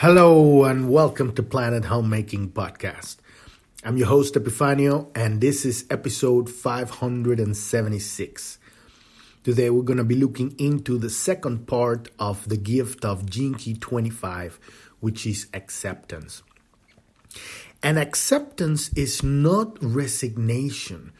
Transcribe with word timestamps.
Hello 0.00 0.62
and 0.62 0.88
welcome 0.88 1.34
to 1.34 1.42
Planet 1.42 1.86
Homemaking 1.86 2.52
Podcast. 2.52 3.16
I'm 3.82 3.96
your 3.96 4.06
host 4.06 4.34
Epifanio 4.34 5.10
and 5.12 5.40
this 5.40 5.64
is 5.64 5.86
episode 5.90 6.48
576. 6.48 8.58
Today 9.42 9.70
we're 9.70 9.82
going 9.82 9.96
to 9.96 10.04
be 10.04 10.14
looking 10.14 10.54
into 10.56 10.98
the 10.98 11.10
second 11.10 11.66
part 11.66 12.10
of 12.16 12.48
the 12.48 12.56
gift 12.56 13.04
of 13.04 13.28
Key 13.28 13.74
25, 13.74 14.60
which 15.00 15.26
is 15.26 15.48
acceptance. 15.52 16.44
And 17.82 17.98
acceptance 17.98 18.90
is 18.90 19.24
not 19.24 19.82
resignation. 19.82 21.12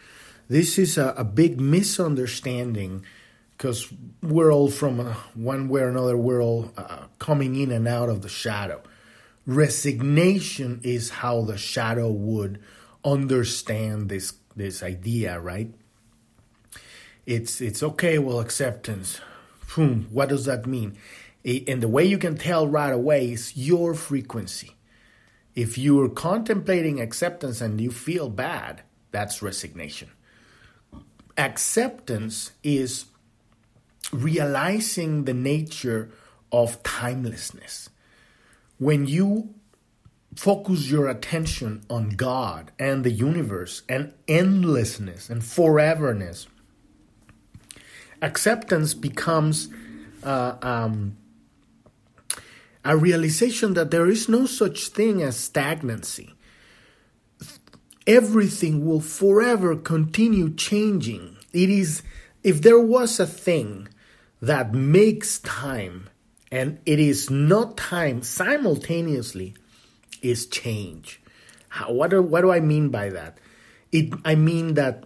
This 0.46 0.78
is 0.78 0.96
a, 0.96 1.14
a 1.16 1.24
big 1.24 1.60
misunderstanding 1.60 3.04
because 3.58 3.92
we're 4.22 4.52
all 4.52 4.70
from 4.70 5.00
one 5.34 5.68
way 5.68 5.80
or 5.80 5.88
another, 5.88 6.16
we're 6.16 6.40
all 6.40 6.72
uh, 6.76 7.06
coming 7.18 7.56
in 7.56 7.72
and 7.72 7.88
out 7.88 8.08
of 8.08 8.22
the 8.22 8.28
shadow. 8.28 8.80
Resignation 9.46 10.80
is 10.84 11.10
how 11.10 11.42
the 11.42 11.58
shadow 11.58 12.08
would 12.10 12.60
understand 13.04 14.08
this 14.08 14.34
this 14.54 14.82
idea, 14.82 15.40
right? 15.40 15.72
It's 17.26 17.60
it's 17.60 17.82
okay. 17.82 18.18
Well, 18.18 18.38
acceptance. 18.38 19.20
Hmm, 19.70 20.02
what 20.12 20.28
does 20.28 20.44
that 20.44 20.66
mean? 20.66 20.96
And 21.44 21.82
the 21.82 21.88
way 21.88 22.04
you 22.04 22.18
can 22.18 22.36
tell 22.36 22.68
right 22.68 22.92
away 22.92 23.32
is 23.32 23.56
your 23.56 23.94
frequency. 23.94 24.76
If 25.54 25.76
you're 25.76 26.08
contemplating 26.08 27.00
acceptance 27.00 27.60
and 27.60 27.80
you 27.80 27.90
feel 27.90 28.28
bad, 28.28 28.82
that's 29.10 29.42
resignation. 29.42 30.10
Acceptance 31.36 32.52
is 32.62 33.06
realizing 34.12 35.24
the 35.24 35.34
nature 35.34 36.10
of 36.50 36.82
timelessness. 36.82 37.90
When 38.78 39.06
you 39.06 39.54
focus 40.34 40.90
your 40.90 41.08
attention 41.08 41.82
on 41.90 42.10
God 42.10 42.70
and 42.78 43.04
the 43.04 43.10
universe 43.10 43.82
and 43.88 44.14
endlessness 44.26 45.28
and 45.28 45.42
foreverness, 45.42 46.46
acceptance 48.22 48.94
becomes 48.94 49.68
uh, 50.22 50.54
um, 50.62 51.16
a 52.84 52.96
realization 52.96 53.74
that 53.74 53.90
there 53.90 54.06
is 54.06 54.28
no 54.28 54.46
such 54.46 54.88
thing 54.88 55.22
as 55.22 55.36
stagnancy. 55.36 56.34
Everything 58.06 58.86
will 58.86 59.00
forever 59.00 59.76
continue 59.76 60.54
changing. 60.54 61.36
It 61.52 61.68
is, 61.68 62.02
if 62.42 62.62
there 62.62 62.80
was 62.80 63.20
a 63.20 63.26
thing 63.26 63.88
that 64.40 64.72
makes 64.72 65.38
time 65.40 66.08
and 66.50 66.78
it 66.86 66.98
is 66.98 67.30
not 67.30 67.76
time 67.76 68.22
simultaneously 68.22 69.54
is 70.22 70.46
change. 70.46 71.20
How, 71.68 71.92
what, 71.92 72.10
do, 72.10 72.22
what 72.22 72.40
do 72.40 72.50
I 72.50 72.60
mean 72.60 72.88
by 72.88 73.10
that? 73.10 73.38
It, 73.92 74.12
I 74.24 74.34
mean 74.34 74.74
that 74.74 75.04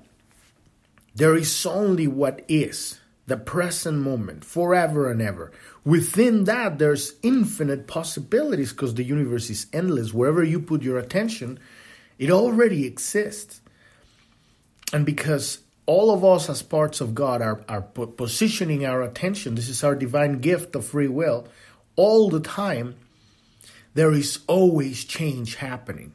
there 1.15 1.37
is 1.37 1.67
only 1.67 2.07
what 2.07 2.45
is, 2.49 3.01
the 3.27 3.37
present 3.37 3.99
moment, 3.99 4.45
forever 4.45 5.11
and 5.11 5.21
ever. 5.21 5.53
Within 5.85 6.45
that, 6.45 6.79
there's 6.79 7.15
infinite 7.23 7.87
possibilities 7.87 8.73
because 8.73 8.95
the 8.95 9.05
universe 9.05 9.51
is 9.51 9.67
endless. 9.73 10.15
Wherever 10.15 10.43
you 10.43 10.61
put 10.61 10.83
your 10.83 10.99
attention, 10.99 11.59
it 12.19 12.31
already 12.31 12.87
exists. 12.87 13.61
And 14.93 15.05
because 15.05 15.59
all 15.87 16.13
of 16.13 16.25
us 16.25 16.49
as 16.49 16.63
parts 16.63 17.01
of 17.01 17.15
God 17.15 17.43
are, 17.43 17.65
are 17.69 17.83
positioning 17.83 18.85
our 18.87 19.03
attention. 19.03 19.55
This 19.55 19.69
is 19.69 19.83
our 19.83 19.95
divine 19.95 20.39
gift 20.39 20.75
of 20.77 20.87
free 20.87 21.09
will. 21.09 21.49
All 21.97 22.31
the 22.31 22.41
time, 22.41 22.97
there 23.95 24.13
is 24.13 24.41
always 24.47 25.05
change 25.05 25.57
happening. 25.57 26.13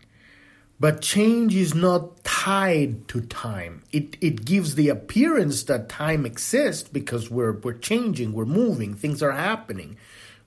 But 0.79 1.01
change 1.01 1.55
is 1.55 1.73
not 1.73 2.23
tied 2.23 3.07
to 3.09 3.21
time. 3.21 3.83
It, 3.91 4.15
it 4.21 4.45
gives 4.45 4.75
the 4.75 4.89
appearance 4.89 5.63
that 5.63 5.89
time 5.89 6.25
exists 6.25 6.87
because 6.87 7.31
we're, 7.31 7.53
we're 7.53 7.73
changing, 7.73 8.33
we're 8.33 8.45
moving, 8.45 8.93
things 8.93 9.23
are 9.23 9.31
happening, 9.31 9.97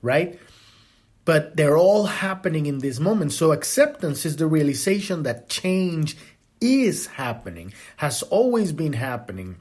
right? 0.01 0.39
But 1.25 1.57
they're 1.57 1.77
all 1.77 2.05
happening 2.05 2.65
in 2.65 2.79
this 2.79 2.99
moment. 2.99 3.33
So 3.33 3.51
acceptance 3.51 4.25
is 4.25 4.37
the 4.37 4.47
realization 4.47 5.23
that 5.23 5.49
change 5.49 6.15
is 6.61 7.07
happening, 7.07 7.73
has 7.97 8.21
always 8.23 8.71
been 8.71 8.93
happening. 8.93 9.57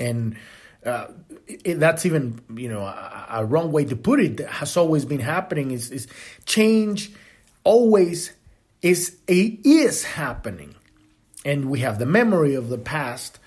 And 0.00 0.36
uh, 0.84 1.08
it, 1.46 1.78
that's 1.78 2.06
even 2.06 2.40
you 2.54 2.68
know 2.68 2.80
a, 2.80 3.26
a, 3.30 3.44
wrong 3.44 3.70
way 3.70 3.84
to 3.84 3.96
put 3.96 4.20
it. 4.20 4.38
that 4.38 4.48
Has 4.48 4.76
always 4.76 5.04
been 5.04 5.20
happening. 5.20 5.70
Is, 5.70 5.90
is 5.90 6.08
change 6.46 7.12
always 7.64 8.32
is 8.80 9.18
a, 9.28 9.58
is 9.64 10.04
happening, 10.04 10.76
and 11.44 11.68
we 11.68 11.80
have 11.80 11.98
the 11.98 12.06
memory 12.06 12.54
of 12.54 12.68
the 12.68 12.78
past, 12.78 13.38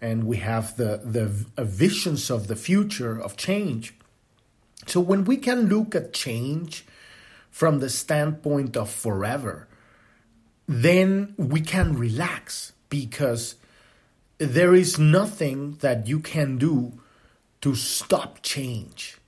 and 0.00 0.24
we 0.24 0.38
have 0.38 0.76
the 0.76 1.00
the 1.04 1.26
visions 1.64 2.30
of 2.30 2.46
the 2.46 2.56
future 2.56 3.20
of 3.20 3.36
change. 3.36 3.94
So 4.86 5.00
when 5.00 5.24
we 5.24 5.36
can 5.36 5.68
look 5.68 5.96
at 5.96 6.12
change 6.12 6.86
from 7.50 7.80
the 7.80 7.90
standpoint 7.90 8.76
of 8.76 8.88
forever, 8.88 9.66
then 10.66 11.34
we 11.36 11.60
can 11.60 11.96
relax 11.96 12.72
because 12.88 13.56
there 14.38 14.74
is 14.74 14.98
nothing 14.98 15.76
that 15.80 16.06
you 16.06 16.20
can 16.20 16.58
do 16.58 17.00
to 17.60 17.74
stop 17.74 18.42
change. 18.42 19.18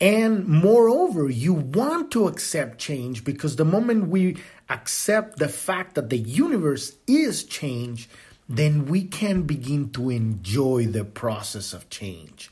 And 0.00 0.48
moreover, 0.48 1.30
you 1.30 1.54
want 1.54 2.10
to 2.12 2.26
accept 2.26 2.78
change 2.78 3.24
because 3.24 3.54
the 3.54 3.64
moment 3.64 4.08
we 4.08 4.36
accept 4.68 5.38
the 5.38 5.48
fact 5.48 5.94
that 5.94 6.10
the 6.10 6.18
universe 6.18 6.96
is 7.06 7.44
change, 7.44 8.08
then 8.48 8.86
we 8.86 9.04
can 9.04 9.42
begin 9.42 9.90
to 9.90 10.10
enjoy 10.10 10.86
the 10.86 11.04
process 11.04 11.72
of 11.72 11.88
change. 11.88 12.50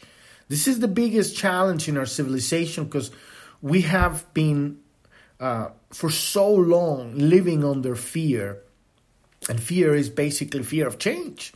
This 0.49 0.69
is 0.69 0.79
the 0.79 0.89
biggest 0.89 1.37
challenge 1.37 1.89
in 1.89 1.97
our 1.97 2.07
civilization 2.07 2.85
because 2.85 3.11
we 3.61 3.83
have 3.83 4.33
been 4.33 4.79
uh, 5.41 5.71
for 5.91 6.11
so 6.11 6.53
long 6.53 7.17
living 7.17 7.65
under 7.65 7.97
fear. 7.97 8.63
And 9.49 9.61
fear 9.61 9.95
is 9.95 10.11
basically 10.11 10.63
fear 10.63 10.87
of 10.87 10.99
change. 10.99 11.53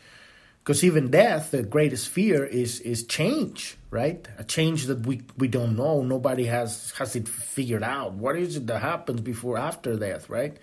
Because 0.65 0.83
even 0.83 1.11
death, 1.11 1.51
the 1.51 1.63
greatest 1.63 2.09
fear 2.09 2.43
is 2.43 2.81
is 2.81 3.05
change, 3.05 3.77
right? 3.91 4.27
A 4.39 4.45
change 4.45 4.87
that 4.87 5.07
we, 5.07 5.21
we 5.37 5.47
don't 5.47 5.77
know. 5.77 6.03
Nobody 6.03 6.47
has 6.47 6.93
has 6.93 7.15
it 7.15 7.29
figured 7.29 7.83
out. 7.83 8.15
What 8.15 8.37
is 8.37 8.57
it 8.57 8.67
that 8.69 8.81
happens 8.81 9.21
before 9.21 9.59
after 9.59 9.95
death, 9.97 10.31
right? 10.31 10.57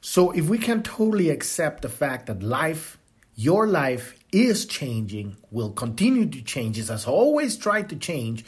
So 0.00 0.32
if 0.32 0.48
we 0.48 0.58
can 0.58 0.82
totally 0.82 1.30
accept 1.30 1.82
the 1.82 1.88
fact 1.88 2.26
that 2.26 2.42
life, 2.42 2.98
your 3.36 3.68
life 3.68 4.18
is 4.32 4.66
changing, 4.66 5.36
will 5.52 5.70
continue 5.70 6.26
to 6.26 6.42
change, 6.42 6.76
it 6.76 6.88
has 6.88 7.06
always 7.06 7.56
tried 7.56 7.88
to 7.90 7.96
change, 7.96 8.44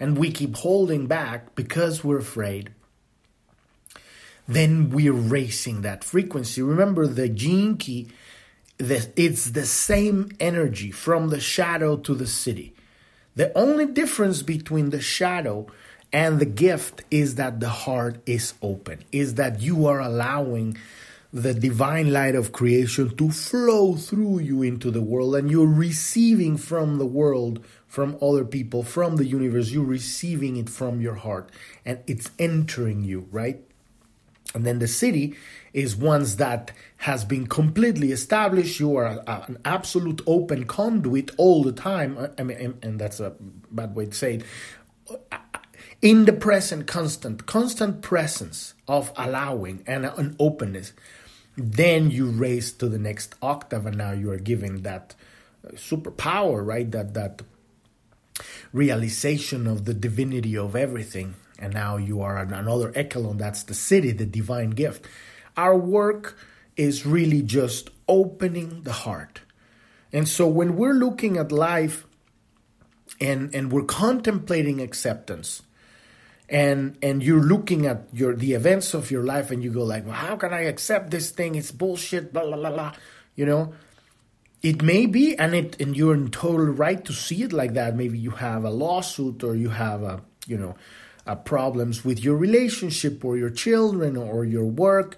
and 0.00 0.18
we 0.18 0.32
keep 0.32 0.56
holding 0.56 1.06
back 1.06 1.54
because 1.54 2.02
we're 2.02 2.18
afraid, 2.18 2.70
then 4.48 4.90
we're 4.90 5.12
raising 5.12 5.82
that 5.82 6.04
frequency. 6.04 6.62
Remember, 6.62 7.06
the 7.06 7.28
gene 7.28 7.76
key, 7.76 8.08
the, 8.78 9.08
it's 9.16 9.50
the 9.50 9.66
same 9.66 10.30
energy 10.38 10.90
from 10.90 11.28
the 11.30 11.40
shadow 11.40 11.96
to 11.96 12.14
the 12.14 12.24
siddhi. 12.24 12.72
The 13.34 13.56
only 13.56 13.86
difference 13.86 14.42
between 14.42 14.90
the 14.90 15.00
shadow 15.00 15.66
and 16.12 16.38
the 16.38 16.46
gift 16.46 17.02
is 17.10 17.34
that 17.34 17.60
the 17.60 17.68
heart 17.68 18.18
is 18.24 18.54
open, 18.62 19.04
is 19.12 19.34
that 19.34 19.60
you 19.60 19.86
are 19.86 20.00
allowing 20.00 20.76
the 21.32 21.52
divine 21.52 22.12
light 22.12 22.34
of 22.34 22.52
creation 22.52 23.14
to 23.16 23.30
flow 23.30 23.94
through 23.94 24.38
you 24.38 24.62
into 24.62 24.90
the 24.90 25.02
world 25.02 25.34
and 25.34 25.50
you're 25.50 25.66
receiving 25.66 26.56
from 26.56 26.96
the 26.96 27.04
world 27.04 27.62
from 27.86 28.16
other 28.22 28.44
people 28.44 28.82
from 28.82 29.16
the 29.16 29.26
universe 29.26 29.70
you're 29.70 29.84
receiving 29.84 30.56
it 30.56 30.70
from 30.70 31.00
your 31.00 31.16
heart 31.16 31.50
and 31.84 31.98
it's 32.06 32.30
entering 32.38 33.04
you 33.04 33.26
right 33.30 33.62
and 34.56 34.64
then 34.64 34.78
the 34.78 34.86
siddhi 34.86 35.36
is 35.74 35.94
ones 35.94 36.36
that 36.36 36.72
has 36.96 37.26
been 37.26 37.46
completely 37.46 38.10
established. 38.10 38.80
You 38.80 38.96
are 38.96 39.22
a, 39.26 39.44
an 39.46 39.58
absolute 39.66 40.22
open 40.26 40.64
conduit 40.64 41.30
all 41.36 41.62
the 41.62 41.72
time. 41.72 42.30
I 42.38 42.42
mean, 42.42 42.78
and 42.82 42.98
that's 42.98 43.20
a 43.20 43.34
bad 43.70 43.94
way 43.94 44.06
to 44.06 44.14
say 44.14 44.36
it. 44.36 44.44
In 46.00 46.24
the 46.24 46.32
present, 46.32 46.86
constant, 46.86 47.44
constant 47.44 48.00
presence 48.00 48.72
of 48.88 49.12
allowing 49.16 49.84
and 49.86 50.06
an 50.06 50.36
openness, 50.38 50.94
then 51.56 52.10
you 52.10 52.30
raise 52.30 52.72
to 52.72 52.88
the 52.88 52.98
next 52.98 53.34
octave, 53.42 53.84
and 53.84 53.98
now 53.98 54.12
you 54.12 54.30
are 54.30 54.38
giving 54.38 54.82
that 54.82 55.14
uh, 55.66 55.72
superpower, 55.72 56.64
right? 56.64 56.90
That 56.90 57.12
that 57.12 57.42
realization 58.72 59.66
of 59.66 59.84
the 59.84 59.94
divinity 59.94 60.56
of 60.56 60.74
everything 60.74 61.34
and 61.58 61.72
now 61.72 61.96
you 61.96 62.20
are 62.20 62.38
another 62.38 62.92
echelon 62.94 63.38
that's 63.38 63.62
the 63.64 63.74
siddhi, 63.74 64.16
the 64.16 64.26
divine 64.26 64.70
gift. 64.70 65.06
Our 65.56 65.76
work 65.76 66.38
is 66.76 67.06
really 67.06 67.42
just 67.42 67.90
opening 68.08 68.82
the 68.82 68.92
heart. 68.92 69.40
And 70.12 70.28
so 70.28 70.46
when 70.46 70.76
we're 70.76 70.94
looking 70.94 71.36
at 71.36 71.50
life 71.50 72.06
and 73.20 73.54
and 73.54 73.72
we're 73.72 73.84
contemplating 73.84 74.80
acceptance 74.80 75.62
and 76.48 76.96
and 77.02 77.22
you're 77.22 77.42
looking 77.42 77.86
at 77.86 78.04
your 78.12 78.34
the 78.34 78.52
events 78.52 78.94
of 78.94 79.10
your 79.10 79.24
life 79.24 79.50
and 79.50 79.64
you 79.64 79.70
go 79.70 79.82
like 79.82 80.04
well, 80.04 80.14
how 80.14 80.36
can 80.36 80.52
i 80.52 80.62
accept 80.62 81.10
this 81.10 81.30
thing? 81.30 81.54
It's 81.54 81.72
bullshit 81.72 82.32
blah 82.32 82.44
blah 82.44 82.56
blah 82.56 82.70
blah 82.70 82.92
you 83.34 83.46
know? 83.46 83.74
It 84.62 84.82
may 84.82 85.06
be 85.06 85.36
and 85.36 85.54
it 85.54 85.80
and 85.80 85.96
you're 85.96 86.14
in 86.14 86.30
total 86.30 86.66
right 86.66 87.04
to 87.04 87.12
see 87.12 87.42
it 87.42 87.52
like 87.52 87.74
that. 87.74 87.94
Maybe 87.94 88.18
you 88.18 88.30
have 88.30 88.64
a 88.64 88.70
lawsuit 88.70 89.44
or 89.44 89.54
you 89.54 89.68
have 89.68 90.02
a 90.02 90.22
you 90.46 90.56
know 90.56 90.76
a 91.26 91.36
problems 91.36 92.04
with 92.04 92.22
your 92.22 92.36
relationship 92.36 93.24
or 93.24 93.36
your 93.36 93.50
children 93.50 94.16
or 94.16 94.44
your 94.44 94.64
work 94.64 95.16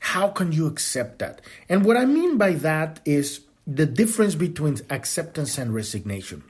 how 0.00 0.28
can 0.28 0.52
you 0.52 0.66
accept 0.66 1.18
that 1.18 1.40
and 1.68 1.84
what 1.84 1.96
i 1.96 2.04
mean 2.04 2.36
by 2.36 2.52
that 2.52 3.00
is 3.04 3.40
the 3.66 3.86
difference 3.86 4.34
between 4.34 4.78
acceptance 4.90 5.58
and 5.58 5.74
resignation 5.74 6.42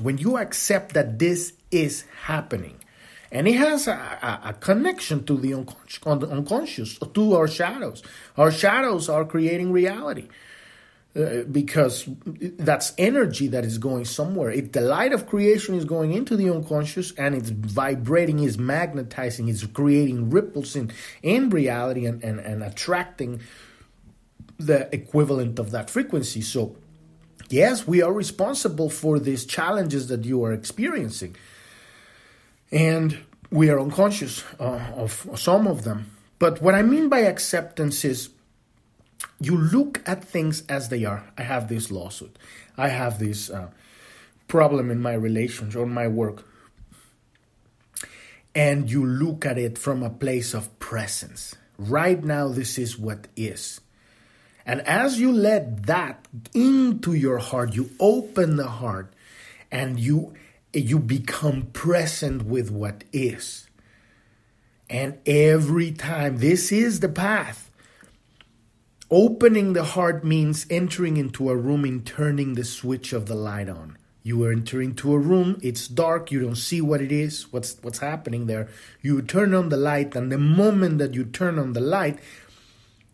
when 0.00 0.18
you 0.18 0.38
accept 0.38 0.94
that 0.94 1.18
this 1.18 1.52
is 1.70 2.04
happening 2.24 2.80
and 3.32 3.46
it 3.46 3.54
has 3.54 3.86
a, 3.86 3.92
a, 3.92 4.48
a 4.50 4.52
connection 4.54 5.24
to 5.24 5.36
the 5.36 5.54
unconscious, 5.54 6.98
to 6.98 7.34
our 7.34 7.46
shadows. 7.46 8.02
Our 8.36 8.50
shadows 8.50 9.08
are 9.08 9.24
creating 9.24 9.72
reality. 9.72 10.28
Uh, 11.16 11.42
because 11.50 12.08
that's 12.38 12.92
energy 12.96 13.48
that 13.48 13.64
is 13.64 13.78
going 13.78 14.04
somewhere. 14.04 14.48
If 14.48 14.70
the 14.70 14.80
light 14.80 15.12
of 15.12 15.26
creation 15.26 15.74
is 15.74 15.84
going 15.84 16.12
into 16.12 16.36
the 16.36 16.48
unconscious 16.48 17.10
and 17.18 17.34
it's 17.34 17.50
vibrating, 17.50 18.38
is 18.38 18.58
magnetizing, 18.58 19.48
is 19.48 19.66
creating 19.66 20.30
ripples 20.30 20.76
in, 20.76 20.92
in 21.24 21.50
reality 21.50 22.06
and, 22.06 22.22
and, 22.22 22.38
and 22.38 22.62
attracting 22.62 23.40
the 24.56 24.88
equivalent 24.94 25.58
of 25.58 25.72
that 25.72 25.90
frequency. 25.90 26.42
So, 26.42 26.76
yes, 27.48 27.88
we 27.88 28.02
are 28.02 28.12
responsible 28.12 28.88
for 28.88 29.18
these 29.18 29.44
challenges 29.44 30.06
that 30.08 30.24
you 30.24 30.44
are 30.44 30.52
experiencing. 30.52 31.34
And 32.70 33.18
we 33.50 33.68
are 33.68 33.80
unconscious 33.80 34.44
uh, 34.60 34.92
of 34.94 35.28
some 35.34 35.66
of 35.66 35.82
them. 35.82 36.12
But 36.38 36.62
what 36.62 36.76
I 36.76 36.82
mean 36.82 37.08
by 37.08 37.20
acceptance 37.20 38.04
is 38.04 38.28
you 39.40 39.56
look 39.56 40.02
at 40.06 40.22
things 40.22 40.62
as 40.68 40.90
they 40.90 41.04
are. 41.04 41.24
I 41.36 41.42
have 41.42 41.68
this 41.68 41.90
lawsuit. 41.90 42.36
I 42.76 42.88
have 42.88 43.18
this 43.18 43.50
uh, 43.50 43.70
problem 44.48 44.90
in 44.90 45.00
my 45.00 45.14
relations 45.14 45.74
or 45.74 45.86
my 45.86 46.08
work. 46.08 46.44
And 48.54 48.90
you 48.90 49.04
look 49.04 49.46
at 49.46 49.58
it 49.58 49.78
from 49.78 50.02
a 50.02 50.10
place 50.10 50.54
of 50.54 50.78
presence. 50.78 51.54
Right 51.78 52.22
now, 52.22 52.48
this 52.48 52.78
is 52.78 52.98
what 52.98 53.28
is. 53.36 53.80
And 54.66 54.82
as 54.82 55.18
you 55.18 55.32
let 55.32 55.86
that 55.86 56.28
into 56.52 57.14
your 57.14 57.38
heart, 57.38 57.74
you 57.74 57.90
open 57.98 58.56
the 58.56 58.68
heart 58.68 59.12
and 59.70 59.98
you 59.98 60.34
you 60.72 60.98
become 60.98 61.62
present 61.72 62.44
with 62.44 62.70
what 62.70 63.02
is. 63.12 63.68
And 64.88 65.18
every 65.26 65.92
time, 65.92 66.38
this 66.38 66.70
is 66.70 67.00
the 67.00 67.08
path. 67.08 67.69
Opening 69.12 69.72
the 69.72 69.82
heart 69.82 70.22
means 70.22 70.66
entering 70.70 71.16
into 71.16 71.50
a 71.50 71.56
room 71.56 71.84
and 71.84 72.06
turning 72.06 72.54
the 72.54 72.62
switch 72.62 73.12
of 73.12 73.26
the 73.26 73.34
light 73.34 73.68
on. 73.68 73.98
You 74.22 74.46
enter 74.46 74.80
into 74.80 75.12
a 75.12 75.18
room, 75.18 75.58
it's 75.64 75.88
dark, 75.88 76.30
you 76.30 76.38
don't 76.38 76.54
see 76.54 76.80
what 76.80 77.00
it 77.00 77.10
is, 77.10 77.52
what's 77.52 77.76
what's 77.82 77.98
happening 77.98 78.46
there. 78.46 78.68
You 79.02 79.20
turn 79.22 79.52
on 79.52 79.68
the 79.68 79.76
light, 79.76 80.14
and 80.14 80.30
the 80.30 80.38
moment 80.38 80.98
that 80.98 81.14
you 81.14 81.24
turn 81.24 81.58
on 81.58 81.72
the 81.72 81.80
light, 81.80 82.20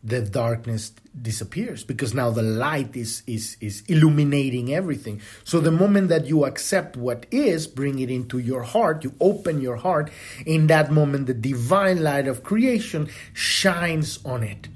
the 0.04 0.20
darkness 0.20 0.93
disappears 1.19 1.82
because 1.82 2.12
now 2.12 2.31
the 2.31 2.42
light 2.42 2.94
is 2.94 3.22
is 3.26 3.56
is 3.62 3.82
illuminating 3.88 4.75
everything 4.75 5.19
so 5.44 5.58
the 5.58 5.72
moment 5.72 6.08
that 6.10 6.26
you 6.26 6.44
accept 6.44 6.94
what 6.94 7.25
is 7.31 7.66
bring 7.66 7.99
it 7.99 8.10
into 8.10 8.38
your 8.38 8.62
heart 8.62 9.02
you 9.02 9.12
open 9.19 9.62
your 9.62 9.76
heart 9.76 10.10
in 10.44 10.66
that 10.66 10.92
moment 10.92 11.26
the 11.26 11.34
divine 11.34 12.02
light 12.02 12.28
of 12.28 12.44
creation 12.44 13.08
shines 13.32 14.19
on 14.26 14.42
it 14.42 14.69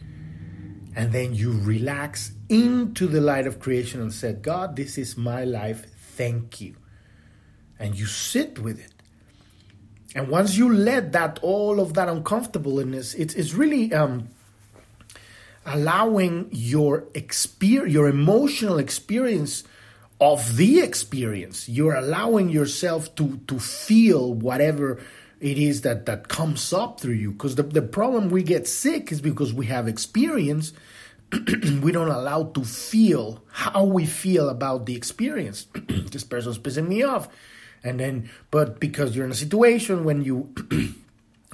and 0.96 1.12
then 1.12 1.34
you 1.34 1.52
relax 1.52 2.32
into 2.48 3.06
the 3.06 3.20
light 3.20 3.46
of 3.46 3.60
creation 3.60 4.00
and 4.00 4.12
said 4.12 4.42
god 4.42 4.76
this 4.76 4.98
is 4.98 5.16
my 5.16 5.44
life. 5.44 5.86
Thank 6.16 6.60
you. 6.60 6.74
And 7.78 7.98
you 7.98 8.06
sit 8.06 8.58
with 8.58 8.78
it. 8.78 8.92
And 10.14 10.28
once 10.28 10.56
you 10.56 10.72
let 10.72 11.12
that 11.12 11.38
all 11.42 11.80
of 11.80 11.94
that 11.94 12.08
uncomfortableness 12.08 13.14
it's, 13.14 13.34
it's 13.34 13.54
really 13.54 13.92
um 13.92 14.28
allowing 15.66 16.48
your 16.50 17.04
experience, 17.14 17.92
your 17.92 18.08
emotional 18.08 18.78
experience 18.78 19.64
of 20.20 20.56
the 20.56 20.80
experience. 20.80 21.68
You're 21.68 21.94
allowing 21.94 22.48
yourself 22.48 23.14
to 23.16 23.38
to 23.46 23.58
feel 23.58 24.34
whatever 24.34 25.00
it 25.40 25.58
is 25.58 25.80
that 25.82 26.06
that 26.06 26.28
comes 26.28 26.72
up 26.72 27.00
through 27.00 27.14
you. 27.14 27.32
Because 27.32 27.54
the, 27.54 27.62
the 27.62 27.82
problem 27.82 28.28
we 28.28 28.42
get 28.42 28.68
sick 28.68 29.10
is 29.10 29.20
because 29.20 29.52
we 29.52 29.66
have 29.66 29.88
experience. 29.88 30.72
we 31.32 31.92
don't 31.92 32.10
allow 32.10 32.44
to 32.44 32.64
feel 32.64 33.42
how 33.50 33.84
we 33.84 34.04
feel 34.04 34.48
about 34.48 34.86
the 34.86 34.94
experience. 34.94 35.66
this 35.88 36.24
person's 36.24 36.58
pissing 36.58 36.88
me 36.88 37.02
off. 37.02 37.28
And 37.82 37.98
then, 37.98 38.30
but 38.50 38.78
because 38.78 39.16
you're 39.16 39.24
in 39.24 39.30
a 39.30 39.34
situation 39.34 40.04
when 40.04 40.22
you 40.22 40.54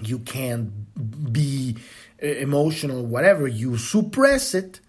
you 0.03 0.19
can't 0.19 1.33
be 1.33 1.77
eh, 2.21 2.33
emotional, 2.41 3.07
whatever, 3.07 3.47
you 3.47 3.79
suppress 3.79 4.55
it, 4.55 4.81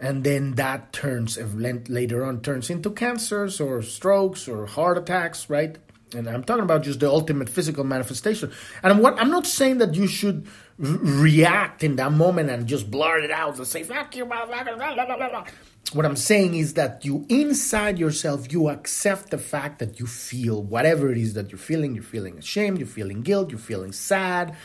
and 0.00 0.24
then 0.24 0.56
that 0.56 0.92
turns 0.92 1.38
later 1.38 2.24
on 2.24 2.40
turns 2.40 2.68
into 2.68 2.90
cancers 2.90 3.60
or 3.60 3.82
strokes 3.82 4.48
or 4.48 4.66
heart 4.66 4.98
attacks, 4.98 5.48
right? 5.48 5.78
And 6.14 6.28
I'm 6.28 6.44
talking 6.44 6.64
about 6.64 6.82
just 6.82 7.00
the 7.00 7.08
ultimate 7.08 7.48
physical 7.48 7.84
manifestation. 7.84 8.52
And 8.82 9.00
what 9.00 9.18
I'm 9.20 9.30
not 9.30 9.46
saying 9.46 9.78
that 9.78 9.94
you 9.94 10.06
should 10.06 10.46
react 10.78 11.82
in 11.84 11.96
that 11.96 12.12
moment 12.12 12.50
and 12.50 12.66
just 12.66 12.90
blurt 12.90 13.24
it 13.24 13.30
out 13.30 13.56
and 13.58 13.66
say 13.66 13.82
"fuck 13.82 14.14
you," 14.16 14.24
blah, 14.24 14.46
blah, 14.46 14.62
blah, 14.64 15.44
What 15.92 16.06
I'm 16.06 16.16
saying 16.16 16.54
is 16.54 16.74
that 16.74 17.04
you 17.04 17.26
inside 17.28 17.98
yourself 17.98 18.52
you 18.52 18.68
accept 18.68 19.30
the 19.30 19.38
fact 19.38 19.78
that 19.78 20.00
you 20.00 20.06
feel 20.06 20.62
whatever 20.62 21.10
it 21.10 21.18
is 21.18 21.34
that 21.34 21.50
you're 21.50 21.58
feeling. 21.58 21.94
You're 21.94 22.04
feeling 22.04 22.38
ashamed. 22.38 22.78
You're 22.78 22.86
feeling 22.86 23.22
guilt. 23.22 23.50
You're 23.50 23.58
feeling 23.58 23.92
sad 23.92 24.56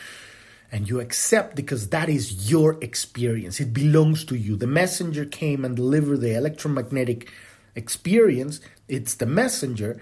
and 0.70 0.88
you 0.88 1.00
accept 1.00 1.56
because 1.56 1.88
that 1.88 2.08
is 2.08 2.50
your 2.50 2.76
experience. 2.82 3.60
It 3.60 3.72
belongs 3.72 4.24
to 4.26 4.36
you. 4.36 4.56
The 4.56 4.66
messenger 4.66 5.24
came 5.24 5.64
and 5.64 5.74
delivered 5.74 6.20
the 6.20 6.36
electromagnetic 6.36 7.30
experience. 7.74 8.60
It's 8.86 9.14
the 9.14 9.26
messenger. 9.26 10.00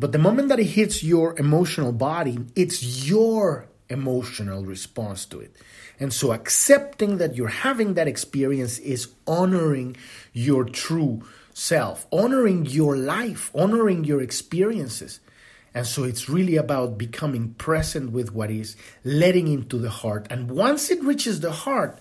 But 0.00 0.12
the 0.12 0.18
moment 0.18 0.48
that 0.48 0.58
it 0.58 0.64
hits 0.64 1.02
your 1.04 1.38
emotional 1.38 1.92
body, 1.92 2.38
it's 2.56 3.06
your 3.06 3.68
emotional 3.90 4.64
response 4.64 5.26
to 5.26 5.40
it. 5.40 5.54
And 5.98 6.10
so 6.10 6.32
accepting 6.32 7.18
that 7.18 7.36
you're 7.36 7.48
having 7.48 7.94
that 7.94 8.08
experience 8.08 8.78
is 8.78 9.08
honoring 9.26 9.98
your 10.32 10.64
true 10.64 11.22
self, 11.52 12.06
honoring 12.10 12.64
your 12.64 12.96
life, 12.96 13.50
honoring 13.54 14.04
your 14.04 14.22
experiences. 14.22 15.20
And 15.74 15.86
so 15.86 16.04
it's 16.04 16.30
really 16.30 16.56
about 16.56 16.96
becoming 16.96 17.52
present 17.54 18.10
with 18.10 18.32
what 18.32 18.50
is, 18.50 18.76
letting 19.04 19.48
into 19.48 19.76
the 19.76 19.90
heart. 19.90 20.26
And 20.30 20.50
once 20.50 20.90
it 20.90 21.04
reaches 21.04 21.40
the 21.40 21.52
heart, 21.52 21.98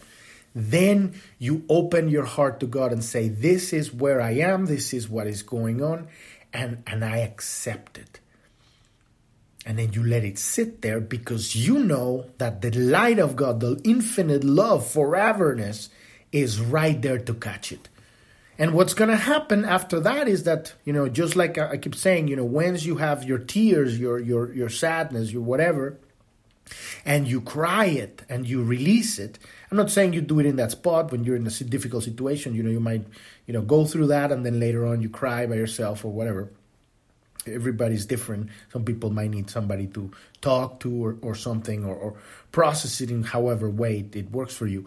then 0.55 1.19
you 1.37 1.65
open 1.69 2.07
your 2.07 2.25
heart 2.25 2.61
to 2.61 2.65
God 2.65 2.91
and 2.91 3.03
say, 3.03 3.27
This 3.27 3.73
is 3.73 3.93
where 3.93 4.21
I 4.21 4.31
am, 4.31 4.65
this 4.65 4.93
is 4.93 5.09
what 5.09 5.27
is 5.27 5.43
going 5.43 5.83
on, 5.83 6.07
and, 6.53 6.83
and 6.87 7.03
I 7.03 7.17
accept 7.17 7.97
it. 7.97 8.19
And 9.65 9.77
then 9.77 9.93
you 9.93 10.03
let 10.03 10.23
it 10.23 10.39
sit 10.39 10.81
there 10.81 10.99
because 10.99 11.55
you 11.55 11.79
know 11.79 12.25
that 12.37 12.61
the 12.61 12.71
light 12.71 13.19
of 13.19 13.35
God, 13.35 13.59
the 13.59 13.79
infinite 13.83 14.43
love, 14.43 14.83
foreverness, 14.85 15.89
is 16.31 16.61
right 16.61 16.99
there 17.01 17.19
to 17.19 17.33
catch 17.33 17.71
it. 17.71 17.89
And 18.57 18.73
what's 18.73 18.93
going 18.93 19.09
to 19.09 19.15
happen 19.15 19.63
after 19.63 19.99
that 20.01 20.27
is 20.27 20.43
that, 20.43 20.73
you 20.83 20.91
know, 20.91 21.07
just 21.07 21.35
like 21.35 21.57
I 21.57 21.77
keep 21.77 21.95
saying, 21.95 22.27
you 22.27 22.35
know, 22.35 22.43
once 22.43 22.83
you 22.83 22.97
have 22.97 23.23
your 23.23 23.37
tears, 23.37 23.97
your 23.97 24.19
your 24.19 24.53
your 24.53 24.67
sadness, 24.67 25.31
your 25.31 25.41
whatever, 25.43 25.97
and 27.05 27.25
you 27.25 27.39
cry 27.39 27.85
it 27.85 28.23
and 28.27 28.47
you 28.47 28.61
release 28.61 29.17
it. 29.17 29.39
I'm 29.71 29.77
not 29.77 29.91
saying 29.91 30.13
you 30.13 30.21
do 30.21 30.39
it 30.39 30.45
in 30.45 30.55
that 30.55 30.71
spot 30.71 31.11
when 31.11 31.23
you're 31.23 31.35
in 31.35 31.45
a 31.45 31.49
difficult 31.49 32.03
situation. 32.03 32.55
You 32.55 32.63
know, 32.63 32.71
you 32.71 32.79
might, 32.79 33.05
you 33.45 33.53
know, 33.53 33.61
go 33.61 33.85
through 33.85 34.07
that 34.07 34.31
and 34.31 34.45
then 34.45 34.59
later 34.59 34.85
on 34.85 35.01
you 35.01 35.09
cry 35.09 35.45
by 35.45 35.55
yourself 35.55 36.03
or 36.03 36.11
whatever. 36.11 36.49
Everybody's 37.45 38.05
different. 38.05 38.49
Some 38.73 38.83
people 38.83 39.11
might 39.11 39.29
need 39.29 39.49
somebody 39.49 39.87
to 39.87 40.11
talk 40.41 40.79
to 40.81 41.05
or, 41.05 41.17
or 41.21 41.35
something 41.35 41.85
or, 41.85 41.95
or 41.95 42.15
process 42.51 42.99
it 42.99 43.11
in 43.11 43.23
however 43.23 43.69
way 43.69 44.05
it 44.13 44.31
works 44.31 44.55
for 44.55 44.65
you. 44.65 44.85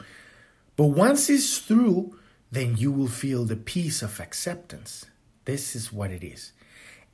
But 0.76 0.86
once 0.86 1.30
it's 1.30 1.58
through, 1.58 2.18
then 2.50 2.76
you 2.76 2.90
will 2.90 3.08
feel 3.08 3.44
the 3.44 3.56
peace 3.56 4.02
of 4.02 4.20
acceptance. 4.20 5.06
This 5.44 5.76
is 5.76 5.92
what 5.92 6.10
it 6.10 6.24
is. 6.24 6.52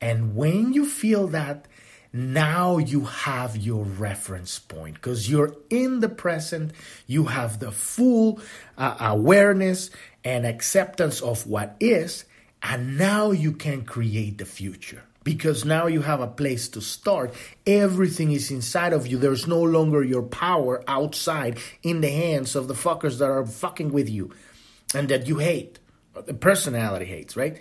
And 0.01 0.35
when 0.35 0.73
you 0.73 0.87
feel 0.87 1.27
that, 1.29 1.67
now 2.13 2.79
you 2.79 3.05
have 3.05 3.57
your 3.57 3.85
reference 3.85 4.59
point 4.59 4.95
because 4.95 5.31
you're 5.31 5.55
in 5.71 6.01
the 6.01 6.09
present, 6.09 6.73
you 7.07 7.25
have 7.25 7.59
the 7.59 7.71
full 7.71 8.41
uh, 8.77 8.97
awareness 9.01 9.91
and 10.25 10.47
acceptance 10.47 11.21
of 11.21 11.47
what 11.47 11.77
is, 11.81 12.25
and 12.63 12.99
now 12.99 13.31
you 13.31 13.53
can 13.53 13.85
create 13.85 14.39
the 14.39 14.47
future 14.47 15.03
because 15.29 15.65
now 15.67 15.87
you 15.87 16.01
have 16.01 16.21
a 16.21 16.27
place 16.27 16.69
to 16.69 16.81
start. 16.81 17.35
Everything 17.67 18.33
is 18.33 18.51
inside 18.51 18.95
of 18.95 19.07
you. 19.07 19.19
There's 19.19 19.47
no 19.47 19.61
longer 19.61 20.03
your 20.03 20.23
power 20.23 20.83
outside 20.89 21.59
in 21.83 22.01
the 22.01 22.11
hands 22.11 22.57
of 22.57 22.67
the 22.67 22.75
fuckers 22.75 23.19
that 23.19 23.31
are 23.31 23.45
fucking 23.45 23.93
with 23.93 24.09
you 24.09 24.33
and 24.95 25.09
that 25.11 25.27
you 25.27 25.37
hate. 25.37 25.79
The 26.15 26.33
personality 26.33 27.05
hates, 27.05 27.37
right? 27.37 27.61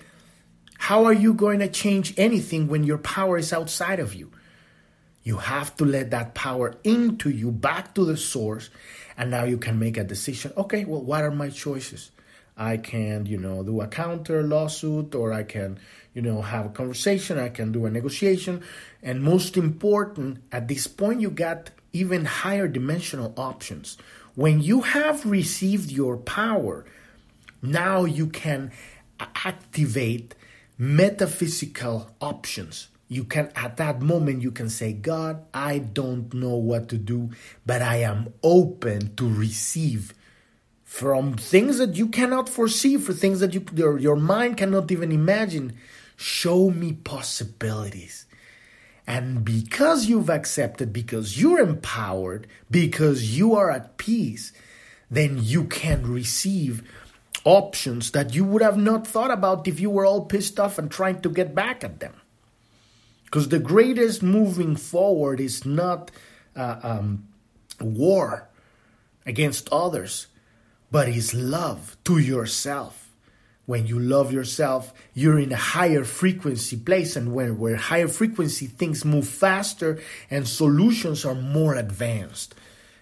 How 0.78 1.06
are 1.06 1.14
you 1.14 1.34
going 1.34 1.60
to 1.60 1.68
change 1.68 2.14
anything 2.18 2.68
when 2.70 2.86
your 2.86 3.00
power 3.00 3.38
is 3.38 3.52
outside 3.52 4.00
of 4.00 4.16
you? 4.16 4.32
You 5.28 5.36
have 5.36 5.76
to 5.76 5.84
let 5.84 6.12
that 6.12 6.36
power 6.36 6.76
into 6.86 7.30
you, 7.30 7.52
back 7.52 7.94
to 7.96 8.06
the 8.06 8.16
source, 8.16 8.70
and 9.18 9.30
now 9.30 9.44
you 9.44 9.58
can 9.58 9.78
make 9.78 9.98
a 9.98 10.06
decision. 10.06 10.54
Okay, 10.56 10.86
well, 10.86 11.02
what 11.02 11.26
are 11.26 11.32
my 11.32 11.50
choices? 11.50 12.12
I 12.56 12.78
can, 12.78 13.26
you 13.26 13.38
know, 13.38 13.62
do 13.62 13.82
a 13.82 13.88
counter 13.90 14.42
lawsuit 14.42 15.14
or 15.16 15.34
I 15.34 15.44
can, 15.44 15.80
you 16.14 16.22
know, 16.22 16.42
have 16.42 16.68
a 16.68 16.70
conversation, 16.70 17.38
I 17.38 17.50
can 17.50 17.74
do 17.74 17.86
a 17.86 17.92
negotiation. 17.92 18.64
And 19.04 19.22
most 19.22 19.58
important, 19.58 20.44
at 20.54 20.70
this 20.70 20.88
point, 20.88 21.20
you 21.20 21.30
got 21.30 21.72
even 21.92 22.24
higher 22.24 22.70
dimensional 22.70 23.34
options. 23.36 23.98
When 24.36 24.62
you 24.62 24.80
have 24.80 25.26
received 25.26 25.92
your 25.92 26.16
power, 26.16 26.86
now 27.62 28.06
you 28.06 28.28
can 28.28 28.72
activate 29.20 30.36
metaphysical 30.78 32.16
options. 32.22 32.88
You 33.08 33.24
can, 33.24 33.52
at 33.56 33.78
that 33.78 34.02
moment, 34.02 34.42
you 34.42 34.52
can 34.52 34.70
say, 34.70 34.92
God, 34.92 35.46
I 35.54 35.80
don't 35.80 36.34
know 36.34 36.56
what 36.56 36.90
to 36.90 36.98
do, 36.98 37.32
but 37.66 37.82
I 37.82 37.98
am 37.98 38.34
open 38.44 39.16
to 39.16 39.30
receive 39.30 40.14
from 40.84 41.36
things 41.36 41.78
that 41.78 41.96
you 41.96 42.08
cannot 42.08 42.50
foresee, 42.50 42.98
for 42.98 43.14
things 43.14 43.40
that 43.40 43.54
you, 43.54 43.64
your, 43.74 43.98
your 43.98 44.16
mind 44.16 44.58
cannot 44.58 44.92
even 44.92 45.12
imagine. 45.12 45.78
Show 46.18 46.70
me 46.70 46.94
possibilities. 46.94 48.26
And 49.06 49.46
because 49.46 50.08
you've 50.08 50.30
accepted, 50.30 50.92
because 50.92 51.42
you're 51.42 51.60
empowered, 51.60 52.48
because 52.70 53.38
you 53.38 53.56
are 53.56 53.72
at 53.72 53.98
peace, 53.98 54.52
then 55.10 55.40
you 55.42 55.64
can 55.64 56.12
receive 56.12 56.84
options 57.46 58.12
that 58.12 58.36
you 58.36 58.44
would 58.44 58.62
have 58.62 58.78
not 58.78 59.08
thought 59.08 59.32
about 59.32 59.68
if 59.68 59.80
you 59.80 59.90
were 59.90 60.06
all 60.06 60.26
pissed 60.26 60.60
off 60.60 60.78
and 60.78 60.92
trying 60.92 61.22
to 61.22 61.30
get 61.30 61.56
back 61.56 61.86
at 61.86 62.02
them. 62.02 62.14
Because 63.28 63.50
the 63.50 63.60
greatest 63.60 64.24
moving 64.24 64.78
forward 64.78 65.42
is 65.42 65.66
not 65.66 66.12
uh, 66.56 66.80
um, 66.82 67.28
war 67.82 68.48
against 69.26 69.68
others, 69.70 70.28
but 70.90 71.10
is 71.10 71.34
love 71.34 71.98
to 72.06 72.20
yourself. 72.20 73.12
When 73.66 73.86
you 73.86 74.00
love 74.00 74.32
yourself, 74.32 74.94
you're 75.14 75.40
in 75.40 75.52
a 75.52 75.58
higher 75.58 76.06
frequency 76.06 76.78
place, 76.78 77.18
and 77.18 77.34
when 77.34 77.60
where 77.60 77.76
higher 77.76 78.08
frequency 78.08 78.66
things 78.66 79.04
move 79.04 79.28
faster 79.28 80.00
and 80.32 80.48
solutions 80.48 81.26
are 81.26 81.36
more 81.36 81.76
advanced. 81.76 82.56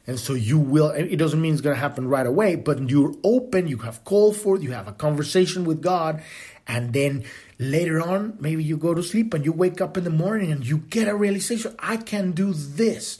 And 0.07 0.19
so 0.19 0.33
you 0.33 0.57
will, 0.57 0.89
it 0.89 1.17
doesn't 1.17 1.39
mean 1.39 1.53
it's 1.53 1.61
going 1.61 1.75
to 1.75 1.79
happen 1.79 2.07
right 2.07 2.25
away, 2.25 2.55
but 2.55 2.89
you're 2.89 3.13
open, 3.23 3.67
you 3.67 3.77
have 3.79 4.03
called 4.03 4.37
for, 4.37 4.57
you 4.57 4.71
have 4.71 4.87
a 4.87 4.91
conversation 4.91 5.65
with 5.65 5.81
God, 5.81 6.23
and 6.67 6.93
then 6.93 7.25
later 7.57 8.01
on, 8.01 8.37
maybe 8.39 8.63
you 8.63 8.77
go 8.77 8.93
to 8.93 9.03
sleep 9.03 9.33
and 9.33 9.45
you 9.45 9.51
wake 9.51 9.81
up 9.81 9.97
in 9.97 10.03
the 10.03 10.09
morning 10.09 10.51
and 10.51 10.65
you 10.65 10.79
get 10.79 11.07
a 11.07 11.15
realization, 11.15 11.75
I 11.79 11.97
can 11.97 12.31
do 12.31 12.53
this. 12.53 13.17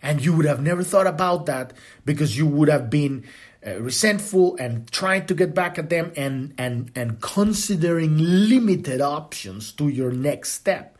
And 0.00 0.24
you 0.24 0.32
would 0.32 0.46
have 0.46 0.62
never 0.62 0.82
thought 0.84 1.06
about 1.06 1.46
that 1.46 1.72
because 2.04 2.36
you 2.36 2.46
would 2.46 2.68
have 2.68 2.88
been 2.88 3.24
uh, 3.66 3.80
resentful 3.80 4.56
and 4.56 4.90
trying 4.92 5.26
to 5.26 5.34
get 5.34 5.54
back 5.54 5.78
at 5.78 5.90
them 5.90 6.12
and, 6.16 6.54
and, 6.56 6.92
and 6.94 7.20
considering 7.20 8.16
limited 8.16 9.00
options 9.00 9.72
to 9.72 9.88
your 9.88 10.12
next 10.12 10.52
step, 10.52 10.96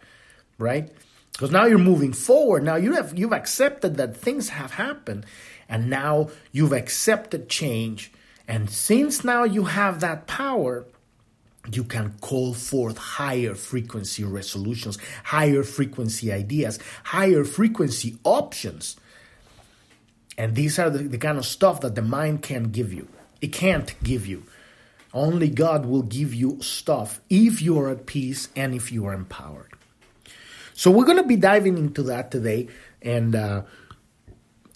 right? 0.59 0.91
Because 1.39 1.53
now 1.53 1.67
you're 1.67 1.79
moving 1.79 2.13
forward. 2.13 2.65
Now 2.65 2.75
you 2.75 2.95
have 2.95 3.17
you've 3.17 3.33
accepted 3.33 3.97
that 3.97 4.17
things 4.17 4.49
have 4.49 4.73
happened, 4.73 5.25
and 5.69 5.89
now 5.89 6.31
you've 6.51 6.73
accepted 6.73 7.49
change. 7.49 8.11
And 8.49 8.69
since 8.69 9.23
now 9.23 9.45
you 9.45 9.65
have 9.67 10.01
that 10.01 10.27
power, 10.27 10.85
you 11.73 11.85
can 11.85 12.15
call 12.21 12.55
forth 12.55 12.99
higher 12.99 13.55
frequency 13.55 14.25
resolutions, 14.25 14.99
higher 15.25 15.63
frequency 15.63 16.33
ideas, 16.33 16.79
higher 17.05 17.45
frequency 17.45 18.19
options. 18.25 18.97
And 20.37 20.55
these 20.55 20.79
are 20.79 20.91
the, 20.91 21.05
the 21.05 21.19
kind 21.19 21.39
of 21.39 21.45
stuff 21.45 21.81
that 21.81 21.95
the 21.95 22.03
mind 22.03 22.43
can't 22.43 22.71
give 22.73 22.93
you. 22.93 23.09
It 23.41 23.53
can't 23.53 23.95
give 24.03 24.27
you. 24.27 24.45
Only 25.13 25.49
God 25.49 25.87
will 25.87 26.03
give 26.03 26.35
you 26.35 26.61
stuff 26.61 27.21
if 27.31 27.63
you 27.63 27.79
are 27.81 27.91
at 27.91 28.07
peace 28.07 28.49
and 28.55 28.75
if 28.75 28.93
you 28.93 29.07
are 29.07 29.15
empowered. 29.15 29.73
So 30.75 30.91
we're 30.91 31.07
going 31.07 31.19
to 31.19 31.27
be 31.27 31.37
diving 31.37 31.77
into 31.77 32.05
that 32.05 32.31
today, 32.31 32.69
and 33.03 33.35
uh, 33.35 33.63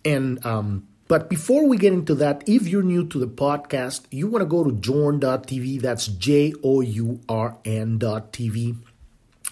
and 0.05 0.45
um, 0.45 0.89
but 1.13 1.29
before 1.29 1.69
we 1.69 1.77
get 1.77 1.93
into 1.93 2.15
that, 2.15 2.43
if 2.49 2.67
you're 2.67 2.83
new 2.83 3.07
to 3.09 3.19
the 3.19 3.27
podcast, 3.27 4.07
you 4.11 4.29
want 4.29 4.41
to 4.41 4.47
go 4.47 4.65
to 4.65 4.73
journ.tv. 4.73 5.83
That's 5.83 6.07
J 6.07 6.55
O 6.65 6.81
U 6.81 7.21
R 7.29 7.59
N.tv. 7.67 8.79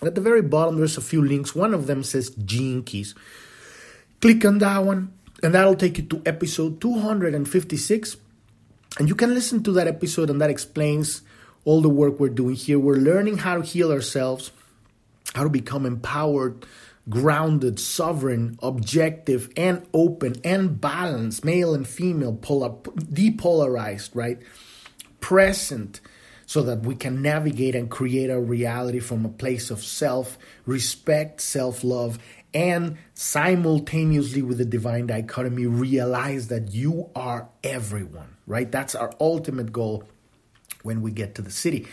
At 0.00 0.14
the 0.14 0.23
very 0.23 0.40
bottom, 0.40 0.79
there's 0.79 0.97
a 0.97 1.02
few 1.02 1.23
links. 1.23 1.55
One 1.55 1.75
of 1.75 1.87
them 1.87 2.02
says 2.02 2.31
Gene 2.31 2.83
Keys. 2.83 3.14
Click 4.23 4.43
on 4.47 4.57
that 4.61 4.79
one, 4.79 5.12
and 5.43 5.55
that'll 5.55 5.76
take 5.76 5.99
you 5.99 6.05
to 6.05 6.23
episode 6.25 6.81
256. 6.81 8.17
And 8.99 9.11
you 9.11 9.14
can 9.14 9.35
listen 9.35 9.62
to 9.64 9.73
that 9.73 9.87
episode, 9.87 10.31
and 10.31 10.40
that 10.40 10.49
explains 10.49 11.21
all 11.67 11.83
the 11.83 11.90
work 11.90 12.19
we're 12.19 12.31
doing 12.31 12.55
here. 12.55 12.79
We're 12.79 12.97
learning 12.97 13.37
how 13.37 13.59
to 13.59 13.62
heal 13.62 13.93
ourselves 13.93 14.50
how 15.35 15.45
to 15.45 15.49
become 15.49 15.87
empowered, 15.87 16.67
grounded, 17.11 17.79
sovereign, 17.81 18.59
objective, 18.62 19.50
and 19.57 19.87
open 19.93 20.37
and 20.45 20.81
balanced, 20.81 21.45
male 21.45 21.75
and 21.75 21.87
female, 21.87 22.35
polar, 22.35 22.71
depolarized, 22.71 24.11
right? 24.14 24.38
Present, 25.21 26.00
so 26.47 26.62
that 26.62 26.83
we 26.83 26.95
can 26.95 27.23
navigate 27.23 27.75
and 27.75 27.90
create 27.90 28.31
a 28.31 28.40
reality 28.40 28.99
from 28.99 29.25
a 29.25 29.29
place 29.29 29.71
of 29.71 29.83
self 29.83 30.38
respect, 30.67 31.40
self 31.40 31.85
love, 31.85 32.19
and 32.52 32.97
simultaneously 33.14 34.43
with 34.43 34.59
the 34.59 34.64
divine 34.64 35.07
dichotomy, 35.07 35.67
realize 35.67 36.49
that 36.49 36.73
you 36.73 37.11
are 37.14 37.49
everyone, 37.62 38.37
right? 38.47 38.71
That's 38.71 38.95
our 38.95 39.12
ultimate 39.21 39.73
goal 39.73 40.05
when 40.83 41.02
we 41.02 41.12
get 41.12 41.35
to 41.37 41.43
the 41.43 41.50
siddhi. 41.50 41.87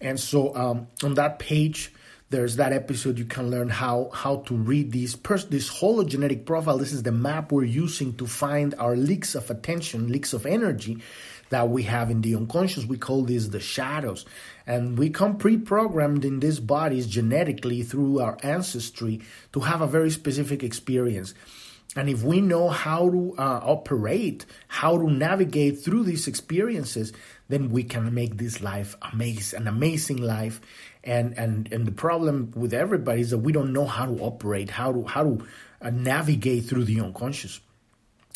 And 0.00 0.20
so 0.20 0.54
um, 0.54 0.88
on 1.02 1.14
that 1.14 1.38
page, 1.38 1.92
there's 2.30 2.56
that 2.56 2.72
episode 2.72 3.18
you 3.18 3.24
can 3.24 3.50
learn 3.50 3.68
how 3.68 4.10
how 4.12 4.36
to 4.46 4.54
read 4.54 4.92
these 4.92 5.14
pers- 5.14 5.44
this 5.44 5.70
hologenetic 5.70 6.46
profile. 6.46 6.78
This 6.78 6.92
is 6.92 7.02
the 7.02 7.12
map 7.12 7.52
we're 7.52 7.64
using 7.64 8.14
to 8.16 8.26
find 8.26 8.74
our 8.78 8.96
leaks 8.96 9.34
of 9.34 9.50
attention 9.50 10.10
leaks 10.10 10.32
of 10.32 10.46
energy 10.46 10.98
that 11.50 11.68
we 11.68 11.84
have 11.84 12.10
in 12.10 12.22
the 12.22 12.34
unconscious. 12.34 12.84
We 12.84 12.98
call 12.98 13.22
these 13.22 13.50
the 13.50 13.60
shadows. 13.60 14.24
And 14.66 14.98
we 14.98 15.10
come 15.10 15.36
pre-programmed 15.36 16.24
in 16.24 16.40
these 16.40 16.58
bodies 16.58 17.06
genetically 17.06 17.82
through 17.82 18.20
our 18.20 18.38
ancestry 18.42 19.20
to 19.52 19.60
have 19.60 19.82
a 19.82 19.86
very 19.86 20.10
specific 20.10 20.64
experience. 20.64 21.34
And 21.96 22.08
if 22.08 22.24
we 22.24 22.40
know 22.40 22.70
how 22.70 23.08
to 23.08 23.34
uh, 23.38 23.60
operate, 23.62 24.46
how 24.66 24.98
to 24.98 25.08
navigate 25.08 25.78
through 25.78 26.04
these 26.04 26.26
experiences, 26.26 27.12
then 27.48 27.70
we 27.70 27.84
can 27.84 28.12
make 28.12 28.36
this 28.36 28.60
life 28.60 28.96
amazing, 29.12 29.60
an 29.60 29.68
amazing 29.68 30.16
life. 30.16 30.60
And 31.04 31.36
and 31.38 31.70
and 31.70 31.86
the 31.86 31.92
problem 31.92 32.52
with 32.56 32.72
everybody 32.72 33.20
is 33.20 33.30
that 33.30 33.38
we 33.38 33.52
don't 33.52 33.72
know 33.72 33.84
how 33.86 34.06
to 34.06 34.18
operate, 34.20 34.70
how 34.70 34.92
to 34.92 35.04
how 35.04 35.22
to 35.22 35.46
uh, 35.82 35.90
navigate 35.90 36.64
through 36.64 36.84
the 36.84 37.00
unconscious. 37.00 37.60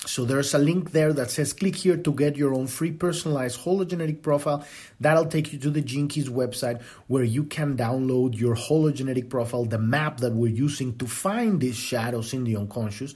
So 0.06 0.24
there's 0.24 0.54
a 0.54 0.58
link 0.58 0.92
there 0.92 1.12
that 1.12 1.30
says 1.30 1.52
click 1.52 1.74
here 1.74 1.96
to 1.96 2.12
get 2.12 2.36
your 2.36 2.54
own 2.54 2.68
free 2.68 2.92
personalized 2.92 3.60
hologenetic 3.60 4.22
profile. 4.22 4.64
That'll 5.00 5.26
take 5.26 5.52
you 5.52 5.58
to 5.58 5.70
the 5.70 5.80
Gene 5.80 6.06
Keys 6.06 6.28
website 6.28 6.80
where 7.08 7.24
you 7.24 7.44
can 7.44 7.76
download 7.76 8.38
your 8.38 8.54
hologenetic 8.54 9.28
profile, 9.28 9.64
the 9.64 9.78
map 9.78 10.18
that 10.18 10.34
we're 10.34 10.54
using 10.54 10.96
to 10.98 11.06
find 11.06 11.60
these 11.60 11.76
shadows 11.76 12.32
in 12.32 12.44
the 12.44 12.56
unconscious 12.56 13.12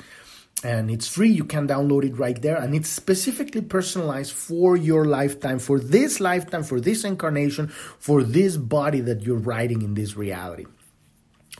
and 0.64 0.90
it's 0.90 1.08
free. 1.08 1.30
You 1.30 1.44
can 1.44 1.66
download 1.66 2.04
it 2.04 2.18
right 2.18 2.40
there. 2.40 2.56
And 2.56 2.74
it's 2.74 2.88
specifically 2.88 3.62
personalized 3.62 4.32
for 4.32 4.76
your 4.76 5.04
lifetime 5.04 5.58
for 5.58 5.78
this 5.78 6.20
lifetime 6.20 6.62
for 6.62 6.80
this 6.80 7.04
incarnation 7.04 7.68
for 7.68 8.22
this 8.22 8.56
body 8.56 9.00
that 9.00 9.22
you're 9.22 9.36
writing 9.36 9.82
in 9.82 9.94
this 9.94 10.16
reality. 10.16 10.66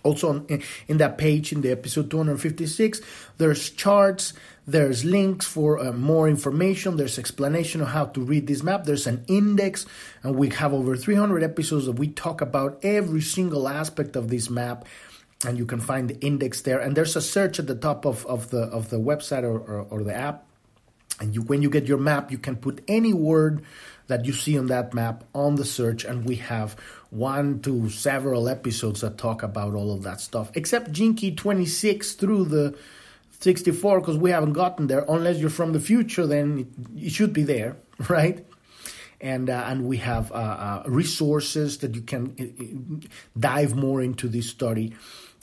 Also 0.05 0.45
in 0.89 0.99
that 0.99 1.17
page 1.17 1.53
in 1.53 1.61
the 1.61 1.71
episode 1.71 2.11
256 2.11 3.01
there's 3.39 3.71
charts 3.71 4.33
there's 4.67 5.05
links 5.05 5.47
for 5.47 5.79
uh, 5.79 5.93
more 5.93 6.29
information 6.29 6.97
there's 6.97 7.21
explanation 7.21 7.81
of 7.81 7.89
how 7.89 8.07
to 8.07 8.21
read 8.21 8.49
this 8.49 8.65
map 8.65 8.83
there's 8.83 9.07
an 9.07 9.25
index 9.29 9.87
and 10.25 10.35
we 10.35 10.49
have 10.49 10.73
over 10.73 10.97
300 10.97 11.45
episodes 11.45 11.87
that 11.87 11.93
we 11.93 12.09
talk 12.09 12.41
about 12.41 12.81
every 12.83 13.21
single 13.21 13.69
aspect 13.69 14.17
of 14.17 14.29
this 14.29 14.51
map 14.51 14.85
and 15.47 15.59
you 15.59 15.67
can 15.67 15.81
find 15.81 16.09
the 16.09 16.19
index 16.21 16.63
there. 16.63 16.79
And 16.79 16.97
there's 16.97 17.17
a 17.17 17.21
search 17.21 17.59
at 17.59 17.67
the 17.67 17.75
top 17.75 18.05
of, 18.05 18.25
of 18.27 18.51
the 18.51 18.63
of 18.63 18.91
the 18.91 18.99
website 18.99 19.43
or, 19.43 19.59
or, 19.59 19.87
or 19.91 20.03
the 20.05 20.15
app, 20.15 20.45
And 21.21 21.35
you, 21.35 21.43
when 21.43 21.63
you 21.63 21.71
get 21.71 21.87
your 21.87 21.99
map, 21.99 22.31
you 22.31 22.39
can 22.39 22.57
put 22.57 22.83
any 22.89 23.13
word 23.13 23.63
that 24.07 24.25
you 24.25 24.33
see 24.33 24.59
on 24.59 24.67
that 24.67 24.93
map 24.95 25.25
on 25.35 25.55
the 25.55 25.65
search, 25.65 26.05
and 26.05 26.25
we 26.25 26.37
have 26.37 26.77
one 27.11 27.61
to 27.61 27.89
several 27.89 28.49
episodes 28.49 29.01
that 29.01 29.19
talk 29.19 29.43
about 29.43 29.75
all 29.75 29.93
of 29.93 30.03
that 30.03 30.21
stuff, 30.21 30.51
except 30.55 30.93
Gene 30.93 31.15
Key 31.15 31.35
26 31.35 32.15
through 32.15 32.45
the 32.47 32.77
64 33.41 34.01
because 34.01 34.17
we 34.17 34.31
haven't 34.31 34.53
gotten 34.53 34.87
there. 34.87 35.05
Unless 35.09 35.39
you're 35.39 35.51
from 35.51 35.73
the 35.73 35.81
future, 35.81 36.27
then 36.27 36.59
it, 36.61 37.07
it 37.07 37.11
should 37.11 37.33
be 37.33 37.43
there, 37.43 37.77
right? 38.09 38.45
And 39.21 39.49
uh, 39.49 39.65
and 39.67 39.85
we 39.85 39.99
have 39.99 40.33
uh, 40.33 40.35
uh, 40.35 40.83
resources 40.87 41.79
that 41.79 41.95
you 41.95 42.03
can 42.03 42.35
uh, 42.41 43.07
dive 43.39 43.77
more 43.77 44.03
into 44.03 44.29
this 44.29 44.51
study. 44.51 44.95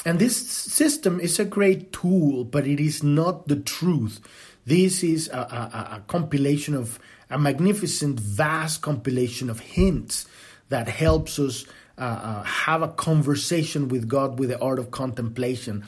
And 0.06 0.18
this 0.18 0.38
system 0.38 1.20
is 1.20 1.40
a 1.40 1.46
great 1.46 1.92
tool, 1.92 2.46
but 2.46 2.66
it 2.66 2.80
is 2.80 3.04
not 3.04 3.48
the 3.48 3.58
truth. 3.58 4.22
This 4.66 5.04
is 5.04 5.28
a, 5.30 5.38
a, 5.38 5.96
a 5.98 6.04
compilation 6.08 6.74
of 6.74 7.00
a 7.30 7.38
magnificent, 7.38 8.20
vast 8.20 8.82
compilation 8.82 9.50
of 9.50 9.60
hints 9.60 10.26
that 10.70 10.88
helps 10.88 11.38
us 11.38 11.66
uh, 11.98 12.02
uh, 12.02 12.44
have 12.44 12.82
a 12.82 12.88
conversation 12.88 13.90
with 13.90 14.08
God 14.08 14.40
with 14.40 14.50
the 14.50 14.60
art 14.60 14.80
of 14.80 14.92
contemplation 14.92 15.86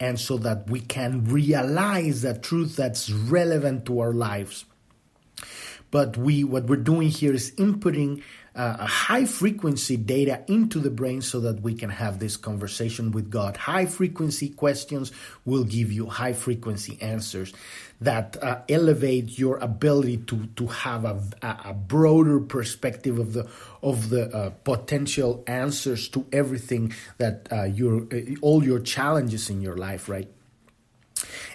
and 0.00 0.18
so 0.18 0.38
that 0.38 0.68
we 0.68 0.80
can 0.80 1.24
realize 1.26 2.22
that 2.22 2.42
truth 2.42 2.74
that's 2.74 3.10
relevant 3.10 3.86
to 3.86 4.00
our 4.00 4.12
lives 4.12 4.64
but 5.92 6.16
we 6.16 6.42
what 6.42 6.64
we're 6.64 6.76
doing 6.76 7.08
here 7.08 7.32
is 7.32 7.52
inputting 7.52 8.22
uh, 8.54 8.76
a 8.80 8.86
high 8.86 9.24
frequency 9.24 9.96
data 9.96 10.42
into 10.48 10.80
the 10.80 10.90
brain 10.90 11.22
so 11.22 11.40
that 11.40 11.60
we 11.62 11.74
can 11.74 11.90
have 11.90 12.18
this 12.18 12.36
conversation 12.36 13.12
with 13.12 13.30
God. 13.30 13.56
High 13.56 13.86
frequency 13.86 14.48
questions 14.48 15.12
will 15.44 15.64
give 15.64 15.92
you 15.92 16.06
high 16.06 16.32
frequency 16.32 16.98
answers 17.00 17.52
that 18.00 18.36
uh, 18.42 18.60
elevate 18.68 19.38
your 19.38 19.58
ability 19.58 20.16
to 20.16 20.46
to 20.56 20.66
have 20.66 21.04
a, 21.04 21.22
a 21.42 21.74
broader 21.74 22.40
perspective 22.40 23.18
of 23.18 23.34
the 23.34 23.48
of 23.82 24.08
the 24.08 24.34
uh, 24.34 24.50
potential 24.64 25.44
answers 25.46 26.08
to 26.08 26.26
everything 26.32 26.92
that 27.18 27.46
uh, 27.52 27.64
your 27.64 28.08
uh, 28.12 28.34
all 28.40 28.64
your 28.64 28.80
challenges 28.80 29.50
in 29.50 29.60
your 29.60 29.76
life, 29.76 30.08
right? 30.08 30.28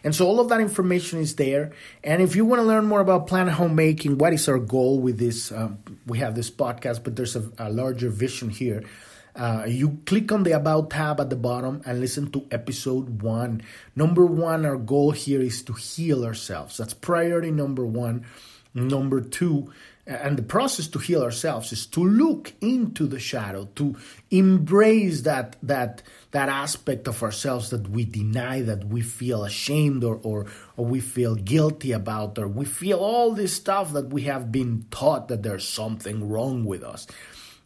And 0.03 0.15
so 0.15 0.25
all 0.25 0.39
of 0.39 0.49
that 0.49 0.61
information 0.61 1.19
is 1.19 1.35
there. 1.35 1.73
And 2.03 2.21
if 2.21 2.35
you 2.35 2.45
want 2.45 2.61
to 2.61 2.65
learn 2.65 2.85
more 2.85 3.01
about 3.01 3.27
planet 3.27 3.53
homemaking, 3.53 4.17
what 4.17 4.33
is 4.33 4.47
our 4.47 4.59
goal 4.59 4.99
with 4.99 5.17
this? 5.17 5.51
Um, 5.51 5.79
we 6.05 6.19
have 6.19 6.35
this 6.35 6.51
podcast, 6.51 7.03
but 7.03 7.15
there's 7.15 7.35
a, 7.35 7.49
a 7.57 7.69
larger 7.69 8.09
vision 8.09 8.49
here. 8.49 8.83
Uh, 9.35 9.65
you 9.67 9.99
click 10.05 10.31
on 10.31 10.43
the 10.43 10.53
About 10.53 10.89
tab 10.89 11.21
at 11.21 11.29
the 11.29 11.35
bottom 11.35 11.81
and 11.85 11.99
listen 11.99 12.31
to 12.31 12.47
episode 12.49 13.21
one. 13.21 13.61
Number 13.95 14.25
one, 14.25 14.65
our 14.65 14.77
goal 14.77 15.11
here 15.11 15.41
is 15.41 15.61
to 15.63 15.73
heal 15.73 16.25
ourselves. 16.25 16.77
That's 16.77 16.95
priority 16.95 17.51
number 17.51 17.85
one. 17.85 18.25
Number 18.73 19.21
two, 19.21 19.71
and 20.07 20.37
the 20.37 20.43
process 20.43 20.87
to 20.87 20.99
heal 20.99 21.21
ourselves 21.21 21.71
is 21.71 21.85
to 21.87 22.03
look 22.03 22.53
into 22.61 23.07
the 23.07 23.19
shadow, 23.19 23.67
to 23.75 23.95
embrace 24.31 25.21
that 25.21 25.57
that 25.61 26.01
that 26.37 26.49
aspect 26.49 27.07
of 27.07 27.23
ourselves 27.23 27.71
that 27.71 27.89
we 27.89 28.05
deny, 28.05 28.61
that 28.61 28.83
we 28.83 29.01
feel 29.01 29.43
ashamed 29.43 30.03
or, 30.03 30.19
or 30.21 30.45
or 30.75 30.85
we 30.85 30.99
feel 30.99 31.33
guilty 31.33 31.91
about, 31.93 32.37
or 32.37 32.47
we 32.47 32.63
feel 32.63 32.99
all 32.99 33.33
this 33.33 33.55
stuff 33.55 33.91
that 33.93 34.09
we 34.13 34.21
have 34.21 34.51
been 34.51 34.85
taught 34.91 35.29
that 35.29 35.41
there's 35.41 35.67
something 35.67 36.29
wrong 36.29 36.63
with 36.63 36.83
us. 36.83 37.07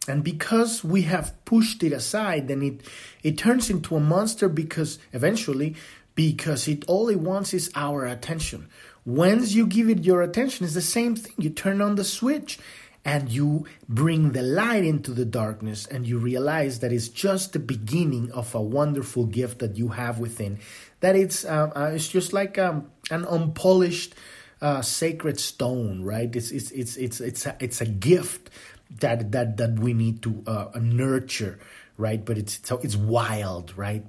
And 0.08 0.24
because 0.24 0.82
we 0.82 1.02
have 1.02 1.34
pushed 1.44 1.82
it 1.82 1.92
aside, 1.92 2.48
then 2.48 2.62
it 2.62 2.80
it 3.22 3.36
turns 3.36 3.68
into 3.68 3.94
a 3.94 4.00
monster 4.00 4.48
because 4.48 4.98
eventually 5.12 5.76
because 6.14 6.66
it 6.66 6.82
all 6.88 7.10
it 7.10 7.20
wants 7.20 7.52
is 7.52 7.70
our 7.74 8.06
attention. 8.06 8.70
Once 9.04 9.52
you 9.52 9.66
give 9.66 9.90
it 9.90 10.04
your 10.04 10.22
attention, 10.22 10.64
it's 10.64 10.72
the 10.72 10.80
same 10.80 11.14
thing. 11.14 11.34
You 11.36 11.50
turn 11.50 11.82
on 11.82 11.96
the 11.96 12.04
switch 12.04 12.58
and 13.04 13.28
you 13.28 13.66
bring 13.88 14.32
the 14.32 14.42
light 14.42 14.84
into 14.84 15.10
the 15.12 15.24
darkness 15.24 15.86
and 15.86 16.06
you 16.06 16.18
realize 16.18 16.78
that 16.80 16.92
it's 16.92 17.08
just 17.08 17.52
the 17.52 17.58
beginning 17.58 18.30
of 18.32 18.54
a 18.54 18.60
wonderful 18.60 19.26
gift 19.26 19.58
that 19.58 19.76
you 19.76 19.88
have 19.88 20.18
within. 20.18 20.58
That 21.00 21.16
it's 21.16 21.44
uh, 21.44 21.70
uh, 21.74 21.90
it's 21.94 22.08
just 22.08 22.32
like 22.32 22.58
um, 22.58 22.90
an 23.10 23.24
unpolished 23.24 24.14
uh, 24.60 24.82
sacred 24.82 25.40
stone, 25.40 26.02
right? 26.02 26.34
It's 26.34 26.52
it's 26.52 26.70
it's 26.70 26.96
it's 26.96 27.20
it's 27.20 27.46
a, 27.46 27.56
it's 27.58 27.80
a 27.80 27.86
gift 27.86 28.50
that 29.00 29.32
that 29.32 29.56
that 29.56 29.78
we 29.80 29.94
need 29.94 30.22
to 30.22 30.44
uh, 30.46 30.78
nurture, 30.80 31.58
right? 31.96 32.24
But 32.24 32.38
it's 32.38 32.60
so 32.62 32.78
it's 32.84 32.96
wild, 32.96 33.76
right? 33.76 34.04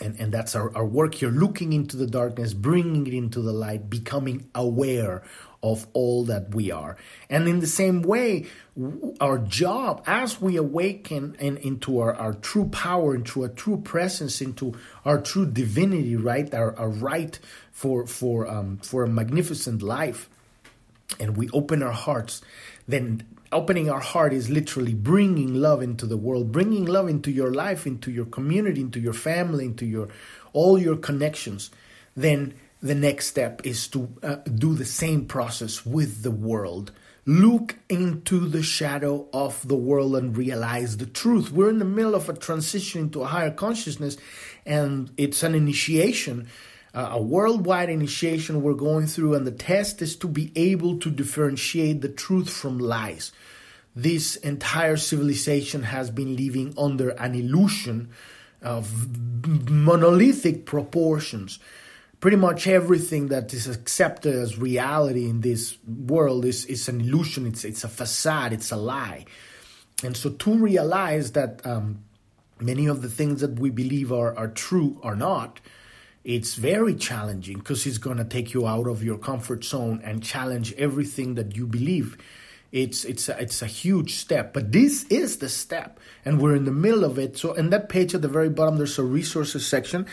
And, 0.00 0.18
and 0.18 0.32
that's 0.32 0.56
our, 0.56 0.74
our 0.76 0.86
work 0.86 1.14
here 1.14 1.30
looking 1.30 1.72
into 1.72 1.96
the 1.96 2.06
darkness 2.06 2.54
bringing 2.54 3.06
it 3.06 3.14
into 3.14 3.40
the 3.40 3.52
light 3.52 3.90
becoming 3.90 4.48
aware 4.54 5.22
of 5.62 5.86
all 5.92 6.24
that 6.24 6.54
we 6.54 6.70
are. 6.70 6.96
And 7.28 7.46
in 7.46 7.60
the 7.60 7.66
same 7.66 8.02
way 8.02 8.46
our 9.20 9.38
job 9.38 10.02
as 10.06 10.40
we 10.40 10.56
awaken 10.56 11.36
and 11.38 11.58
into 11.58 11.98
our, 11.98 12.14
our 12.14 12.32
true 12.32 12.68
power 12.70 13.14
into 13.14 13.44
a 13.44 13.48
true 13.48 13.76
presence 13.76 14.40
into 14.40 14.74
our 15.04 15.20
true 15.20 15.46
divinity 15.46 16.16
right? 16.16 16.52
Our, 16.54 16.76
our 16.78 16.88
right 16.88 17.38
for 17.72 18.06
for 18.06 18.46
um, 18.46 18.78
for 18.78 19.04
a 19.04 19.08
magnificent 19.08 19.82
life 19.82 20.30
and 21.18 21.36
we 21.36 21.50
open 21.50 21.82
our 21.82 21.92
hearts 21.92 22.40
then 22.88 23.26
opening 23.52 23.90
our 23.90 24.00
heart 24.00 24.32
is 24.32 24.48
literally 24.48 24.94
bringing 24.94 25.54
love 25.54 25.82
into 25.82 26.06
the 26.06 26.16
world 26.16 26.52
bringing 26.52 26.84
love 26.84 27.08
into 27.08 27.30
your 27.30 27.52
life 27.52 27.86
into 27.86 28.10
your 28.10 28.26
community 28.26 28.80
into 28.80 29.00
your 29.00 29.12
family 29.12 29.64
into 29.64 29.84
your 29.84 30.08
all 30.52 30.78
your 30.78 30.96
connections. 30.96 31.70
Then 32.16 32.54
the 32.82 32.94
next 32.94 33.26
step 33.26 33.60
is 33.64 33.88
to 33.88 34.08
uh, 34.22 34.36
do 34.36 34.74
the 34.74 34.84
same 34.84 35.26
process 35.26 35.84
with 35.84 36.22
the 36.22 36.30
world. 36.30 36.92
Look 37.26 37.76
into 37.88 38.48
the 38.48 38.62
shadow 38.62 39.28
of 39.32 39.66
the 39.68 39.76
world 39.76 40.16
and 40.16 40.36
realize 40.36 40.96
the 40.96 41.06
truth. 41.06 41.52
We're 41.52 41.68
in 41.68 41.78
the 41.78 41.84
middle 41.84 42.14
of 42.14 42.28
a 42.28 42.32
transition 42.32 43.02
into 43.02 43.22
a 43.22 43.26
higher 43.26 43.50
consciousness 43.50 44.16
and 44.64 45.10
it's 45.16 45.42
an 45.42 45.54
initiation 45.54 46.48
uh, 46.94 47.10
a 47.12 47.22
worldwide 47.22 47.90
initiation 47.90 48.62
we're 48.62 48.74
going 48.74 49.06
through, 49.06 49.34
and 49.34 49.46
the 49.46 49.52
test 49.52 50.02
is 50.02 50.16
to 50.16 50.28
be 50.28 50.52
able 50.56 50.98
to 50.98 51.10
differentiate 51.10 52.00
the 52.00 52.08
truth 52.08 52.50
from 52.50 52.78
lies. 52.78 53.32
This 53.94 54.36
entire 54.36 54.96
civilization 54.96 55.82
has 55.82 56.10
been 56.10 56.36
living 56.36 56.74
under 56.78 57.10
an 57.10 57.34
illusion 57.34 58.10
of 58.62 59.68
monolithic 59.70 60.66
proportions. 60.66 61.58
Pretty 62.20 62.36
much 62.36 62.66
everything 62.66 63.28
that 63.28 63.54
is 63.54 63.66
accepted 63.66 64.34
as 64.34 64.58
reality 64.58 65.28
in 65.28 65.40
this 65.40 65.78
world 65.86 66.44
is, 66.44 66.66
is 66.66 66.88
an 66.88 67.00
illusion, 67.00 67.46
it's, 67.46 67.64
it's 67.64 67.82
a 67.82 67.88
facade, 67.88 68.52
it's 68.52 68.70
a 68.70 68.76
lie. 68.76 69.24
And 70.04 70.16
so 70.16 70.30
to 70.30 70.54
realize 70.58 71.32
that 71.32 71.64
um, 71.64 72.00
many 72.60 72.86
of 72.86 73.00
the 73.00 73.08
things 73.08 73.40
that 73.40 73.58
we 73.58 73.70
believe 73.70 74.12
are, 74.12 74.36
are 74.36 74.48
true 74.48 75.00
are 75.02 75.16
not, 75.16 75.60
it's 76.24 76.54
very 76.54 76.94
challenging 76.94 77.58
because 77.58 77.86
it's 77.86 77.98
going 77.98 78.18
to 78.18 78.24
take 78.24 78.52
you 78.52 78.66
out 78.66 78.86
of 78.86 79.02
your 79.02 79.18
comfort 79.18 79.64
zone 79.64 80.00
and 80.04 80.22
challenge 80.22 80.72
everything 80.74 81.34
that 81.34 81.56
you 81.56 81.66
believe. 81.66 82.18
It's 82.72 83.04
it's 83.04 83.28
a, 83.28 83.40
it's 83.40 83.62
a 83.62 83.66
huge 83.66 84.14
step 84.14 84.52
but 84.52 84.70
this 84.70 85.04
is 85.04 85.38
the 85.38 85.48
step 85.48 85.98
and 86.24 86.40
we're 86.40 86.54
in 86.54 86.66
the 86.66 86.72
middle 86.72 87.04
of 87.04 87.18
it. 87.18 87.36
So 87.36 87.54
in 87.54 87.70
that 87.70 87.88
page 87.88 88.14
at 88.14 88.22
the 88.22 88.28
very 88.28 88.48
bottom 88.48 88.76
there's 88.76 88.98
a 88.98 89.02
resources 89.02 89.66
section 89.66 90.06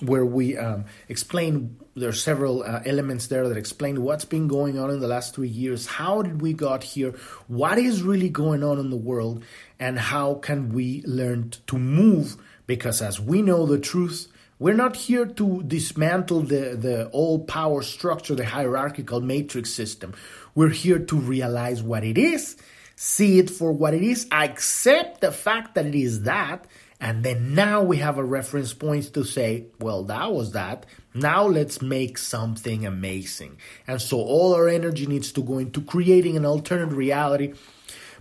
where 0.00 0.26
we 0.26 0.56
um, 0.56 0.84
explain 1.08 1.76
there 1.94 2.10
are 2.10 2.12
several 2.12 2.62
uh, 2.62 2.82
elements 2.84 3.28
there 3.28 3.48
that 3.48 3.56
explain 3.56 4.02
what's 4.02 4.26
been 4.26 4.46
going 4.46 4.78
on 4.78 4.90
in 4.90 5.00
the 5.00 5.08
last 5.08 5.34
three 5.34 5.48
years 5.48 5.86
how 5.86 6.20
did 6.20 6.42
we 6.42 6.52
got 6.52 6.82
here 6.82 7.12
what 7.46 7.78
is 7.78 8.02
really 8.02 8.28
going 8.28 8.62
on 8.62 8.78
in 8.78 8.90
the 8.90 8.96
world 8.96 9.42
and 9.78 9.98
how 9.98 10.34
can 10.34 10.68
we 10.68 11.02
learn 11.06 11.50
to 11.66 11.78
move 11.78 12.36
because 12.66 13.00
as 13.00 13.18
we 13.18 13.40
know 13.40 13.64
the 13.64 13.78
truth 13.78 14.28
we're 14.58 14.74
not 14.74 14.96
here 14.96 15.26
to 15.26 15.62
dismantle 15.62 16.42
the, 16.42 16.76
the 16.76 17.08
all 17.08 17.40
power 17.44 17.82
structure, 17.82 18.34
the 18.34 18.44
hierarchical 18.44 19.20
matrix 19.20 19.70
system. 19.70 20.14
We're 20.54 20.70
here 20.70 20.98
to 20.98 21.16
realize 21.16 21.82
what 21.82 22.04
it 22.04 22.16
is, 22.16 22.56
see 22.94 23.38
it 23.38 23.50
for 23.50 23.72
what 23.72 23.94
it 23.94 24.02
is, 24.02 24.26
accept 24.32 25.20
the 25.20 25.32
fact 25.32 25.74
that 25.74 25.86
it 25.86 25.94
is 25.94 26.22
that, 26.22 26.66
and 27.00 27.22
then 27.22 27.54
now 27.54 27.82
we 27.82 27.98
have 27.98 28.16
a 28.16 28.24
reference 28.24 28.72
point 28.72 29.12
to 29.14 29.24
say, 29.24 29.66
well, 29.78 30.04
that 30.04 30.32
was 30.32 30.52
that. 30.52 30.86
Now 31.12 31.46
let's 31.46 31.82
make 31.82 32.16
something 32.16 32.86
amazing. 32.86 33.58
And 33.86 34.00
so 34.00 34.18
all 34.18 34.54
our 34.54 34.68
energy 34.68 35.06
needs 35.06 35.32
to 35.32 35.42
go 35.42 35.58
into 35.58 35.82
creating 35.82 36.36
an 36.36 36.46
alternate 36.46 36.94
reality. 36.94 37.52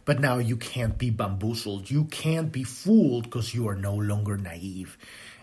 But 0.04 0.20
now 0.20 0.38
you 0.38 0.58
can't 0.58 0.98
be 0.98 1.10
bamboozled. 1.10 1.90
You 1.90 2.06
can't 2.06 2.52
be 2.52 2.64
fooled 2.64 3.24
because 3.24 3.56
you 3.56 3.68
are 3.70 3.76
no 3.76 3.96
longer 3.96 4.38
naive. 4.38 4.98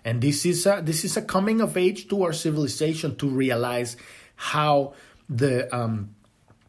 And 0.05 0.21
this 0.21 0.45
is 0.45 0.67
a, 0.67 0.83
this 0.83 1.05
is 1.05 1.17
a 1.17 1.23
coming 1.23 1.61
of 1.61 1.77
age 1.77 2.09
to 2.09 2.23
our 2.25 2.33
civilization 2.33 3.17
to 3.17 3.29
realize 3.29 3.97
how 4.37 4.95
the 5.29 5.75
um, 5.75 6.15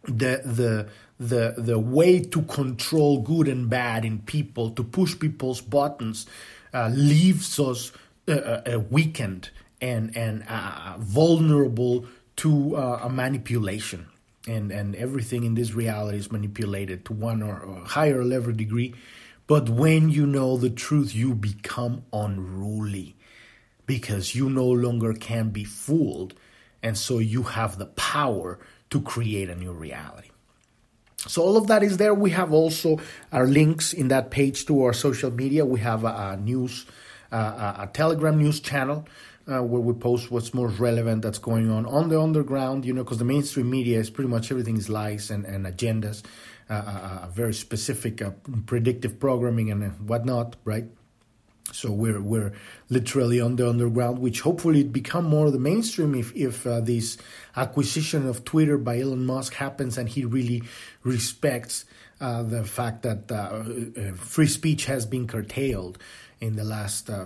the 0.03 0.41
the 0.45 0.89
the 1.19 1.55
the 1.57 1.79
way 1.79 2.19
to 2.19 2.41
control 2.43 3.21
good 3.21 3.47
and 3.47 3.69
bad 3.69 4.05
in 4.05 4.19
people 4.19 4.71
to 4.71 4.83
push 4.83 5.17
people's 5.17 5.61
buttons 5.61 6.27
uh, 6.73 6.89
leaves 6.93 7.59
us 7.59 7.91
uh, 8.27 8.79
weakened 8.89 9.49
and 9.81 10.15
and 10.15 10.43
uh, 10.47 10.95
vulnerable 10.99 12.05
to 12.35 12.75
uh, 12.75 12.99
a 13.03 13.09
manipulation 13.09 14.07
and 14.47 14.71
and 14.71 14.95
everything 14.95 15.43
in 15.43 15.55
this 15.55 15.73
reality 15.73 16.17
is 16.17 16.31
manipulated 16.31 17.05
to 17.05 17.13
one 17.13 17.41
or, 17.41 17.59
or 17.59 17.85
higher 17.85 18.23
level 18.23 18.53
degree. 18.53 18.93
But 19.45 19.69
when 19.69 20.09
you 20.09 20.25
know 20.25 20.55
the 20.55 20.69
truth, 20.69 21.13
you 21.13 21.33
become 21.33 22.03
unruly 22.13 23.15
because 23.85 24.35
you 24.35 24.49
no 24.49 24.65
longer 24.67 25.13
can 25.13 25.49
be 25.49 25.63
fooled, 25.63 26.33
and 26.81 26.97
so 26.97 27.19
you 27.19 27.43
have 27.43 27.77
the 27.77 27.87
power 27.87 28.59
to 28.89 29.01
create 29.01 29.49
a 29.49 29.55
new 29.55 29.71
reality. 29.71 30.29
So 31.27 31.41
all 31.41 31.57
of 31.57 31.67
that 31.67 31.83
is 31.83 31.97
there. 31.97 32.13
We 32.13 32.31
have 32.31 32.51
also 32.51 32.99
our 33.31 33.47
links 33.47 33.93
in 33.93 34.09
that 34.09 34.29
page 34.29 34.65
to 34.65 34.83
our 34.83 34.93
social 34.93 35.31
media. 35.31 35.65
We 35.65 35.79
have 35.79 36.03
a, 36.03 36.33
a 36.33 36.37
news, 36.37 36.85
uh, 37.31 37.75
a 37.79 37.89
Telegram 37.93 38.37
news 38.37 38.59
channel 38.59 39.07
uh, 39.47 39.61
where 39.61 39.81
we 39.81 39.93
post 39.93 40.31
what's 40.31 40.53
most 40.53 40.79
relevant 40.79 41.21
that's 41.21 41.37
going 41.37 41.69
on 41.69 41.85
on 41.85 42.09
the 42.09 42.21
underground. 42.21 42.85
You 42.85 42.93
know, 42.93 43.03
because 43.03 43.19
the 43.19 43.25
mainstream 43.25 43.69
media 43.69 43.99
is 43.99 44.09
pretty 44.09 44.29
much 44.29 44.51
everything 44.51 44.77
is 44.77 44.89
lies 44.89 45.31
and, 45.31 45.45
and 45.45 45.65
agendas, 45.65 46.23
uh, 46.69 46.73
uh, 46.73 47.19
uh 47.23 47.27
very 47.27 47.53
specific 47.53 48.21
uh, 48.21 48.31
predictive 48.65 49.19
programming 49.19 49.71
and 49.71 50.07
whatnot, 50.07 50.55
right? 50.65 50.85
So 51.71 51.91
we're 51.91 52.21
we're 52.21 52.53
literally 52.89 53.39
on 53.39 53.55
the 53.55 53.69
underground, 53.69 54.19
which 54.19 54.41
hopefully 54.41 54.81
it 54.81 54.91
become 54.91 55.25
more 55.25 55.49
the 55.49 55.59
mainstream 55.59 56.13
if 56.13 56.35
if 56.35 56.67
uh, 56.67 56.81
this 56.81 57.17
acquisition 57.55 58.27
of 58.27 58.43
Twitter 58.43 58.77
by 58.77 58.99
Elon 58.99 59.25
Musk 59.25 59.53
happens 59.53 59.97
and 59.97 60.09
he 60.09 60.25
really 60.25 60.63
respects 61.03 61.85
uh, 62.19 62.43
the 62.43 62.63
fact 62.63 63.03
that 63.03 63.31
uh, 63.31 63.63
uh 63.99 64.13
free 64.13 64.47
speech 64.47 64.85
has 64.85 65.05
been 65.05 65.25
curtailed 65.25 65.97
in 66.43 66.57
the 66.57 66.63
last 66.65 67.09
uh, 67.09 67.25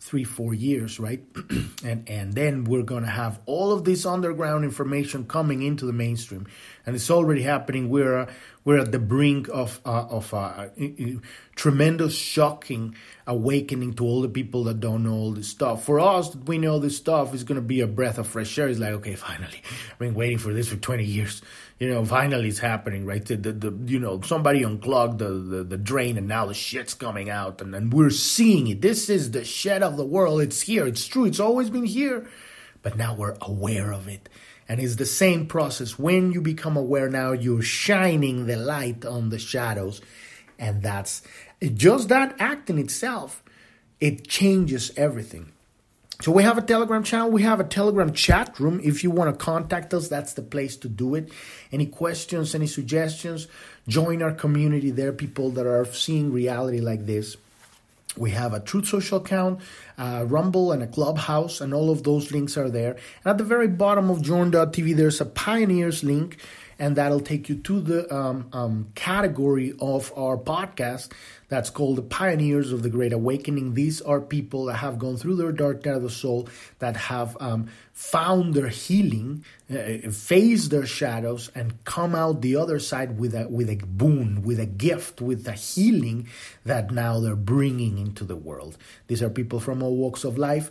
three 0.00 0.24
four 0.24 0.54
years, 0.54 0.98
right? 0.98 1.22
and 1.84 2.08
and 2.08 2.32
then 2.32 2.64
we're 2.64 2.82
gonna 2.82 3.06
have 3.06 3.38
all 3.44 3.70
of 3.70 3.84
this 3.84 4.06
underground 4.06 4.64
information 4.64 5.26
coming 5.26 5.62
into 5.62 5.84
the 5.84 5.92
mainstream, 5.92 6.46
and 6.86 6.96
it's 6.96 7.10
already 7.10 7.42
happening. 7.42 7.90
We're 7.90 8.26
we're 8.64 8.78
at 8.78 8.92
the 8.92 8.98
brink 8.98 9.48
of 9.48 9.78
uh, 9.84 10.06
of 10.08 10.32
uh, 10.32 10.68
tremendous, 11.54 12.14
shocking 12.14 12.94
awakening 13.26 13.92
to 13.94 14.04
all 14.04 14.22
the 14.22 14.28
people 14.28 14.64
that 14.64 14.80
don't 14.80 15.04
know 15.04 15.12
all 15.12 15.32
this 15.32 15.48
stuff. 15.48 15.84
For 15.84 16.00
us, 16.00 16.34
we 16.34 16.56
know 16.56 16.78
this 16.78 16.96
stuff 16.96 17.34
is 17.34 17.44
going 17.44 17.56
to 17.56 17.66
be 17.66 17.82
a 17.82 17.86
breath 17.86 18.16
of 18.16 18.26
fresh 18.26 18.58
air. 18.58 18.68
It's 18.68 18.80
like, 18.80 18.92
okay, 18.92 19.16
finally, 19.16 19.62
I've 19.92 19.98
been 19.98 20.14
waiting 20.14 20.38
for 20.38 20.54
this 20.54 20.68
for 20.68 20.76
twenty 20.76 21.04
years. 21.04 21.42
You 21.80 21.88
know, 21.88 22.04
finally, 22.04 22.48
it's 22.48 22.58
happening, 22.58 23.06
right? 23.06 23.24
The, 23.24 23.36
the, 23.36 23.52
the 23.52 23.90
you 23.90 23.98
know 23.98 24.20
somebody 24.20 24.62
unclogged 24.62 25.18
the, 25.18 25.30
the, 25.30 25.64
the 25.64 25.78
drain, 25.78 26.16
and 26.18 26.28
now 26.28 26.46
the 26.46 26.54
shit's 26.54 26.94
coming 26.94 27.30
out, 27.30 27.60
and, 27.60 27.74
and 27.74 27.92
we're 27.92 28.10
seeing 28.10 28.68
it. 28.68 28.82
This 28.82 29.08
is 29.08 29.32
the 29.32 29.44
shit 29.44 29.82
of 29.82 29.96
the 29.96 30.04
world. 30.04 30.42
It's 30.42 30.60
here. 30.60 30.86
It's 30.86 31.06
true. 31.06 31.24
It's 31.24 31.40
always 31.40 31.70
been 31.70 31.86
here, 31.86 32.28
but 32.82 32.96
now 32.96 33.14
we're 33.14 33.36
aware 33.40 33.92
of 33.92 34.06
it 34.06 34.28
and 34.70 34.78
it's 34.78 34.94
the 34.94 35.04
same 35.04 35.48
process. 35.48 35.98
When 35.98 36.30
you 36.30 36.40
become 36.40 36.76
aware 36.76 37.08
now, 37.08 37.32
you're 37.32 37.60
shining 37.60 38.46
the 38.46 38.54
light 38.54 39.04
on 39.04 39.30
the 39.30 39.38
shadows. 39.40 40.00
And 40.60 40.80
that's 40.80 41.22
just 41.60 42.08
that 42.10 42.36
act 42.38 42.70
in 42.70 42.78
itself, 42.78 43.42
it 43.98 44.28
changes 44.28 44.92
everything. 44.96 45.50
So 46.20 46.32
we 46.32 46.42
have 46.42 46.58
a 46.58 46.62
Telegram 46.62 47.02
channel, 47.02 47.30
we 47.30 47.42
have 47.42 47.60
a 47.60 47.64
Telegram 47.64 48.12
chat 48.12 48.60
room. 48.60 48.78
If 48.84 49.02
you 49.02 49.10
want 49.10 49.36
to 49.36 49.42
contact 49.42 49.94
us, 49.94 50.08
that's 50.08 50.34
the 50.34 50.42
place 50.42 50.76
to 50.78 50.88
do 50.88 51.14
it. 51.14 51.32
Any 51.72 51.86
questions, 51.86 52.54
any 52.54 52.66
suggestions, 52.66 53.48
join 53.88 54.22
our 54.22 54.32
community 54.32 54.90
there, 54.90 55.08
are 55.08 55.12
people 55.14 55.48
that 55.52 55.66
are 55.66 55.86
seeing 55.86 56.30
reality 56.30 56.80
like 56.80 57.06
this. 57.06 57.38
We 58.18 58.32
have 58.32 58.52
a 58.52 58.60
Truth 58.60 58.88
Social 58.88 59.18
account, 59.18 59.60
a 59.96 60.26
Rumble, 60.26 60.72
and 60.72 60.82
a 60.82 60.86
Clubhouse, 60.86 61.62
and 61.62 61.72
all 61.72 61.90
of 61.90 62.02
those 62.02 62.32
links 62.32 62.58
are 62.58 62.68
there. 62.68 62.98
And 63.24 63.26
at 63.26 63.38
the 63.38 63.44
very 63.44 63.68
bottom 63.68 64.10
of 64.10 64.20
Journ.tv, 64.20 64.96
there's 64.96 65.22
a 65.22 65.26
Pioneers 65.26 66.04
link, 66.04 66.36
and 66.80 66.96
that'll 66.96 67.20
take 67.20 67.48
you 67.50 67.56
to 67.56 67.80
the 67.80 68.12
um, 68.12 68.48
um, 68.54 68.88
category 68.94 69.74
of 69.80 70.12
our 70.16 70.38
podcast 70.38 71.12
that's 71.48 71.68
called 71.68 71.96
the 71.96 72.02
Pioneers 72.02 72.72
of 72.72 72.82
the 72.82 72.88
Great 72.88 73.12
Awakening. 73.12 73.74
These 73.74 74.00
are 74.00 74.18
people 74.20 74.64
that 74.64 74.76
have 74.76 74.98
gone 74.98 75.18
through 75.18 75.36
their 75.36 75.52
dark 75.52 75.84
night 75.84 75.96
of 75.96 76.02
the 76.02 76.10
soul, 76.10 76.48
that 76.78 76.96
have 76.96 77.36
um, 77.38 77.68
found 77.92 78.54
their 78.54 78.68
healing, 78.68 79.44
uh, 79.70 80.10
faced 80.10 80.70
their 80.70 80.86
shadows, 80.86 81.50
and 81.54 81.84
come 81.84 82.14
out 82.14 82.40
the 82.40 82.56
other 82.56 82.78
side 82.78 83.18
with 83.18 83.34
a 83.34 83.46
with 83.46 83.68
a 83.68 83.76
boon, 83.76 84.42
with 84.42 84.58
a 84.58 84.66
gift, 84.66 85.20
with 85.20 85.46
a 85.46 85.52
healing 85.52 86.28
that 86.64 86.90
now 86.90 87.20
they're 87.20 87.36
bringing 87.36 87.98
into 87.98 88.24
the 88.24 88.36
world. 88.36 88.78
These 89.06 89.22
are 89.22 89.28
people 89.28 89.60
from 89.60 89.82
all 89.82 89.96
walks 89.96 90.24
of 90.24 90.38
life, 90.38 90.70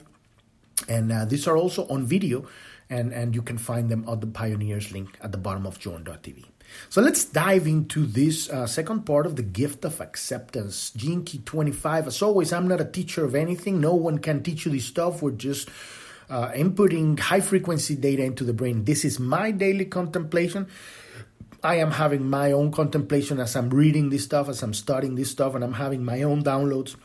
and 0.87 1.11
uh, 1.11 1.25
these 1.25 1.47
are 1.47 1.55
also 1.57 1.87
on 1.87 2.05
video, 2.05 2.47
and 2.89 3.13
and 3.13 3.35
you 3.35 3.41
can 3.41 3.57
find 3.57 3.89
them 3.89 4.05
at 4.09 4.21
the 4.21 4.27
Pioneers 4.27 4.91
link 4.91 5.17
at 5.21 5.31
the 5.31 5.37
bottom 5.37 5.65
of 5.65 5.79
Journ.tv. 5.79 6.45
So 6.89 7.01
let's 7.01 7.25
dive 7.25 7.67
into 7.67 8.05
this 8.05 8.49
uh, 8.49 8.67
second 8.67 9.05
part 9.05 9.25
of 9.25 9.35
the 9.35 9.43
gift 9.43 9.85
of 9.85 9.99
acceptance. 10.01 10.91
Key 10.91 11.41
25. 11.43 12.07
As 12.07 12.21
always, 12.21 12.53
I'm 12.53 12.67
not 12.67 12.81
a 12.81 12.85
teacher 12.85 13.25
of 13.25 13.33
anything. 13.35 13.81
No 13.81 13.95
one 13.95 14.19
can 14.19 14.43
teach 14.43 14.65
you 14.65 14.71
this 14.71 14.85
stuff. 14.85 15.21
We're 15.21 15.31
just 15.31 15.69
uh, 16.29 16.49
inputting 16.51 17.19
high 17.19 17.41
frequency 17.41 17.95
data 17.95 18.23
into 18.23 18.43
the 18.43 18.53
brain. 18.53 18.85
This 18.85 19.03
is 19.03 19.19
my 19.19 19.51
daily 19.51 19.85
contemplation. 19.85 20.67
I 21.63 21.75
am 21.75 21.91
having 21.91 22.29
my 22.29 22.51
own 22.53 22.71
contemplation 22.71 23.39
as 23.39 23.55
I'm 23.55 23.69
reading 23.69 24.09
this 24.09 24.23
stuff, 24.23 24.47
as 24.47 24.63
I'm 24.63 24.73
studying 24.73 25.15
this 25.15 25.31
stuff, 25.31 25.55
and 25.55 25.63
I'm 25.63 25.73
having 25.73 26.05
my 26.05 26.21
own 26.21 26.43
downloads 26.43 26.95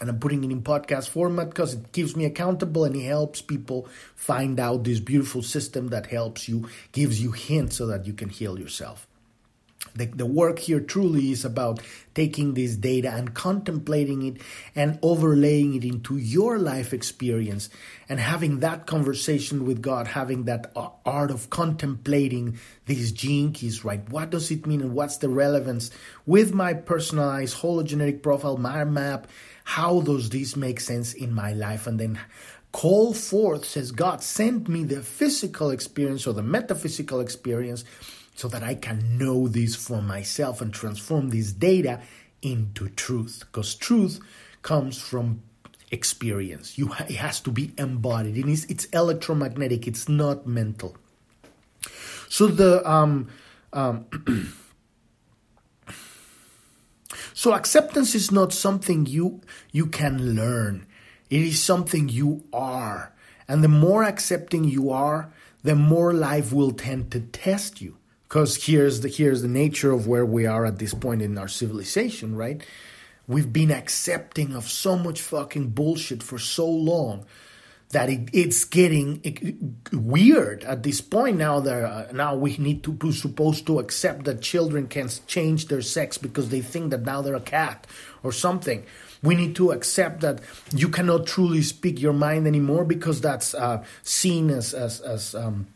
and 0.00 0.10
I'm 0.10 0.18
putting 0.18 0.44
it 0.44 0.50
in 0.50 0.62
podcast 0.62 1.08
format 1.08 1.50
because 1.50 1.74
it 1.74 1.92
keeps 1.92 2.14
me 2.16 2.24
accountable 2.24 2.84
and 2.84 2.94
it 2.94 3.04
helps 3.04 3.40
people 3.40 3.88
find 4.14 4.60
out 4.60 4.84
this 4.84 5.00
beautiful 5.00 5.42
system 5.42 5.88
that 5.88 6.06
helps 6.06 6.48
you, 6.48 6.68
gives 6.92 7.22
you 7.22 7.32
hints 7.32 7.76
so 7.76 7.86
that 7.86 8.06
you 8.06 8.12
can 8.12 8.28
heal 8.28 8.58
yourself. 8.58 9.06
The, 9.94 10.06
the 10.06 10.26
work 10.26 10.58
here 10.58 10.80
truly 10.80 11.30
is 11.30 11.44
about 11.44 11.80
taking 12.14 12.52
this 12.52 12.76
data 12.76 13.10
and 13.12 13.32
contemplating 13.32 14.22
it 14.22 14.42
and 14.74 14.98
overlaying 15.00 15.74
it 15.74 15.84
into 15.84 16.18
your 16.18 16.58
life 16.58 16.92
experience 16.92 17.70
and 18.08 18.20
having 18.20 18.60
that 18.60 18.86
conversation 18.86 19.64
with 19.64 19.80
God, 19.80 20.06
having 20.06 20.44
that 20.44 20.72
uh, 20.76 20.88
art 21.06 21.30
of 21.30 21.48
contemplating 21.48 22.58
these 22.84 23.12
gene 23.12 23.52
keys, 23.52 23.84
right? 23.84 24.06
What 24.10 24.30
does 24.30 24.50
it 24.50 24.66
mean 24.66 24.82
and 24.82 24.92
what's 24.92 25.16
the 25.18 25.30
relevance 25.30 25.90
with 26.26 26.52
my 26.52 26.74
personalized 26.74 27.56
hologenetic 27.56 28.22
profile, 28.22 28.58
my 28.58 28.84
map, 28.84 29.28
how 29.66 30.00
does 30.00 30.30
this 30.30 30.54
make 30.54 30.78
sense 30.78 31.12
in 31.12 31.34
my 31.34 31.52
life? 31.52 31.88
And 31.88 31.98
then 31.98 32.20
call 32.70 33.12
forth, 33.12 33.64
says 33.64 33.90
God, 33.90 34.22
send 34.22 34.68
me 34.68 34.84
the 34.84 35.02
physical 35.02 35.70
experience 35.72 36.24
or 36.24 36.34
the 36.34 36.42
metaphysical 36.42 37.18
experience 37.18 37.84
so 38.36 38.46
that 38.46 38.62
I 38.62 38.76
can 38.76 39.18
know 39.18 39.48
this 39.48 39.74
for 39.74 40.00
myself 40.00 40.60
and 40.60 40.72
transform 40.72 41.30
this 41.30 41.50
data 41.50 42.00
into 42.42 42.88
truth. 42.90 43.40
Because 43.40 43.74
truth 43.74 44.20
comes 44.62 45.02
from 45.02 45.42
experience. 45.90 46.78
You 46.78 46.92
it 47.00 47.16
has 47.16 47.40
to 47.40 47.50
be 47.50 47.72
embodied. 47.76 48.36
It 48.38 48.46
is, 48.46 48.66
it's 48.66 48.84
electromagnetic. 48.86 49.88
It's 49.88 50.08
not 50.08 50.46
mental. 50.46 50.96
So 52.28 52.46
the 52.46 52.88
um, 52.88 53.30
um 53.72 54.06
So 57.36 57.52
acceptance 57.52 58.14
is 58.14 58.32
not 58.32 58.54
something 58.54 59.04
you 59.04 59.42
you 59.70 59.88
can 59.88 60.34
learn. 60.34 60.86
It 61.28 61.42
is 61.42 61.62
something 61.62 62.08
you 62.08 62.44
are. 62.50 63.12
And 63.46 63.62
the 63.62 63.68
more 63.68 64.04
accepting 64.04 64.64
you 64.64 64.88
are, 64.90 65.30
the 65.62 65.74
more 65.74 66.14
life 66.14 66.50
will 66.50 66.72
tend 66.72 67.10
to 67.10 67.20
test 67.20 67.82
you. 67.82 67.98
Because 68.26 68.64
here's 68.64 69.02
the 69.02 69.08
here's 69.10 69.42
the 69.42 69.48
nature 69.48 69.92
of 69.92 70.06
where 70.06 70.24
we 70.24 70.46
are 70.46 70.64
at 70.64 70.78
this 70.78 70.94
point 70.94 71.20
in 71.20 71.36
our 71.36 71.46
civilization, 71.46 72.34
right? 72.34 72.64
We've 73.28 73.52
been 73.52 73.70
accepting 73.70 74.54
of 74.54 74.64
so 74.66 74.96
much 74.96 75.20
fucking 75.20 75.68
bullshit 75.72 76.22
for 76.22 76.38
so 76.38 76.66
long 76.66 77.26
that 77.90 78.10
it, 78.10 78.28
it's 78.32 78.64
getting 78.64 79.80
weird 79.92 80.64
at 80.64 80.82
this 80.82 81.00
point 81.00 81.38
now 81.38 81.60
that 81.60 81.84
uh, 81.84 82.12
now 82.12 82.34
we 82.34 82.56
need 82.56 82.82
to 82.82 82.92
be 82.92 83.12
supposed 83.12 83.66
to 83.66 83.78
accept 83.78 84.24
that 84.24 84.40
children 84.40 84.88
can 84.88 85.08
change 85.26 85.68
their 85.68 85.82
sex 85.82 86.18
because 86.18 86.48
they 86.48 86.60
think 86.60 86.90
that 86.90 87.02
now 87.02 87.22
they're 87.22 87.36
a 87.36 87.40
cat 87.40 87.86
or 88.22 88.32
something. 88.32 88.84
We 89.22 89.34
need 89.34 89.54
to 89.56 89.70
accept 89.70 90.20
that 90.20 90.40
you 90.72 90.88
cannot 90.88 91.26
truly 91.26 91.62
speak 91.62 92.00
your 92.00 92.12
mind 92.12 92.46
anymore 92.46 92.84
because 92.84 93.20
that's 93.20 93.54
uh, 93.54 93.84
seen 94.02 94.50
as 94.50 94.74
as, 94.74 95.00
as 95.00 95.34
um, 95.34 95.68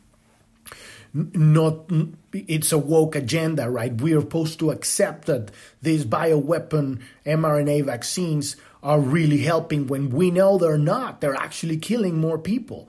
not 1.15 1.91
it's 2.33 2.73
a 2.73 2.79
woke 2.79 3.15
agenda 3.17 3.71
right? 3.71 4.01
We 4.01 4.15
are 4.15 4.21
supposed 4.21 4.59
to 4.61 4.71
accept 4.71 5.27
that 5.27 5.51
these 5.83 6.05
bioweapon 6.05 7.01
mrna 7.25 7.85
vaccines 7.85 8.57
are 8.83 9.01
really 9.01 9.39
helping 9.39 9.87
when 9.87 10.11
we 10.11 10.31
know 10.31 10.59
they're 10.59 10.79
not. 10.79 11.21
They're 11.21 11.35
actually 11.35 11.77
killing 11.77 12.19
more 12.19 12.39
people. 12.39 12.89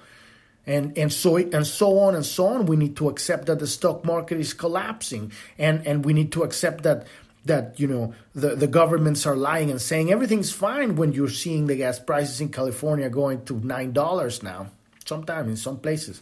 And, 0.68 0.96
and 0.98 1.12
so 1.12 1.38
and 1.38 1.66
so 1.66 1.98
on 1.98 2.14
and 2.14 2.26
so 2.26 2.46
on. 2.46 2.68
We 2.68 2.78
need 2.78 2.96
to 2.98 3.10
accept 3.10 3.48
that 3.48 3.60
the 3.60 3.66
stock 3.66 4.06
market 4.06 4.40
is 4.40 4.54
collapsing, 4.54 5.32
and, 5.58 5.86
and 5.88 6.06
we 6.06 6.14
need 6.14 6.32
to 6.34 6.44
accept 6.44 6.84
that 6.84 7.08
that 7.46 7.80
you 7.80 7.88
know 7.88 8.14
the, 8.36 8.56
the 8.56 8.68
governments 8.68 9.26
are 9.26 9.36
lying 9.36 9.72
and 9.72 9.82
saying 9.82 10.12
everything's 10.12 10.52
fine 10.52 10.96
when 10.96 11.14
you're 11.14 11.30
seeing 11.30 11.66
the 11.66 11.76
gas 11.76 11.98
prices 11.98 12.40
in 12.40 12.50
California 12.50 13.10
going 13.10 13.44
to 13.46 13.56
nine 13.66 13.92
dollars 13.92 14.44
now, 14.44 14.68
sometimes 15.04 15.50
in 15.50 15.58
some 15.58 15.80
places, 15.80 16.22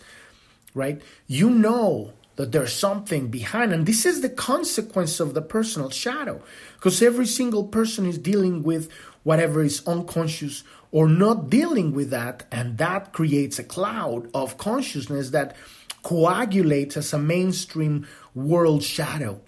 right? 0.74 1.02
You 1.28 1.50
know 1.50 2.14
that 2.38 2.54
there's 2.54 2.72
something 2.72 3.28
behind. 3.28 3.74
And 3.74 3.86
this 3.86 4.06
is 4.06 4.22
the 4.22 4.30
consequence 4.30 5.20
of 5.20 5.34
the 5.34 5.42
personal 5.42 5.90
shadow, 5.90 6.42
because 6.76 7.02
every 7.02 7.28
single 7.28 7.66
person 7.66 8.06
is 8.06 8.18
dealing 8.18 8.64
with 8.64 8.90
whatever 9.24 9.62
is 9.62 9.86
unconscious 9.88 10.64
or 10.92 11.08
not 11.08 11.50
dealing 11.50 11.94
with 11.94 12.10
that. 12.10 12.46
And 12.52 12.78
that 12.78 13.14
creates 13.14 13.60
a 13.60 13.64
cloud 13.64 14.30
of 14.34 14.58
consciousness 14.58 15.30
that 15.32 15.56
coagulates 16.04 16.98
as 16.98 17.14
a 17.14 17.20
mainstream 17.20 18.08
world 18.34 18.84
shadow. 18.84 19.42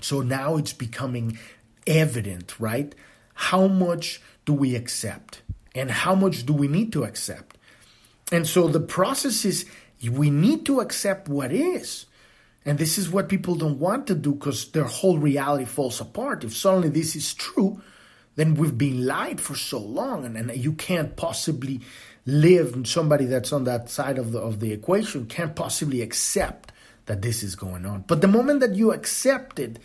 So 0.00 0.22
now 0.22 0.56
it's 0.56 0.72
becoming 0.72 1.38
evident, 1.86 2.58
right? 2.58 2.94
How 3.34 3.66
much 3.68 4.20
do 4.44 4.52
we 4.52 4.74
accept? 4.74 5.42
And 5.74 5.90
how 5.90 6.14
much 6.14 6.44
do 6.46 6.52
we 6.52 6.68
need 6.68 6.92
to 6.94 7.04
accept? 7.04 7.56
And 8.32 8.46
so 8.46 8.68
the 8.68 8.80
process 8.80 9.44
is 9.44 9.66
we 10.08 10.30
need 10.30 10.66
to 10.66 10.80
accept 10.80 11.28
what 11.28 11.52
is. 11.52 12.06
And 12.64 12.78
this 12.78 12.98
is 12.98 13.10
what 13.10 13.28
people 13.28 13.54
don't 13.54 13.78
want 13.78 14.06
to 14.08 14.14
do 14.14 14.34
because 14.34 14.70
their 14.72 14.84
whole 14.84 15.18
reality 15.18 15.64
falls 15.64 16.00
apart. 16.00 16.44
If 16.44 16.56
suddenly 16.56 16.88
this 16.90 17.16
is 17.16 17.34
true, 17.34 17.80
then 18.36 18.54
we've 18.54 18.78
been 18.78 19.06
lied 19.06 19.40
for 19.40 19.54
so 19.54 19.78
long, 19.78 20.24
and, 20.24 20.36
and 20.36 20.56
you 20.56 20.72
can't 20.72 21.16
possibly 21.16 21.80
live. 22.26 22.86
Somebody 22.86 23.24
that's 23.24 23.52
on 23.52 23.64
that 23.64 23.90
side 23.90 24.18
of 24.18 24.32
the 24.32 24.40
of 24.40 24.60
the 24.60 24.72
equation 24.72 25.26
can't 25.26 25.54
possibly 25.54 26.02
accept 26.02 26.72
that 27.06 27.22
this 27.22 27.42
is 27.42 27.56
going 27.56 27.86
on. 27.86 28.04
But 28.06 28.20
the 28.20 28.28
moment 28.28 28.60
that 28.60 28.74
you 28.74 28.92
accept 28.92 29.58
it, 29.58 29.78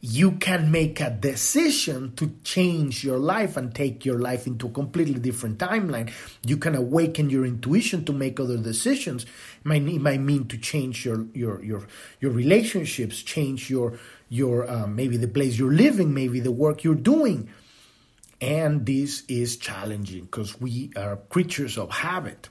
you 0.00 0.32
can 0.32 0.70
make 0.70 1.00
a 1.00 1.10
decision 1.10 2.14
to 2.16 2.32
change 2.42 3.04
your 3.04 3.18
life 3.18 3.56
and 3.58 3.74
take 3.74 4.06
your 4.06 4.18
life 4.18 4.46
into 4.46 4.66
a 4.66 4.70
completely 4.70 5.20
different 5.20 5.58
timeline. 5.58 6.10
You 6.44 6.56
can 6.56 6.74
awaken 6.74 7.28
your 7.28 7.44
intuition 7.44 8.06
to 8.06 8.12
make 8.12 8.40
other 8.40 8.56
decisions. 8.56 9.24
It 9.24 9.28
might, 9.64 9.82
it 9.82 10.00
might 10.00 10.20
mean 10.20 10.48
to 10.48 10.56
change 10.56 11.04
your 11.04 11.26
your 11.34 11.62
your 11.62 11.86
your 12.20 12.32
relationships, 12.32 13.22
change 13.22 13.68
your 13.68 13.98
your 14.30 14.68
uh, 14.70 14.86
maybe 14.86 15.18
the 15.18 15.28
place 15.28 15.58
you're 15.58 15.72
living, 15.72 16.14
maybe 16.14 16.40
the 16.40 16.52
work 16.52 16.82
you're 16.82 16.94
doing. 16.94 17.50
And 18.40 18.86
this 18.86 19.22
is 19.28 19.56
challenging 19.56 20.24
because 20.24 20.60
we 20.60 20.90
are 20.96 21.16
creatures 21.28 21.76
of 21.76 21.90
habit. 21.90 22.48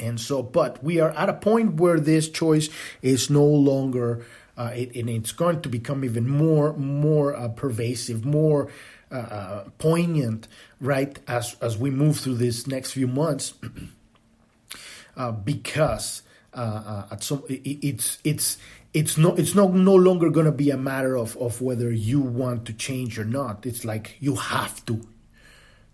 And 0.00 0.20
so, 0.20 0.42
but 0.42 0.82
we 0.82 1.00
are 1.00 1.10
at 1.10 1.28
a 1.28 1.34
point 1.34 1.74
where 1.74 2.00
this 2.00 2.28
choice 2.28 2.68
is 3.02 3.30
no 3.30 3.44
longer 3.44 4.26
uh, 4.56 4.72
it, 4.74 4.94
and 4.96 5.08
it's 5.10 5.32
going 5.32 5.60
to 5.62 5.68
become 5.68 6.04
even 6.04 6.28
more 6.28 6.72
more 6.74 7.36
uh, 7.36 7.48
pervasive, 7.48 8.24
more 8.24 8.68
uh, 9.10 9.14
uh 9.14 9.64
poignant, 9.78 10.48
right? 10.80 11.18
As 11.28 11.56
as 11.60 11.76
we 11.76 11.90
move 11.90 12.18
through 12.18 12.36
these 12.36 12.66
next 12.66 12.92
few 12.92 13.06
months, 13.06 13.54
uh, 15.16 15.32
because 15.32 16.22
uh, 16.54 17.06
at 17.10 17.22
some 17.22 17.44
it, 17.48 17.78
it's 17.84 18.18
it's 18.24 18.56
it's 18.96 19.18
no 19.18 19.34
it's 19.34 19.54
no 19.54 19.68
no 19.68 19.94
longer 19.94 20.30
going 20.30 20.46
to 20.46 20.58
be 20.64 20.70
a 20.70 20.76
matter 20.78 21.16
of 21.16 21.36
of 21.36 21.60
whether 21.60 21.92
you 21.92 22.18
want 22.20 22.64
to 22.64 22.72
change 22.72 23.18
or 23.18 23.26
not. 23.26 23.66
It's 23.66 23.84
like 23.84 24.16
you 24.20 24.36
have 24.36 24.84
to, 24.86 25.06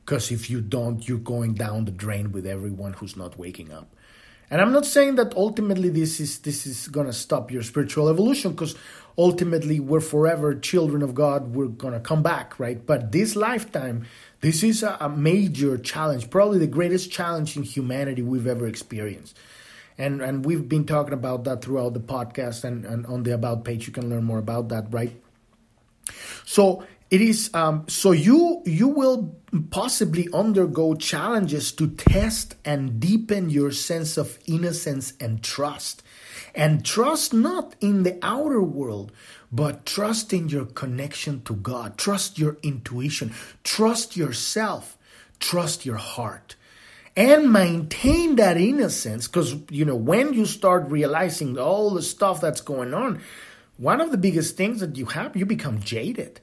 because 0.05 0.31
if 0.31 0.49
you 0.49 0.61
don't, 0.61 1.07
you're 1.09 1.19
going 1.35 1.55
down 1.55 1.85
the 1.85 1.91
drain 1.91 2.31
with 2.31 2.47
everyone 2.47 2.93
who's 2.93 3.17
not 3.17 3.37
waking 3.37 3.73
up. 3.73 3.89
And 4.49 4.61
I'm 4.61 4.71
not 4.71 4.87
saying 4.87 5.17
that 5.17 5.35
ultimately 5.35 5.89
this 5.89 6.21
is 6.21 6.39
this 6.39 6.65
is 6.65 6.87
gonna 6.87 7.13
stop 7.13 7.51
your 7.51 7.65
spiritual 7.65 8.09
evolution, 8.09 8.53
because 8.53 8.77
ultimately 9.19 9.81
we're 9.81 10.01
forever 10.01 10.55
children 10.55 11.03
of 11.03 11.13
God. 11.13 11.57
We're 11.57 11.75
gonna 11.85 11.99
come 11.99 12.23
back, 12.23 12.61
right? 12.61 12.87
But 12.87 13.11
this 13.11 13.35
lifetime, 13.35 14.07
this 14.43 14.63
is 14.63 14.85
a, 14.85 14.97
a 15.01 15.09
major 15.09 15.77
challenge, 15.77 16.31
probably 16.31 16.61
the 16.61 16.69
greatest 16.79 17.11
challenge 17.11 17.57
in 17.57 17.65
humanity 17.65 18.23
we've 18.23 18.47
ever 18.47 18.69
experienced. 18.69 19.37
And 20.03 20.21
and 20.21 20.45
we've 20.45 20.69
been 20.69 20.85
talking 20.85 21.15
about 21.15 21.45
that 21.45 21.63
throughout 21.63 21.95
the 21.95 22.01
podcast 22.01 22.65
and, 22.65 22.85
and 22.85 23.07
on 23.07 23.23
the 23.23 23.35
about 23.35 23.65
page 23.65 23.87
you 23.87 23.93
can 23.93 24.11
learn 24.11 24.25
more 24.25 24.39
about 24.39 24.69
that, 24.71 24.87
right? 24.91 25.13
So 26.45 26.85
it 27.09 27.21
is 27.21 27.51
um, 27.55 27.85
so 27.89 28.11
you 28.11 28.63
you 28.67 28.89
will 28.89 29.37
possibly 29.71 30.29
undergo 30.33 30.95
challenges 30.95 31.71
to 31.73 31.87
test 31.87 32.57
and 32.65 32.99
deepen 32.99 33.51
your 33.51 33.71
sense 33.71 34.17
of 34.17 34.39
innocence 34.47 35.13
and 35.21 35.43
trust. 35.43 36.03
And 36.55 36.85
trust 36.85 37.33
not 37.33 37.77
in 37.81 38.03
the 38.03 38.19
outer 38.23 38.63
world, 38.63 39.13
but 39.53 39.87
trust 39.87 40.33
in 40.33 40.49
your 40.49 40.65
connection 40.65 41.43
to 41.43 41.55
God. 41.55 41.97
Trust 41.97 42.39
your 42.39 42.57
intuition. 42.63 43.35
Trust 43.63 44.17
yourself. 44.17 44.99
Trust 45.39 45.87
your 45.87 45.97
heart. 45.97 46.57
And 47.15 47.53
maintain 47.53 48.37
that 48.37 48.57
innocence 48.57 49.29
because, 49.29 49.55
you 49.71 49.85
know, 49.85 49.97
when 49.97 50.33
you 50.33 50.47
start 50.47 50.91
realizing 50.91 51.59
all 51.59 51.91
the 51.91 52.03
stuff 52.03 52.41
that's 52.41 52.63
going 52.63 52.95
on, 52.95 53.21
one 53.77 54.01
of 54.01 54.11
the 54.11 54.17
biggest 54.17 54.57
things 54.57 54.81
that 54.81 54.97
you 54.97 55.07
have, 55.07 55.37
you 55.37 55.45
become 55.45 55.81
jaded 55.81 56.41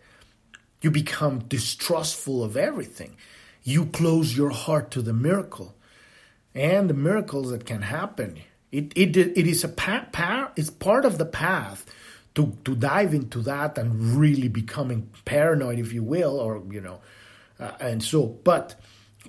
you 0.81 0.91
become 0.91 1.39
distrustful 1.39 2.43
of 2.43 2.55
everything. 2.55 3.17
You 3.63 3.87
close 3.87 4.35
your 4.35 4.49
heart 4.49 4.91
to 4.91 5.01
the 5.01 5.13
miracle 5.13 5.75
and 6.55 6.89
the 6.89 6.93
miracles 6.93 7.51
that 7.51 7.65
can 7.65 7.81
happen. 7.81 8.39
It, 8.71 8.93
it, 8.95 9.17
it 9.17 9.47
is 9.47 9.63
a 9.63 9.69
pa- 9.69 10.07
pa- 10.11 10.51
it's 10.55 10.69
part 10.69 11.05
of 11.05 11.17
the 11.17 11.25
path 11.25 11.85
to, 12.35 12.55
to 12.63 12.75
dive 12.75 13.13
into 13.13 13.39
that 13.41 13.77
and 13.77 14.17
really 14.17 14.47
becoming 14.47 15.09
paranoid, 15.25 15.79
if 15.79 15.91
you 15.91 16.03
will, 16.03 16.39
or, 16.39 16.63
you 16.71 16.79
know, 16.79 16.99
uh, 17.59 17.71
and 17.79 18.01
so, 18.01 18.25
but 18.25 18.79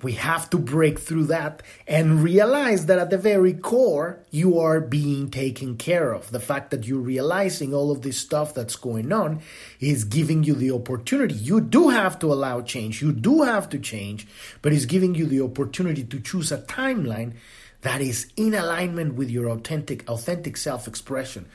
we 0.03 0.13
have 0.13 0.49
to 0.49 0.57
break 0.57 0.99
through 0.99 1.25
that 1.25 1.61
and 1.87 2.23
realize 2.23 2.87
that 2.87 2.99
at 2.99 3.09
the 3.09 3.17
very 3.17 3.53
core, 3.53 4.19
you 4.31 4.59
are 4.59 4.81
being 4.81 5.29
taken 5.29 5.77
care 5.77 6.11
of. 6.11 6.31
The 6.31 6.39
fact 6.39 6.71
that 6.71 6.85
you're 6.85 6.99
realizing 6.99 7.73
all 7.73 7.91
of 7.91 8.01
this 8.01 8.17
stuff 8.17 8.53
that's 8.53 8.75
going 8.75 9.11
on 9.11 9.41
is 9.79 10.03
giving 10.03 10.43
you 10.43 10.55
the 10.55 10.71
opportunity. 10.71 11.35
You 11.35 11.61
do 11.61 11.89
have 11.89 12.19
to 12.19 12.33
allow 12.33 12.61
change, 12.61 13.01
you 13.01 13.11
do 13.11 13.43
have 13.43 13.69
to 13.69 13.79
change, 13.79 14.27
but 14.61 14.73
it's 14.73 14.85
giving 14.85 15.15
you 15.15 15.25
the 15.25 15.41
opportunity 15.41 16.03
to 16.03 16.19
choose 16.19 16.51
a 16.51 16.59
timeline 16.59 17.33
that 17.81 18.01
is 18.01 18.31
in 18.37 18.53
alignment 18.53 19.15
with 19.15 19.29
your 19.29 19.49
authentic, 19.49 20.07
authentic 20.09 20.57
self 20.57 20.87
expression 20.87 21.47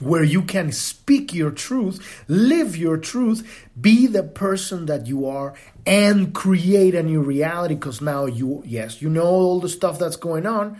where 0.00 0.22
you 0.22 0.42
can 0.42 0.70
speak 0.70 1.34
your 1.34 1.50
truth, 1.50 2.24
live 2.28 2.76
your 2.76 2.96
truth, 2.96 3.68
be 3.80 4.06
the 4.06 4.22
person 4.22 4.86
that 4.86 5.06
you 5.06 5.26
are, 5.26 5.54
and 5.88 6.34
create 6.34 6.94
a 6.94 7.02
new 7.02 7.22
reality. 7.22 7.74
Because 7.74 8.02
now 8.02 8.26
you, 8.26 8.62
yes, 8.66 9.00
you 9.00 9.08
know 9.08 9.24
all 9.24 9.58
the 9.58 9.70
stuff 9.70 9.98
that's 9.98 10.16
going 10.16 10.46
on, 10.46 10.78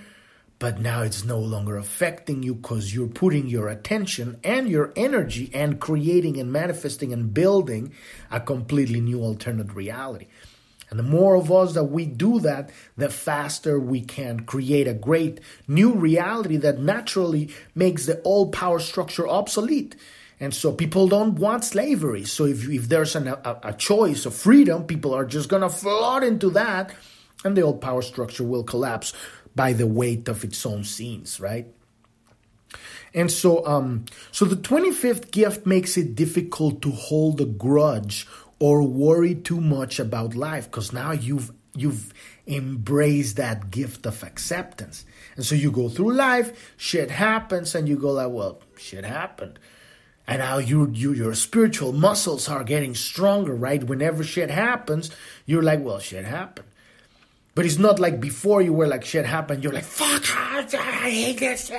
but 0.59 0.81
now 0.81 1.03
it's 1.03 1.25
no 1.25 1.39
longer 1.39 1.79
affecting 1.79 2.43
you 2.43 2.55
because 2.55 2.95
you're 2.95 3.09
putting 3.09 3.49
your 3.49 3.69
attention 3.69 4.39
and 4.45 4.69
your 4.69 4.93
energy 4.95 5.51
and 5.55 5.81
creating 5.81 6.39
and 6.39 6.53
manifesting 6.53 7.13
and 7.13 7.33
building 7.33 7.93
a 8.31 8.39
completely 8.39 9.01
new 9.01 9.23
alternate 9.23 9.73
reality. 9.75 10.27
And 10.91 10.99
the 10.99 11.05
more 11.05 11.37
of 11.37 11.51
us 11.51 11.73
that 11.75 11.85
we 11.85 12.05
do 12.05 12.41
that, 12.41 12.71
the 12.97 13.09
faster 13.09 13.81
we 13.81 14.03
can 14.03 14.41
create 14.41 14.89
a 14.89 14.95
great 14.95 15.41
new 15.67 15.95
reality 15.95 16.57
that 16.59 16.81
naturally 16.81 17.51
makes 17.75 18.07
the 18.07 18.21
old 18.23 18.53
power 18.53 18.79
structure 18.79 19.29
obsolete. 19.29 19.97
And 20.41 20.55
so 20.55 20.73
people 20.73 21.09
don't 21.09 21.35
want 21.35 21.65
slavery. 21.65 22.25
So 22.25 22.45
if, 22.45 22.69
if 22.69 22.89
there's 22.89 23.17
an, 23.17 23.29
a, 23.29 23.59
a 23.63 23.73
choice 23.73 24.25
of 24.25 24.35
freedom, 24.35 24.85
people 24.85 25.15
are 25.15 25.25
just 25.25 25.49
going 25.49 25.63
to 25.63 25.69
flood 25.69 26.23
into 26.23 26.51
that, 26.51 26.95
and 27.45 27.57
the 27.57 27.63
old 27.63 27.81
power 27.81 28.03
structure 28.03 28.45
will 28.45 28.63
collapse 28.63 29.13
by 29.55 29.73
the 29.73 29.87
weight 29.87 30.29
of 30.29 30.45
its 30.45 30.65
own 30.65 30.85
sins, 30.85 31.41
right? 31.41 31.67
And 33.15 33.31
so, 33.31 33.67
um, 33.67 34.05
so 34.31 34.45
the 34.45 34.57
25th 34.57 35.31
gift 35.31 35.67
makes 35.67 35.97
it 35.97 36.15
difficult 36.15 36.83
to 36.83 36.91
hold 36.91 37.41
a 37.41 37.47
grudge 37.47 38.29
or 38.59 38.83
worry 38.83 39.35
too 39.35 39.61
much 39.61 39.99
about 39.99 40.35
life 40.35 40.67
because 40.67 40.93
now 40.93 41.13
you've 41.13 41.53
you've 41.75 42.13
embraced 42.47 43.37
that 43.37 43.71
gift 43.71 44.05
of 44.07 44.23
acceptance. 44.23 45.05
And 45.37 45.45
so 45.45 45.55
you 45.55 45.71
go 45.71 45.89
through 45.89 46.15
life, 46.15 46.75
shit 46.77 47.11
happens, 47.11 47.75
and 47.75 47.89
you 47.89 47.97
go 47.97 48.13
like, 48.13 48.31
well, 48.31 48.61
shit 48.77 49.05
happened. 49.05 49.59
And 50.29 50.41
now 50.41 50.59
you, 50.59 50.91
you 50.93 51.15
your 51.15 51.35
spiritual 51.35 51.95
muscles 51.95 52.51
are 52.51 52.63
getting 52.63 52.95
stronger, 52.95 53.55
right? 53.55 53.83
Whenever 53.83 54.23
shit 54.23 54.51
happens, 54.51 55.11
you're 55.47 55.63
like, 55.63 55.81
well, 55.81 56.01
shit 56.01 56.27
happened. 56.27 56.69
But 57.55 57.65
it's 57.65 57.79
not 57.79 57.99
like 57.99 58.21
before 58.21 58.61
you 58.61 58.75
were 58.75 58.87
like 58.87 59.07
shit 59.07 59.25
happened, 59.25 59.65
you're 59.65 59.73
like, 59.73 59.85
fuck, 59.85 60.23
I 60.37 61.11
hate 61.11 61.41
this. 61.41 61.73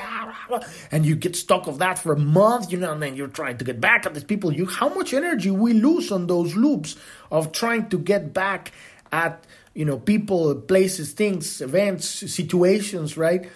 And 0.91 1.05
you 1.05 1.15
get 1.15 1.35
stuck 1.35 1.67
of 1.67 1.77
that 1.77 1.99
for 1.99 2.11
a 2.11 2.19
month, 2.19 2.71
you 2.71 2.79
know, 2.79 2.91
and 2.91 3.01
then 3.01 3.15
you're 3.15 3.27
trying 3.27 3.59
to 3.59 3.63
get 3.63 3.79
back 3.79 4.07
at 4.07 4.15
these 4.15 4.23
people. 4.23 4.51
You 4.51 4.65
how 4.65 4.89
much 4.89 5.13
energy 5.13 5.51
we 5.51 5.73
lose 5.73 6.11
on 6.11 6.25
those 6.25 6.55
loops 6.55 6.95
of 7.31 7.51
trying 7.51 7.87
to 7.89 7.99
get 7.99 8.33
back 8.33 8.73
at, 9.11 9.45
you 9.75 9.85
know, 9.85 9.99
people, 9.99 10.55
places, 10.55 11.13
things, 11.13 11.61
events, 11.61 12.07
situations, 12.09 13.15
right? 13.15 13.47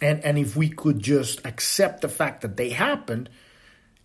And 0.00 0.24
and 0.24 0.38
if 0.38 0.56
we 0.56 0.70
could 0.70 1.00
just 1.00 1.44
accept 1.44 2.00
the 2.00 2.08
fact 2.08 2.40
that 2.40 2.56
they 2.56 2.70
happened 2.70 3.28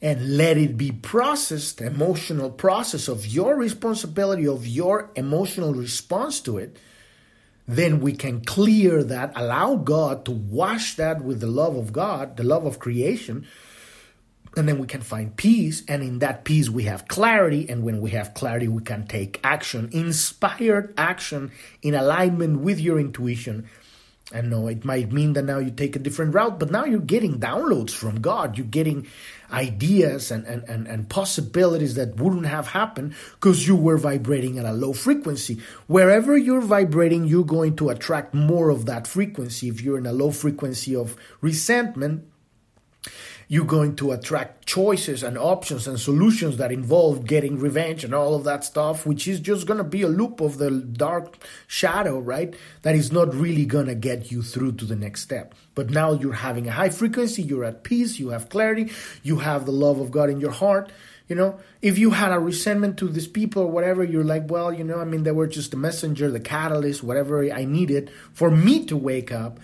and 0.02 0.38
let 0.38 0.58
it 0.58 0.78
be 0.78 0.92
processed, 0.92 1.82
emotional 1.82 2.50
process 2.50 3.08
of 3.08 3.26
your 3.26 3.56
responsibility 3.56 4.48
of 4.48 4.66
your 4.66 5.12
emotional 5.16 5.74
response 5.74 6.40
to 6.42 6.58
it 6.58 6.78
then 7.68 8.02
we 8.02 8.12
can 8.12 8.42
clear 8.42 9.04
that, 9.04 9.32
allow 9.36 9.76
God 9.76 10.26
to 10.26 10.32
wash 10.32 10.96
that 10.96 11.24
with 11.24 11.40
the 11.40 11.48
love 11.48 11.78
of 11.78 11.94
God, 11.94 12.36
the 12.36 12.44
love 12.44 12.66
of 12.66 12.80
creation, 12.80 13.48
and 14.58 14.68
then 14.68 14.80
we 14.80 14.88
can 14.88 15.00
find 15.00 15.34
peace. 15.38 15.82
And 15.88 16.04
in 16.04 16.20
that 16.20 16.44
peace, 16.44 16.70
we 16.70 16.84
have 16.84 17.08
clarity. 17.08 17.70
And 17.70 17.84
when 17.84 18.02
we 18.02 18.10
have 18.10 18.34
clarity, 18.34 18.68
we 18.68 18.84
can 18.84 19.08
take 19.08 19.40
action, 19.44 19.90
inspired 19.94 20.94
action 20.98 21.52
in 21.82 21.96
alignment 21.96 22.60
with 22.60 22.78
your 22.78 23.00
intuition 23.00 23.70
and 24.34 24.50
no, 24.50 24.68
it 24.68 24.86
might 24.86 25.12
mean 25.12 25.34
that 25.34 25.44
now 25.44 25.60
you 25.60 25.72
take 25.72 25.96
a 25.96 26.00
different 26.00 26.34
route, 26.34 26.60
but 26.60 26.72
now 26.72 26.86
you're 26.86 27.00
getting 27.00 27.40
downloads 27.40 27.92
from 27.92 28.22
God. 28.22 28.58
You're 28.58 28.68
getting 28.68 29.08
ideas 29.52 30.32
and, 30.32 30.46
and, 30.46 30.64
and, 30.70 30.88
and 30.88 31.10
possibilities 31.10 31.96
that 31.96 32.16
wouldn't 32.16 32.46
have 32.46 32.68
happened 32.68 33.14
because 33.34 33.68
you 33.68 33.76
were 33.76 33.98
vibrating 33.98 34.58
at 34.58 34.66
a 34.66 34.72
low 34.72 34.94
frequency. 34.94 35.62
Wherever 35.88 36.38
you're 36.38 36.62
vibrating, 36.62 37.26
you're 37.26 37.44
going 37.44 37.76
to 37.78 37.90
attract 37.90 38.34
more 38.34 38.70
of 38.70 38.86
that 38.86 39.08
frequency. 39.08 39.68
If 39.68 39.82
you're 39.82 39.98
in 39.98 40.06
a 40.06 40.14
low 40.14 40.32
frequency 40.32 40.96
of 40.96 41.16
resentment, 41.42 42.26
you're 43.52 43.66
going 43.66 43.94
to 43.98 44.14
attract 44.14 44.66
choices 44.66 45.24
and 45.24 45.38
options 45.38 45.86
and 45.86 46.00
solutions 46.00 46.56
that 46.56 46.72
involve 46.72 47.26
getting 47.26 47.60
revenge 47.60 48.06
and 48.06 48.16
all 48.16 48.34
of 48.34 48.46
that 48.46 48.64
stuff, 48.64 49.06
which 49.06 49.28
is 49.28 49.42
just 49.42 49.68
going 49.68 49.78
to 49.78 49.84
be 49.84 50.04
a 50.04 50.08
loop 50.08 50.40
of 50.40 50.58
the 50.58 50.72
dark 50.72 51.36
shadow, 51.68 52.18
right? 52.18 52.56
That 52.84 52.96
is 52.96 53.12
not 53.12 53.36
really 53.36 53.66
going 53.66 53.88
to 53.88 53.94
get 53.94 54.32
you 54.32 54.42
through 54.42 54.76
to 54.78 54.86
the 54.86 54.96
next 54.96 55.24
step. 55.24 55.54
But 55.76 55.90
now 55.90 56.14
you're 56.14 56.32
having 56.32 56.70
a 56.70 56.72
high 56.72 56.92
frequency, 56.92 57.42
you're 57.42 57.66
at 57.66 57.84
peace, 57.84 58.20
you 58.20 58.30
have 58.30 58.48
clarity, 58.48 58.90
you 59.22 59.40
have 59.40 59.66
the 59.66 59.74
love 59.74 60.00
of 60.00 60.12
God 60.12 60.30
in 60.30 60.40
your 60.40 60.52
heart. 60.52 60.90
You 61.28 61.36
know, 61.36 61.60
if 61.82 61.98
you 61.98 62.12
had 62.12 62.32
a 62.32 62.40
resentment 62.40 63.00
to 63.00 63.10
these 63.10 63.28
people 63.28 63.64
or 63.64 63.72
whatever, 63.72 64.02
you're 64.02 64.24
like, 64.24 64.50
well, 64.50 64.72
you 64.72 64.86
know, 64.86 65.00
I 65.02 65.04
mean, 65.04 65.24
they 65.24 65.32
were 65.32 65.48
just 65.48 65.72
the 65.72 65.78
messenger, 65.78 66.32
the 66.32 66.40
catalyst, 66.40 67.04
whatever 67.04 67.52
I 67.52 67.66
needed 67.66 68.14
for 68.32 68.50
me 68.50 68.86
to 68.86 68.96
wake 68.96 69.34
up. 69.34 69.60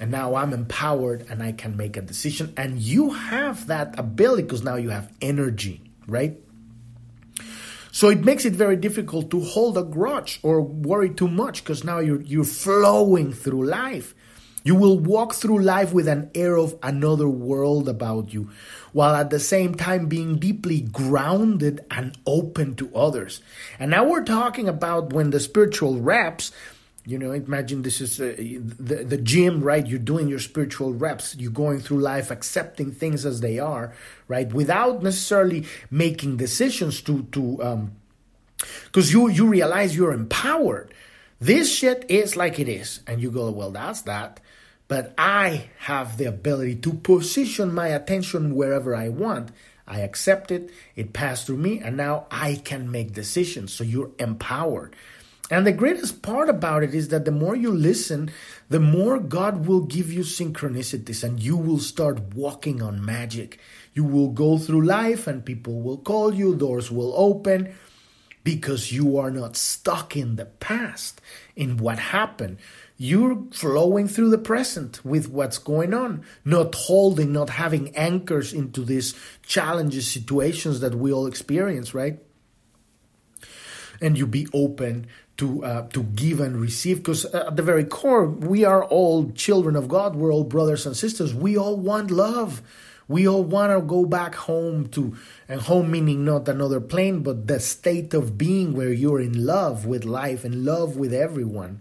And 0.00 0.10
now 0.10 0.34
I'm 0.34 0.54
empowered 0.54 1.26
and 1.28 1.42
I 1.42 1.52
can 1.52 1.76
make 1.76 1.98
a 1.98 2.00
decision. 2.00 2.54
And 2.56 2.78
you 2.78 3.10
have 3.10 3.66
that 3.66 3.98
ability 3.98 4.44
because 4.44 4.64
now 4.64 4.76
you 4.76 4.88
have 4.88 5.12
energy, 5.20 5.82
right? 6.06 6.40
So 7.92 8.08
it 8.08 8.24
makes 8.24 8.46
it 8.46 8.54
very 8.54 8.76
difficult 8.76 9.30
to 9.30 9.40
hold 9.40 9.76
a 9.76 9.82
grudge 9.82 10.40
or 10.42 10.62
worry 10.62 11.10
too 11.10 11.28
much 11.28 11.62
because 11.62 11.84
now 11.84 11.98
you're 11.98 12.22
you're 12.22 12.44
flowing 12.44 13.32
through 13.32 13.66
life. 13.66 14.14
You 14.62 14.74
will 14.74 14.98
walk 14.98 15.34
through 15.34 15.60
life 15.60 15.92
with 15.92 16.06
an 16.06 16.30
air 16.34 16.56
of 16.56 16.76
another 16.82 17.28
world 17.28 17.88
about 17.88 18.32
you, 18.32 18.50
while 18.92 19.14
at 19.14 19.30
the 19.30 19.40
same 19.40 19.74
time 19.74 20.06
being 20.06 20.38
deeply 20.38 20.82
grounded 20.82 21.80
and 21.90 22.16
open 22.26 22.74
to 22.76 22.94
others. 22.94 23.40
And 23.78 23.90
now 23.90 24.04
we're 24.04 24.24
talking 24.24 24.68
about 24.68 25.14
when 25.14 25.30
the 25.30 25.40
spiritual 25.40 25.98
reps 25.98 26.52
you 27.06 27.18
know, 27.18 27.32
imagine 27.32 27.82
this 27.82 28.00
is 28.00 28.20
uh, 28.20 28.34
the, 28.36 29.04
the 29.04 29.16
gym, 29.16 29.62
right? 29.62 29.86
You're 29.86 29.98
doing 29.98 30.28
your 30.28 30.38
spiritual 30.38 30.92
reps. 30.92 31.34
You're 31.36 31.50
going 31.50 31.80
through 31.80 32.00
life 32.00 32.30
accepting 32.30 32.92
things 32.92 33.24
as 33.24 33.40
they 33.40 33.58
are, 33.58 33.94
right? 34.28 34.52
Without 34.52 35.02
necessarily 35.02 35.66
making 35.90 36.36
decisions 36.36 37.00
to, 37.02 37.22
to, 37.32 37.62
um, 37.62 37.92
because 38.84 39.12
you, 39.12 39.28
you 39.28 39.46
realize 39.46 39.96
you're 39.96 40.12
empowered. 40.12 40.92
This 41.40 41.72
shit 41.74 42.04
is 42.10 42.36
like 42.36 42.58
it 42.58 42.68
is. 42.68 43.00
And 43.06 43.22
you 43.22 43.30
go, 43.30 43.50
well, 43.50 43.70
that's 43.70 44.02
that. 44.02 44.40
But 44.86 45.14
I 45.16 45.70
have 45.78 46.18
the 46.18 46.26
ability 46.26 46.76
to 46.76 46.92
position 46.92 47.72
my 47.72 47.88
attention 47.88 48.54
wherever 48.54 48.94
I 48.94 49.08
want. 49.08 49.52
I 49.86 50.00
accept 50.00 50.52
it, 50.52 50.70
it 50.94 51.12
passed 51.12 51.46
through 51.46 51.56
me, 51.56 51.80
and 51.80 51.96
now 51.96 52.26
I 52.30 52.56
can 52.56 52.90
make 52.90 53.12
decisions. 53.12 53.72
So 53.72 53.82
you're 53.82 54.10
empowered. 54.18 54.94
And 55.50 55.66
the 55.66 55.72
greatest 55.72 56.22
part 56.22 56.48
about 56.48 56.84
it 56.84 56.94
is 56.94 57.08
that 57.08 57.24
the 57.24 57.32
more 57.32 57.56
you 57.56 57.72
listen, 57.72 58.30
the 58.68 58.78
more 58.78 59.18
God 59.18 59.66
will 59.66 59.80
give 59.80 60.12
you 60.12 60.20
synchronicities 60.20 61.24
and 61.24 61.42
you 61.42 61.56
will 61.56 61.80
start 61.80 62.34
walking 62.34 62.80
on 62.80 63.04
magic. 63.04 63.58
You 63.92 64.04
will 64.04 64.28
go 64.28 64.58
through 64.58 64.86
life 64.86 65.26
and 65.26 65.44
people 65.44 65.82
will 65.82 65.98
call 65.98 66.32
you, 66.32 66.54
doors 66.54 66.92
will 66.92 67.12
open 67.16 67.74
because 68.44 68.92
you 68.92 69.18
are 69.18 69.30
not 69.30 69.56
stuck 69.56 70.16
in 70.16 70.36
the 70.36 70.46
past, 70.46 71.20
in 71.56 71.76
what 71.76 71.98
happened. 71.98 72.58
You're 72.96 73.44
flowing 73.50 74.08
through 74.08 74.30
the 74.30 74.38
present 74.38 75.04
with 75.04 75.28
what's 75.28 75.58
going 75.58 75.92
on, 75.92 76.24
not 76.44 76.74
holding, 76.74 77.32
not 77.32 77.50
having 77.50 77.94
anchors 77.96 78.52
into 78.52 78.84
these 78.84 79.14
challenges, 79.42 80.10
situations 80.10 80.80
that 80.80 80.94
we 80.94 81.12
all 81.12 81.26
experience, 81.26 81.92
right? 81.92 82.20
And 84.00 84.16
you 84.16 84.26
be 84.26 84.46
open 84.54 85.06
to 85.40 85.64
uh, 85.64 85.88
to 85.88 86.02
give 86.02 86.38
and 86.38 86.60
receive 86.60 86.98
because 86.98 87.24
uh, 87.24 87.46
at 87.48 87.56
the 87.56 87.62
very 87.62 87.84
core 87.84 88.26
we 88.26 88.64
are 88.64 88.84
all 88.84 89.32
children 89.32 89.74
of 89.74 89.88
God. 89.88 90.14
We're 90.14 90.32
all 90.32 90.44
brothers 90.44 90.84
and 90.84 90.94
sisters. 90.96 91.34
We 91.34 91.56
all 91.56 91.76
want 91.76 92.10
love. 92.10 92.62
We 93.08 93.26
all 93.26 93.42
want 93.42 93.72
to 93.72 93.80
go 93.80 94.04
back 94.04 94.34
home 94.34 94.88
to 94.90 95.16
and 95.48 95.62
home 95.62 95.90
meaning 95.90 96.24
not 96.24 96.46
another 96.46 96.78
plane 96.78 97.22
but 97.22 97.48
the 97.48 97.58
state 97.58 98.14
of 98.14 98.36
being 98.36 98.74
where 98.74 98.92
you're 98.92 99.20
in 99.20 99.46
love 99.46 99.86
with 99.86 100.04
life 100.04 100.44
and 100.44 100.64
love 100.64 100.96
with 100.96 101.12
everyone. 101.12 101.80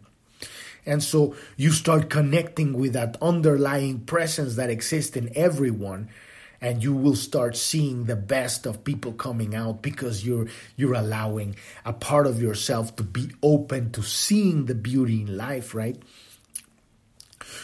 And 0.86 1.04
so 1.04 1.36
you 1.58 1.72
start 1.72 2.10
connecting 2.10 2.74
with 2.74 2.94
that 2.94 3.18
underlying 3.22 4.00
presence 4.00 4.56
that 4.56 4.70
exists 4.70 5.16
in 5.18 5.30
everyone 5.36 6.10
and 6.62 6.84
you 6.84 6.94
will 6.94 7.16
start 7.16 7.56
seeing 7.56 8.06
the 8.06 8.16
best 8.16 8.66
of 8.66 8.84
people 8.84 9.14
coming 9.14 9.56
out 9.56 9.82
because 9.82 10.26
you're 10.26 10.48
you're 10.76 10.94
allowing 10.94 11.56
a 11.86 11.94
part 11.94 12.28
of 12.28 12.42
yourself 12.42 12.96
to 12.96 13.04
be 13.04 13.32
open 13.42 13.92
to 13.92 14.04
seeing 14.04 14.66
the 14.66 14.76
beauty 14.76 15.22
in 15.22 15.38
life 15.38 15.74
right? 15.74 15.98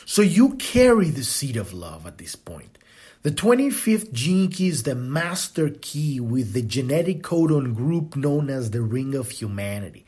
So 0.06 0.22
you 0.22 0.56
carry 0.56 1.10
the 1.10 1.24
seed 1.24 1.58
of 1.58 1.74
love 1.74 2.08
at 2.08 2.18
this 2.18 2.36
point. 2.36 2.78
The 3.24 3.32
25th 3.32 4.12
gene 4.12 4.50
key 4.52 4.68
is 4.68 4.84
the 4.84 4.94
master 4.94 5.70
key 5.70 6.20
with 6.20 6.54
the 6.54 6.62
genetic 6.62 7.24
codon 7.24 7.74
group 7.74 8.16
known 8.16 8.52
as 8.52 8.70
the 8.70 8.82
ring 8.82 9.16
of 9.16 9.32
humanity. 9.32 10.06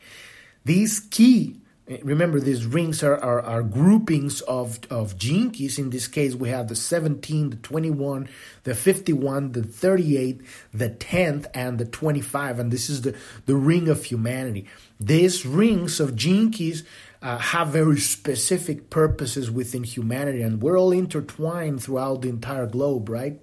This 0.64 1.00
key 1.00 1.56
Remember, 2.02 2.38
these 2.38 2.66
rings 2.66 3.02
are, 3.02 3.16
are, 3.16 3.40
are, 3.40 3.62
groupings 3.62 4.42
of, 4.42 4.78
of 4.90 5.16
gene 5.16 5.50
keys. 5.50 5.78
In 5.78 5.88
this 5.88 6.06
case, 6.06 6.34
we 6.34 6.50
have 6.50 6.68
the 6.68 6.76
17, 6.76 7.50
the 7.50 7.56
21, 7.56 8.28
the 8.64 8.74
51, 8.74 9.52
the 9.52 9.62
38, 9.62 10.42
the 10.74 10.90
10th, 10.90 11.46
and 11.54 11.78
the 11.78 11.86
25. 11.86 12.58
And 12.58 12.70
this 12.70 12.90
is 12.90 13.02
the, 13.02 13.16
the 13.46 13.56
ring 13.56 13.88
of 13.88 14.04
humanity. 14.04 14.66
These 15.00 15.46
rings 15.46 15.98
of 15.98 16.14
gene 16.14 16.50
keys 16.50 16.84
uh, 17.22 17.38
have 17.38 17.68
very 17.68 17.98
specific 17.98 18.90
purposes 18.90 19.50
within 19.50 19.84
humanity, 19.84 20.42
and 20.42 20.62
we're 20.62 20.78
all 20.78 20.92
intertwined 20.92 21.82
throughout 21.82 22.22
the 22.22 22.28
entire 22.28 22.66
globe, 22.66 23.08
right? 23.08 23.40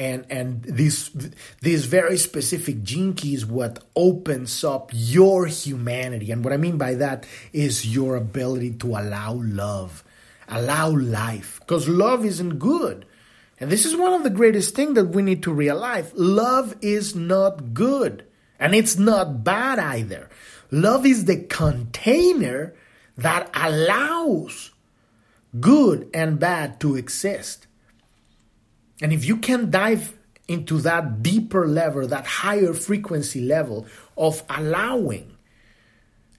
And 0.00 0.24
and 0.30 0.62
this 0.62 1.10
this 1.60 1.84
very 1.84 2.16
specific 2.16 2.82
gene 2.82 3.12
key 3.12 3.34
is 3.34 3.44
what 3.44 3.84
opens 3.94 4.64
up 4.64 4.90
your 4.94 5.46
humanity. 5.46 6.32
And 6.32 6.42
what 6.42 6.54
i 6.54 6.56
mean 6.56 6.78
by 6.78 6.94
that 6.94 7.26
is 7.52 7.86
your 7.86 8.16
ability 8.16 8.72
to 8.80 8.96
allow 8.96 9.34
love 9.34 10.02
allow 10.48 10.90
life 10.90 11.60
because 11.60 11.86
love 11.86 12.24
isn't 12.24 12.58
good. 12.58 13.04
And 13.60 13.70
this 13.70 13.84
is 13.84 13.94
one 13.94 14.14
of 14.14 14.22
the 14.22 14.30
greatest 14.30 14.74
things 14.74 14.94
that 14.94 15.10
we 15.10 15.20
need 15.20 15.42
to 15.42 15.52
realize. 15.52 16.10
Love 16.14 16.74
is 16.80 17.14
not 17.14 17.74
good 17.74 18.24
and 18.58 18.74
it's 18.74 18.96
not 18.96 19.44
bad 19.44 19.78
either. 19.78 20.30
Love 20.70 21.04
is 21.04 21.26
the 21.26 21.36
container 21.44 22.74
that 23.18 23.50
allows 23.52 24.70
good 25.60 26.08
and 26.14 26.38
bad 26.40 26.80
to 26.80 26.96
exist 26.96 27.66
and 29.00 29.12
if 29.12 29.24
you 29.24 29.36
can 29.36 29.70
dive 29.70 30.16
into 30.48 30.78
that 30.78 31.22
deeper 31.22 31.66
level, 31.66 32.06
that 32.08 32.26
higher 32.26 32.74
frequency 32.74 33.40
level 33.40 33.86
of 34.16 34.42
allowing 34.50 35.36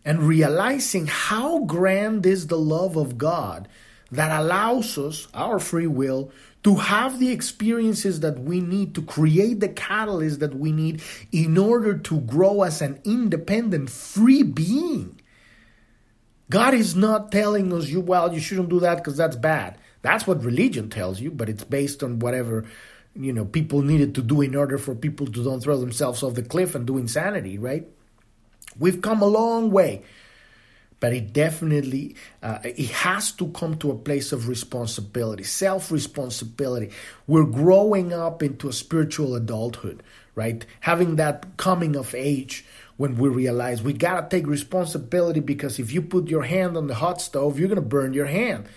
and 0.03 0.23
realizing 0.23 1.07
how 1.07 1.59
grand 1.59 2.25
is 2.25 2.47
the 2.47 2.57
love 2.57 2.97
of 2.97 3.17
God 3.17 3.67
that 4.11 4.37
allows 4.37 4.97
us, 4.97 5.27
our 5.33 5.59
free 5.59 5.87
will, 5.87 6.31
to 6.63 6.75
have 6.75 7.19
the 7.19 7.31
experiences 7.31 8.19
that 8.19 8.39
we 8.39 8.59
need 8.59 8.93
to 8.95 9.01
create 9.01 9.59
the 9.59 9.69
catalyst 9.69 10.41
that 10.41 10.53
we 10.53 10.71
need 10.71 11.01
in 11.31 11.57
order 11.57 11.97
to 11.97 12.19
grow 12.21 12.63
as 12.63 12.81
an 12.81 12.99
independent, 13.03 13.89
free 13.89 14.43
being. 14.43 15.19
God 16.49 16.73
is 16.73 16.95
not 16.95 17.31
telling 17.31 17.71
us, 17.73 17.87
you 17.87 18.01
well, 18.01 18.33
you 18.33 18.41
shouldn't 18.41 18.69
do 18.69 18.81
that 18.81 18.97
because 18.97 19.15
that's 19.17 19.37
bad. 19.37 19.77
That's 20.01 20.25
what 20.25 20.43
religion 20.43 20.89
tells 20.89 21.19
you, 21.19 21.31
but 21.31 21.49
it's 21.49 21.63
based 21.63 22.03
on 22.03 22.19
whatever 22.19 22.65
you 23.15 23.33
know 23.33 23.45
people 23.45 23.81
needed 23.81 24.15
to 24.15 24.21
do 24.21 24.41
in 24.41 24.55
order 24.55 24.77
for 24.77 24.95
people 24.95 25.27
to 25.27 25.43
don't 25.43 25.61
throw 25.61 25.77
themselves 25.77 26.23
off 26.23 26.35
the 26.35 26.43
cliff 26.43 26.75
and 26.75 26.87
do 26.87 26.97
insanity, 26.97 27.57
right? 27.57 27.87
We've 28.79 29.01
come 29.01 29.21
a 29.21 29.27
long 29.27 29.69
way, 29.69 30.03
but 30.99 31.13
it 31.13 31.33
definitely 31.33 32.15
uh, 32.41 32.59
it 32.63 32.89
has 32.91 33.31
to 33.33 33.49
come 33.49 33.77
to 33.79 33.91
a 33.91 33.97
place 33.97 34.31
of 34.31 34.47
responsibility, 34.47 35.43
self 35.43 35.91
responsibility. 35.91 36.91
We're 37.27 37.45
growing 37.45 38.13
up 38.13 38.41
into 38.41 38.69
a 38.69 38.73
spiritual 38.73 39.35
adulthood, 39.35 40.03
right? 40.35 40.65
Having 40.81 41.17
that 41.17 41.57
coming 41.57 41.95
of 41.95 42.15
age 42.15 42.65
when 42.97 43.17
we 43.17 43.29
realize 43.29 43.81
we 43.81 43.93
gotta 43.93 44.27
take 44.29 44.47
responsibility 44.47 45.41
because 45.41 45.79
if 45.79 45.91
you 45.91 46.01
put 46.01 46.27
your 46.27 46.43
hand 46.43 46.77
on 46.77 46.87
the 46.87 46.95
hot 46.95 47.21
stove, 47.21 47.59
you're 47.59 47.69
gonna 47.69 47.81
burn 47.81 48.13
your 48.13 48.27
hand. 48.27 48.67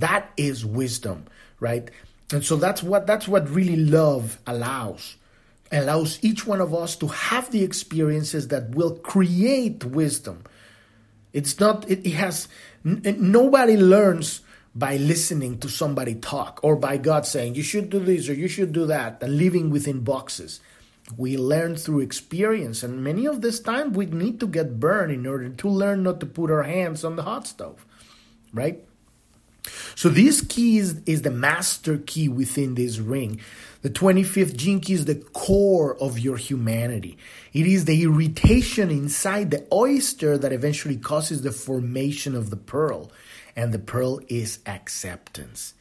That 0.00 0.32
is 0.36 0.64
wisdom, 0.64 1.26
right? 1.60 1.90
And 2.32 2.44
so 2.44 2.56
that's 2.56 2.82
what 2.82 3.06
that's 3.06 3.28
what 3.28 3.48
really 3.50 3.76
love 3.76 4.38
allows. 4.46 5.16
Allows 5.72 6.18
each 6.22 6.46
one 6.46 6.60
of 6.60 6.74
us 6.74 6.96
to 6.96 7.06
have 7.08 7.50
the 7.50 7.62
experiences 7.62 8.48
that 8.48 8.70
will 8.70 8.96
create 8.96 9.84
wisdom. 9.84 10.44
It's 11.32 11.60
not 11.60 11.88
it, 11.90 12.06
it 12.06 12.14
has 12.14 12.48
n- 12.84 13.02
nobody 13.18 13.76
learns 13.76 14.40
by 14.74 14.96
listening 14.96 15.58
to 15.58 15.68
somebody 15.68 16.14
talk 16.14 16.60
or 16.62 16.76
by 16.76 16.96
God 16.96 17.26
saying 17.26 17.54
you 17.54 17.62
should 17.62 17.90
do 17.90 17.98
this 17.98 18.28
or 18.28 18.34
you 18.34 18.48
should 18.48 18.72
do 18.72 18.86
that 18.86 19.22
and 19.22 19.36
living 19.36 19.70
within 19.70 20.00
boxes. 20.00 20.60
We 21.16 21.36
learn 21.36 21.74
through 21.74 22.00
experience, 22.00 22.84
and 22.84 23.02
many 23.02 23.26
of 23.26 23.40
this 23.40 23.58
time 23.58 23.92
we 23.94 24.06
need 24.06 24.38
to 24.40 24.46
get 24.46 24.78
burned 24.78 25.10
in 25.10 25.26
order 25.26 25.48
to 25.48 25.68
learn 25.68 26.04
not 26.04 26.20
to 26.20 26.26
put 26.26 26.52
our 26.52 26.62
hands 26.62 27.04
on 27.04 27.16
the 27.16 27.24
hot 27.24 27.48
stove, 27.48 27.84
right? 28.52 28.84
So 29.94 30.08
this 30.08 30.40
key 30.40 30.78
is, 30.78 31.00
is 31.06 31.22
the 31.22 31.30
master 31.30 31.98
key 31.98 32.28
within 32.28 32.74
this 32.74 32.98
ring. 32.98 33.40
The 33.82 33.90
25th 33.90 34.56
gene 34.56 34.80
key 34.80 34.94
is 34.94 35.04
the 35.06 35.16
core 35.16 35.96
of 36.02 36.18
your 36.18 36.36
humanity. 36.36 37.16
It 37.52 37.66
is 37.66 37.84
the 37.84 38.02
irritation 38.02 38.90
inside 38.90 39.50
the 39.50 39.66
oyster 39.72 40.36
that 40.38 40.52
eventually 40.52 40.96
causes 40.96 41.42
the 41.42 41.52
formation 41.52 42.34
of 42.34 42.50
the 42.50 42.56
pearl. 42.56 43.10
And 43.56 43.72
the 43.72 43.78
pearl 43.78 44.20
is 44.28 44.60
acceptance. 44.66 45.74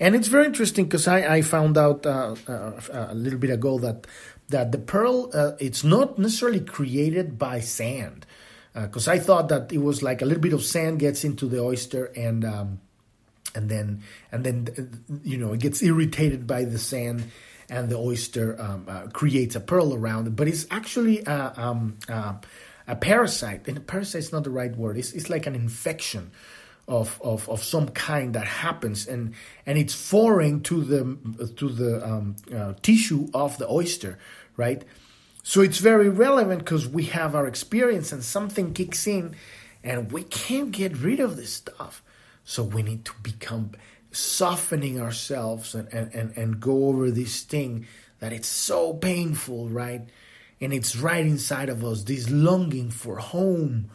And 0.00 0.14
it's 0.14 0.28
very 0.28 0.46
interesting 0.46 0.84
because 0.86 1.06
I, 1.06 1.36
I 1.36 1.42
found 1.42 1.76
out 1.76 2.06
uh, 2.06 2.34
uh, 2.48 2.80
a 2.90 3.14
little 3.14 3.38
bit 3.38 3.50
ago 3.50 3.78
that 3.78 4.06
that 4.48 4.72
the 4.72 4.78
pearl 4.78 5.30
uh, 5.32 5.52
it's 5.58 5.82
not 5.82 6.18
necessarily 6.18 6.60
created 6.60 7.38
by 7.38 7.60
sand 7.60 8.26
because 8.74 9.08
uh, 9.08 9.12
I 9.12 9.18
thought 9.18 9.48
that 9.48 9.72
it 9.72 9.78
was 9.78 10.02
like 10.02 10.22
a 10.22 10.24
little 10.24 10.42
bit 10.42 10.52
of 10.52 10.62
sand 10.62 10.98
gets 10.98 11.24
into 11.24 11.46
the 11.46 11.60
oyster 11.60 12.06
and 12.16 12.44
um, 12.44 12.80
and 13.54 13.68
then 13.68 14.02
and 14.30 14.44
then 14.44 14.68
uh, 14.78 15.18
you 15.22 15.36
know 15.36 15.52
it 15.52 15.60
gets 15.60 15.82
irritated 15.82 16.46
by 16.46 16.64
the 16.64 16.78
sand 16.78 17.30
and 17.68 17.88
the 17.88 17.96
oyster 17.96 18.60
um, 18.60 18.84
uh, 18.88 19.06
creates 19.12 19.54
a 19.54 19.60
pearl 19.60 19.94
around 19.94 20.26
it 20.26 20.36
but 20.36 20.48
it's 20.48 20.66
actually 20.70 21.20
a, 21.24 21.52
um, 21.56 21.96
uh, 22.08 22.34
a 22.86 22.96
parasite 22.96 23.66
and 23.68 23.76
a 23.76 23.80
parasite 23.80 24.20
is 24.20 24.32
not 24.32 24.44
the 24.44 24.50
right 24.50 24.76
word. 24.76 24.96
It's, 24.96 25.12
it's 25.12 25.30
like 25.30 25.46
an 25.46 25.54
infection 25.54 26.30
of, 26.88 27.20
of, 27.22 27.48
of 27.48 27.62
some 27.62 27.88
kind 27.88 28.34
that 28.34 28.46
happens 28.46 29.06
and 29.06 29.34
and 29.66 29.78
it's 29.78 29.94
foreign 29.94 30.62
to 30.62 30.82
the 30.82 31.46
to 31.56 31.68
the 31.68 32.06
um, 32.06 32.36
uh, 32.54 32.74
tissue 32.82 33.28
of 33.32 33.56
the 33.58 33.70
oyster 33.70 34.18
right? 34.56 34.84
So 35.44 35.60
it's 35.60 35.78
very 35.78 36.08
relevant 36.08 36.60
because 36.60 36.86
we 36.86 37.04
have 37.04 37.34
our 37.34 37.46
experience 37.46 38.12
and 38.12 38.22
something 38.22 38.74
kicks 38.74 39.06
in 39.06 39.34
and 39.82 40.12
we 40.12 40.24
can't 40.24 40.70
get 40.70 40.96
rid 40.96 41.20
of 41.20 41.36
this 41.36 41.54
stuff 41.54 42.02
so 42.44 42.62
we 42.62 42.82
need 42.82 43.04
to 43.04 43.12
become 43.22 43.72
softening 44.10 45.00
ourselves 45.00 45.74
and, 45.74 45.88
and, 45.92 46.12
and, 46.14 46.36
and 46.36 46.60
go 46.60 46.86
over 46.88 47.10
this 47.10 47.42
thing 47.42 47.86
that 48.20 48.32
it's 48.32 48.48
so 48.48 48.92
painful 48.92 49.68
right 49.68 50.02
and 50.60 50.72
it's 50.72 50.94
right 50.96 51.24
inside 51.24 51.68
of 51.68 51.84
us 51.84 52.04
this 52.04 52.28
longing 52.30 52.90
for 52.90 53.18
home 53.18 53.90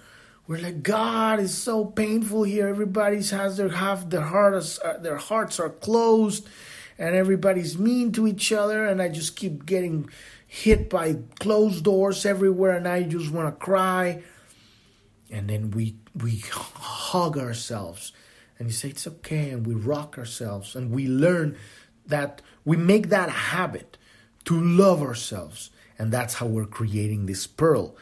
we're 0.48 0.60
like, 0.60 0.82
God 0.82 1.41
is 1.41 1.54
so 1.54 1.84
painful 1.84 2.43
here. 2.43 2.70
Everybody's 2.70 3.32
has 3.32 3.58
their 3.58 3.68
half 3.68 4.10
their 4.10 4.22
hearts 4.22 4.80
uh, 4.84 4.98
their 4.98 5.18
hearts 5.18 5.60
are 5.60 5.70
closed, 5.70 6.48
and 6.98 7.16
everybody's 7.16 7.78
mean 7.78 8.14
to 8.14 8.26
each 8.26 8.54
other. 8.54 8.86
And 8.86 9.02
I 9.02 9.10
just 9.10 9.36
keep 9.36 9.66
getting 9.66 10.10
hit 10.48 10.89
by 10.89 11.18
closed 11.39 11.84
doors 11.84 12.26
everywhere, 12.26 12.72
and 12.78 12.88
I 12.88 13.04
just 13.04 13.30
want 13.30 13.48
to 13.54 13.66
cry. 13.66 14.24
And 15.30 15.50
then 15.50 15.72
we 15.72 15.98
we 16.16 16.41
hug 16.50 17.38
ourselves, 17.38 18.14
and 18.58 18.68
you 18.68 18.74
say 18.74 18.89
it's 18.89 19.08
okay, 19.08 19.49
and 19.49 19.66
we 19.66 19.74
rock 19.74 20.18
ourselves, 20.18 20.76
and 20.76 20.91
we 20.91 21.08
learn 21.08 21.55
that 22.05 22.41
we 22.66 22.78
make 22.78 23.10
that 23.10 23.30
habit 23.30 23.97
to 24.45 24.60
love 24.60 25.01
ourselves, 25.01 25.70
and 25.99 26.12
that's 26.12 26.36
how 26.36 26.45
we're 26.45 26.66
creating 26.66 27.26
this 27.26 27.47
pearl 27.47 27.95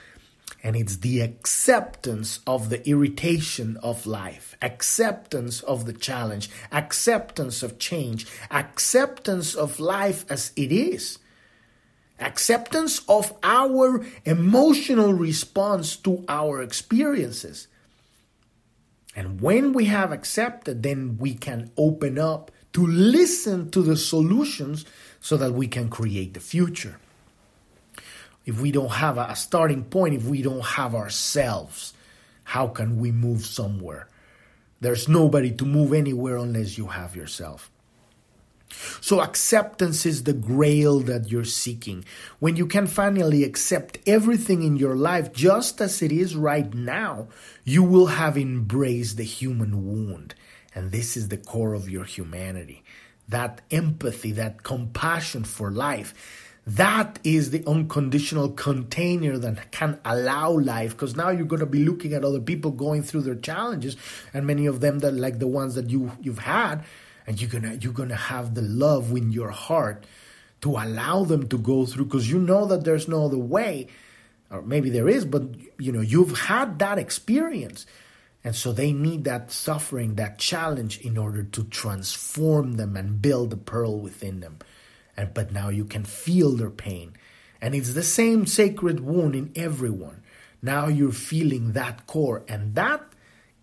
and 0.66 0.76
it's 0.76 0.98
the 0.98 1.22
acceptance 1.22 2.40
of 2.48 2.70
the 2.70 2.90
irritation 2.90 3.78
of 3.84 4.08
life, 4.08 4.58
acceptance 4.64 5.62
of 5.62 5.86
the 5.86 5.94
challenge, 5.94 6.50
acceptance 6.72 7.62
of 7.62 7.78
change, 7.78 8.26
acceptance 8.50 9.54
of 9.54 9.80
life 9.80 10.26
as 10.28 10.52
it 10.56 10.72
is, 10.72 11.20
acceptance 12.20 13.02
of 13.08 13.32
our 13.44 14.04
emotional 14.26 15.14
response 15.14 15.96
to 15.98 16.26
our 16.28 16.64
experiences. 16.64 17.68
And 19.16 19.40
when 19.40 19.74
we 19.74 19.86
have 19.86 20.12
accepted, 20.12 20.84
then 20.84 21.18
we 21.18 21.34
can 21.34 21.72
open 21.78 22.20
up 22.20 22.52
to 22.74 22.86
listen 22.86 23.72
to 23.72 23.82
the 23.82 23.96
solutions 23.96 24.86
so 25.22 25.38
that 25.38 25.54
we 25.54 25.68
can 25.68 25.90
create 25.90 26.34
the 26.34 26.40
future 26.40 27.00
if 28.46 28.62
we 28.62 28.72
don't 28.72 28.92
have 28.92 29.18
a 29.18 29.36
starting 29.36 29.84
point, 29.84 30.14
if 30.14 30.26
we 30.26 30.42
don't 30.42 30.64
have 30.64 30.94
ourselves, 30.94 31.94
how 32.44 32.68
can 32.68 33.00
we 33.00 33.12
move 33.12 33.46
somewhere? 33.46 34.08
There's 34.82 35.10
nobody 35.10 35.52
to 35.52 35.66
move 35.66 35.94
anywhere 35.94 36.38
unless 36.38 36.78
you 36.78 36.88
have 36.88 37.16
yourself. 37.16 37.72
So, 39.02 39.22
acceptance 39.22 40.06
is 40.06 40.24
the 40.24 40.34
grail 40.34 41.00
that 41.02 41.32
you're 41.32 41.46
seeking. 41.46 42.06
When 42.40 42.56
you 42.56 42.66
can 42.66 42.88
finally 42.88 43.44
accept 43.44 44.00
everything 44.06 44.64
in 44.64 44.78
your 44.78 44.96
life 44.96 45.34
just 45.34 45.82
as 45.82 46.02
it 46.02 46.12
is 46.12 46.36
right 46.36 46.74
now, 46.74 47.28
you 47.64 47.84
will 47.84 48.08
have 48.08 48.38
embraced 48.38 49.18
the 49.18 49.24
human 49.24 49.86
wound. 49.86 50.36
And 50.74 50.92
this 50.92 51.16
is 51.16 51.30
the 51.30 51.38
core 51.38 51.74
of 51.74 51.90
your 51.90 52.06
humanity 52.06 52.84
that 53.28 53.62
empathy, 53.72 54.32
that 54.34 54.62
compassion 54.62 55.44
for 55.44 55.72
life 55.72 56.14
that 56.68 57.20
is 57.24 57.52
the 57.52 57.64
unconditional 57.68 58.50
container 58.50 59.38
that 59.38 59.72
can 59.72 60.00
allow 60.04 60.52
life 60.52 60.92
because 60.92 61.16
now 61.16 61.30
you're 61.30 61.46
going 61.46 61.60
to 61.60 61.66
be 61.66 61.86
looking 61.86 62.14
at 62.14 62.26
other 62.26 62.40
people 62.40 62.72
going 62.72 63.04
through 63.04 63.22
their 63.22 63.36
challenges 63.36 63.96
and 64.34 64.48
many 64.48 64.66
of 64.66 64.80
them 64.80 65.00
that 65.00 65.14
like 65.14 65.38
the 65.38 65.48
ones 65.48 65.76
that 65.76 65.90
you 65.92 66.12
you've 66.22 66.40
had 66.40 66.84
and 67.28 67.42
you're 67.42 67.62
to 67.62 67.78
you're 67.78 67.94
to 68.08 68.16
have 68.16 68.54
the 68.54 68.62
love 68.62 69.12
in 69.12 69.32
your 69.32 69.52
heart 69.52 70.06
to 70.62 70.72
allow 70.72 71.24
them 71.24 71.48
to 71.50 71.58
go 71.58 71.86
through 71.86 72.06
because 72.06 72.30
you 72.30 72.40
know 72.40 72.66
that 72.66 72.84
there's 72.84 73.08
no 73.08 73.26
other 73.26 73.38
way. 73.38 73.88
Or 74.50 74.62
maybe 74.62 74.90
there 74.90 75.10
is 75.10 75.26
but 75.26 75.44
you 75.80 75.92
know 75.92 76.02
you've 76.02 76.38
had 76.38 76.80
that 76.80 76.98
experience. 76.98 77.86
And 78.44 78.56
so 78.56 78.72
they 78.72 78.94
need 78.94 79.24
that 79.24 79.52
suffering 79.52 80.16
that 80.16 80.38
challenge 80.38 81.00
in 81.00 81.18
order 81.18 81.44
to 81.44 81.64
transform 81.64 82.74
them 82.74 82.96
and 82.96 83.20
build 83.20 83.50
the 83.50 83.58
pearl 83.58 84.00
within 84.00 84.40
them. 84.40 84.60
And 85.18 85.34
but 85.34 85.52
now 85.52 85.70
you 85.70 85.86
can 85.86 86.04
feel 86.04 86.52
their 86.52 86.70
pain. 86.70 87.14
And 87.62 87.74
it's 87.74 87.94
the 87.94 88.04
same 88.04 88.46
sacred 88.46 89.00
wound 89.00 89.36
in 89.36 89.52
everyone. 89.56 90.22
Now 90.62 90.88
you're 90.88 91.12
feeling 91.12 91.74
that 91.74 92.06
core 92.06 92.44
and 92.48 92.76
that 92.76 93.02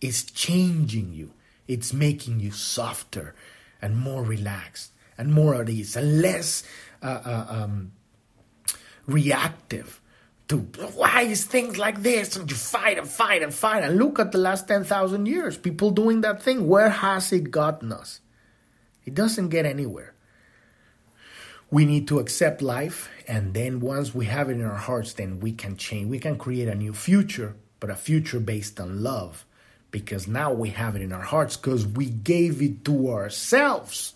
is 0.01 0.25
changing 0.25 1.13
you. 1.13 1.33
It's 1.69 1.93
making 1.93 2.41
you 2.41 2.51
softer 2.51 3.35
and 3.83 3.97
more 3.97 4.23
relaxed 4.23 4.93
and 5.19 5.33
more 5.33 5.57
at 5.57 5.69
ease 5.69 5.97
and 5.97 6.23
less 6.23 6.63
uh, 7.03 7.21
uh, 7.25 7.47
um, 7.51 7.93
reactive 9.07 10.01
to 10.49 10.59
why 10.95 11.23
is 11.23 11.45
things 11.45 11.79
like 11.79 12.03
this 12.03 12.37
and 12.37 12.51
you 12.51 12.57
fight 12.57 12.99
and 12.99 13.09
fight 13.09 13.43
and 13.43 13.53
fight. 13.53 13.83
And 13.83 13.97
look 13.97 14.19
at 14.19 14.33
the 14.33 14.39
last 14.39 14.69
10,000 14.69 15.27
years 15.27 15.57
people 15.57 15.91
doing 15.91 16.21
that 16.23 16.43
thing. 16.43 16.69
Where 16.69 16.91
has 16.91 17.33
it 17.33 17.51
gotten 17.51 17.93
us? 17.93 18.21
It 19.05 19.15
doesn't 19.15 19.49
get 19.49 19.67
anywhere. 19.67 20.15
We 21.71 21.87
need 21.87 22.07
to 22.09 22.19
accept 22.19 22.61
life 22.61 23.09
and 23.27 23.55
then 23.55 23.81
once 23.81 24.15
we 24.15 24.27
have 24.27 24.51
it 24.51 24.55
in 24.55 24.65
our 24.65 24.77
hearts 24.77 25.15
then 25.15 25.41
we 25.41 25.53
can 25.53 25.77
change. 25.77 26.09
We 26.09 26.19
can 26.19 26.37
create 26.37 26.69
a 26.69 26.75
new 26.75 26.93
future 26.93 27.57
but 27.81 27.91
a 27.91 27.97
future 27.97 28.39
based 28.39 28.79
on 28.79 29.03
love 29.03 29.45
because 29.93 30.27
now 30.27 30.53
we 30.53 30.71
have 30.71 30.97
it 30.97 31.03
in 31.03 31.13
our 31.13 31.23
hearts 31.23 31.57
because 31.57 31.87
we 31.87 32.07
gave 32.07 32.61
it 32.61 32.85
to 32.87 33.11
ourselves. 33.11 34.15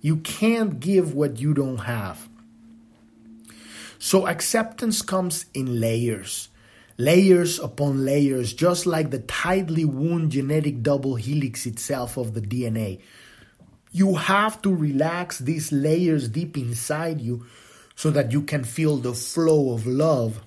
You 0.00 0.16
can't 0.16 0.80
give 0.80 1.14
what 1.14 1.38
you 1.38 1.52
don't 1.52 1.78
have. 1.78 2.26
So 3.98 4.26
acceptance 4.26 5.02
comes 5.02 5.44
in 5.52 5.80
layers 5.80 6.48
layers 6.96 7.58
upon 7.58 8.04
layers 8.04 8.52
just 8.52 8.86
like 8.86 9.10
the 9.10 9.18
tightly 9.18 9.84
wound 9.84 10.30
genetic 10.30 10.80
double 10.80 11.16
helix 11.16 11.66
itself 11.66 12.16
of 12.16 12.34
the 12.34 12.40
dna 12.40 13.00
you 13.94 14.16
have 14.16 14.60
to 14.60 14.74
relax 14.74 15.38
these 15.38 15.70
layers 15.70 16.28
deep 16.28 16.56
inside 16.56 17.20
you 17.20 17.46
so 17.94 18.10
that 18.10 18.32
you 18.32 18.42
can 18.42 18.64
feel 18.64 18.96
the 18.96 19.14
flow 19.14 19.72
of 19.72 19.86
love 19.86 20.42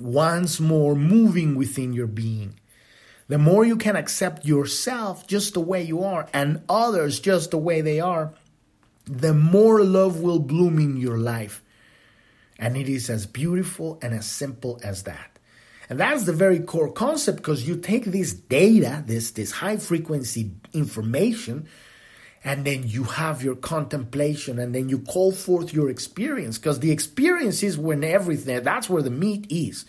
once 0.00 0.58
more 0.58 0.94
moving 0.96 1.54
within 1.54 1.92
your 1.92 2.06
being. 2.06 2.58
The 3.32 3.38
more 3.38 3.64
you 3.64 3.76
can 3.76 3.96
accept 3.96 4.44
yourself 4.44 5.26
just 5.26 5.54
the 5.54 5.60
way 5.60 5.82
you 5.82 6.04
are 6.04 6.28
and 6.34 6.60
others 6.68 7.18
just 7.18 7.50
the 7.50 7.56
way 7.56 7.80
they 7.80 7.98
are, 7.98 8.34
the 9.06 9.32
more 9.32 9.82
love 9.82 10.20
will 10.20 10.38
bloom 10.38 10.78
in 10.78 10.98
your 10.98 11.16
life. 11.16 11.62
And 12.58 12.76
it 12.76 12.90
is 12.90 13.08
as 13.08 13.24
beautiful 13.26 13.98
and 14.02 14.12
as 14.12 14.26
simple 14.26 14.78
as 14.84 15.04
that. 15.04 15.38
And 15.88 15.98
that's 15.98 16.24
the 16.24 16.34
very 16.34 16.60
core 16.60 16.92
concept 16.92 17.38
because 17.38 17.66
you 17.66 17.78
take 17.78 18.04
this 18.04 18.34
data, 18.34 19.02
this, 19.06 19.30
this 19.30 19.50
high 19.50 19.78
frequency 19.78 20.50
information, 20.74 21.68
and 22.44 22.66
then 22.66 22.82
you 22.86 23.04
have 23.04 23.42
your 23.42 23.56
contemplation 23.56 24.58
and 24.58 24.74
then 24.74 24.90
you 24.90 24.98
call 24.98 25.32
forth 25.32 25.72
your 25.72 25.88
experience 25.88 26.58
because 26.58 26.80
the 26.80 26.90
experience 26.90 27.62
is 27.62 27.78
when 27.78 28.04
everything, 28.04 28.62
that's 28.62 28.90
where 28.90 29.00
the 29.02 29.08
meat 29.08 29.46
is. 29.48 29.86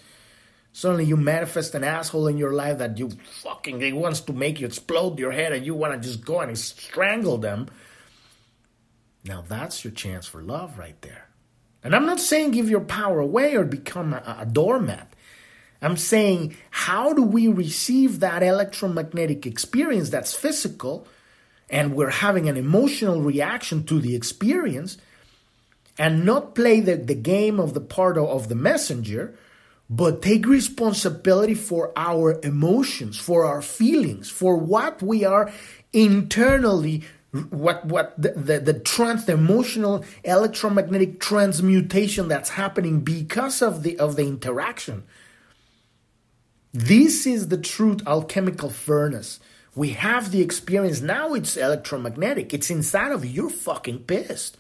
Suddenly 0.74 1.06
you 1.06 1.16
manifest 1.16 1.76
an 1.76 1.84
asshole 1.84 2.28
in 2.28 2.38
your 2.38 2.54
life 2.54 2.80
that 2.80 2.98
you 2.98 3.12
fucking, 3.44 3.82
it 3.82 3.96
wants 3.96 4.22
to 4.22 4.34
make 4.34 4.60
you 4.60 4.66
explode 4.66 5.20
your 5.20 5.32
head 5.32 5.54
and 5.54 5.66
you 5.66 5.76
want 5.76 5.94
to 5.94 6.00
just 6.00 6.26
go 6.26 6.42
and 6.42 6.58
strangle 6.58 7.38
them. 7.38 7.68
Now 9.24 9.44
that's 9.48 9.86
your 9.86 9.94
chance 9.94 10.26
for 10.26 10.42
love 10.42 10.80
right 10.80 11.00
there. 11.02 11.30
And 11.84 11.96
I'm 11.96 12.08
not 12.08 12.20
saying 12.20 12.52
give 12.52 12.70
your 12.70 12.82
power 12.82 13.20
away 13.20 13.56
or 13.56 13.64
become 13.66 14.14
a, 14.14 14.38
a 14.40 14.46
doormat. 14.48 15.14
I'm 15.82 15.98
saying, 15.98 16.56
how 16.72 17.14
do 17.14 17.22
we 17.22 17.48
receive 17.48 18.22
that 18.22 18.42
electromagnetic 18.42 19.46
experience 19.46 20.10
that's 20.10 20.34
physical 20.34 21.08
and 21.70 21.94
we're 21.94 22.10
having 22.10 22.50
an 22.50 22.58
emotional 22.58 23.22
reaction 23.22 23.84
to 23.86 24.00
the 24.00 24.16
experience 24.16 24.98
and 26.00 26.26
not 26.26 26.56
play 26.56 26.80
the, 26.80 26.96
the 26.96 27.16
game 27.16 27.60
of 27.60 27.74
the 27.74 27.82
part 27.82 28.18
of 28.18 28.48
the 28.48 28.56
messenger, 28.56 29.38
but 29.90 30.22
take 30.22 30.46
responsibility 30.46 31.54
for 31.54 31.92
our 31.96 32.40
emotions, 32.44 33.18
for 33.18 33.46
our 33.46 33.62
feelings, 33.62 34.30
for 34.30 34.58
what 34.58 35.02
we 35.02 35.24
are 35.24 35.52
internally 35.92 37.04
what 37.50 37.84
what 37.86 38.14
the, 38.16 38.30
the, 38.30 38.60
the 38.60 38.80
trans 38.80 39.26
the 39.26 39.34
emotional 39.34 40.06
electromagnetic 40.24 41.20
transmutation 41.20 42.28
that's 42.28 42.50
happening 42.50 43.00
because 43.00 43.64
of 43.64 43.82
the 43.82 43.98
of 43.98 44.16
the 44.16 44.22
interaction 44.22 45.04
this 46.74 47.28
is 47.28 47.50
the 47.50 47.58
truth 47.58 48.02
alchemical 48.08 48.72
furnace. 48.72 49.40
We 49.76 49.90
have 49.90 50.32
the 50.32 50.42
experience. 50.42 51.02
Now 51.02 51.36
it's 51.36 51.56
electromagnetic. 51.56 52.54
It's 52.54 52.72
inside 52.72 53.12
of 53.12 53.24
you. 53.24 53.32
You're 53.32 53.50
fucking 53.52 54.00
pissed. 54.00 54.58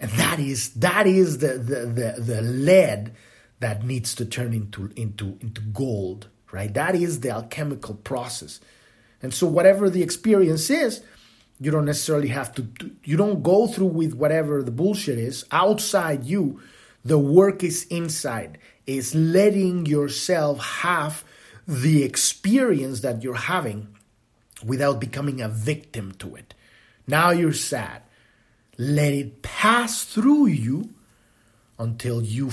And 0.00 0.10
that 0.12 0.38
is 0.40 0.70
that 0.74 1.06
is 1.06 1.38
the 1.38 1.58
the 1.58 1.86
the, 1.86 2.22
the 2.22 2.42
lead 2.42 3.14
that 3.60 3.84
needs 3.84 4.14
to 4.16 4.24
turn 4.24 4.52
into 4.52 4.90
into 4.96 5.38
into 5.40 5.60
gold, 5.60 6.28
right? 6.52 6.72
That 6.72 6.94
is 6.94 7.20
the 7.20 7.30
alchemical 7.30 7.94
process. 7.94 8.60
And 9.22 9.34
so 9.34 9.46
whatever 9.46 9.90
the 9.90 10.02
experience 10.02 10.70
is, 10.70 11.02
you 11.60 11.70
don't 11.70 11.84
necessarily 11.84 12.28
have 12.28 12.54
to 12.54 12.68
you 13.04 13.16
don't 13.16 13.42
go 13.42 13.66
through 13.66 13.86
with 13.86 14.14
whatever 14.14 14.62
the 14.62 14.70
bullshit 14.70 15.18
is 15.18 15.44
outside 15.50 16.24
you. 16.24 16.60
The 17.04 17.18
work 17.18 17.64
is 17.64 17.84
inside 17.84 18.58
is 18.86 19.14
letting 19.14 19.86
yourself 19.86 20.60
have 20.60 21.24
the 21.66 22.02
experience 22.02 23.00
that 23.00 23.22
you're 23.22 23.34
having 23.34 23.88
without 24.64 25.00
becoming 25.00 25.40
a 25.40 25.48
victim 25.48 26.12
to 26.12 26.34
it. 26.34 26.54
Now 27.06 27.30
you're 27.30 27.52
sad. 27.52 28.02
Let 28.78 29.12
it 29.12 29.42
pass 29.42 30.04
through 30.04 30.46
you 30.46 30.94
until 31.78 32.22
you 32.22 32.50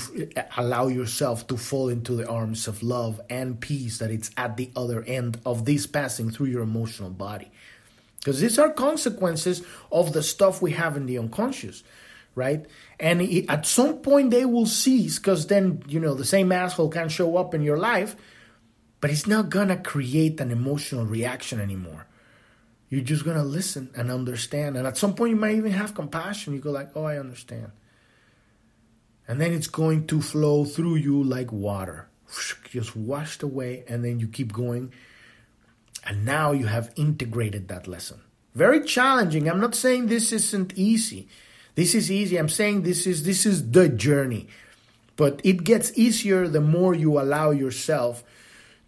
allow 0.58 0.88
yourself 0.88 1.48
to 1.48 1.58
fall 1.58 1.90
into 1.90 2.16
the 2.16 2.28
arms 2.28 2.68
of 2.68 2.84
love 2.84 3.20
and 3.30 3.60
peace 3.60 3.98
that 3.98 4.12
it's 4.12 4.32
at 4.38 4.58
the 4.58 4.70
other 4.76 5.04
end 5.04 5.40
of 5.46 5.66
this 5.66 5.88
passing 5.88 6.30
through 6.30 6.48
your 6.48 6.62
emotional 6.62 7.10
body. 7.10 7.52
Because 8.20 8.40
these 8.40 8.60
are 8.60 8.72
consequences 8.72 9.64
of 9.92 10.14
the 10.14 10.24
stuff 10.24 10.62
we 10.62 10.72
have 10.72 10.96
in 10.96 11.06
the 11.06 11.18
unconscious 11.18 11.84
right? 12.36 12.66
And 13.00 13.22
it, 13.22 13.46
at 13.50 13.66
some 13.66 14.00
point 14.00 14.32
they 14.32 14.46
will 14.46 14.66
cease 14.66 15.18
because 15.18 15.48
then, 15.48 15.82
you 15.88 16.00
know, 16.00 16.14
the 16.14 16.26
same 16.26 16.52
asshole 16.52 16.90
can 16.90 17.10
show 17.10 17.38
up 17.38 17.54
in 17.54 17.64
your 17.64 17.78
life, 17.78 18.16
but 19.02 19.10
it's 19.10 19.26
not 19.26 19.50
gonna 19.50 19.78
create 19.78 20.40
an 20.40 20.52
emotional 20.52 21.06
reaction 21.06 21.60
anymore. 21.60 22.06
You're 22.90 23.02
just 23.02 23.26
gonna 23.26 23.44
listen 23.44 23.90
and 23.96 24.12
understand. 24.12 24.78
And 24.78 24.86
at 24.86 24.98
some 24.98 25.16
point 25.16 25.32
you 25.32 25.36
might 25.38 25.56
even 25.56 25.72
have 25.72 25.96
compassion. 25.96 26.54
You 26.54 26.60
go 26.60 26.72
like, 26.72 26.90
oh, 26.96 27.06
I 27.06 27.18
understand. 27.18 27.72
And 29.28 29.42
then 29.42 29.54
it's 29.54 29.68
going 29.68 30.08
to 30.08 30.22
flow 30.22 30.66
through 30.66 30.96
you 30.96 31.24
like 31.24 31.52
water. 31.52 32.08
Just 32.70 32.96
washed 32.96 33.44
away, 33.44 33.84
and 33.88 34.04
then 34.04 34.20
you 34.20 34.28
keep 34.28 34.54
going. 34.54 34.92
And 36.04 36.26
now 36.26 36.52
you 36.52 36.68
have 36.68 36.94
integrated 36.96 37.68
that 37.70 37.88
lesson. 37.88 38.22
Very 38.54 38.84
challenging. 38.84 39.50
I'm 39.50 39.60
not 39.60 39.76
saying 39.76 40.08
this 40.08 40.32
isn't 40.32 40.74
easy. 40.76 41.28
This 41.76 41.94
is 41.94 42.12
easy. 42.12 42.38
I'm 42.38 42.50
saying 42.50 42.84
this 42.84 43.06
is 43.06 43.24
this 43.24 43.46
is 43.46 43.72
the 43.72 43.90
journey, 43.90 44.48
but 45.18 45.42
it 45.44 45.64
gets 45.64 45.92
easier 45.98 46.48
the 46.48 46.62
more 46.62 46.94
you 46.94 47.20
allow 47.20 47.52
yourself 47.52 48.24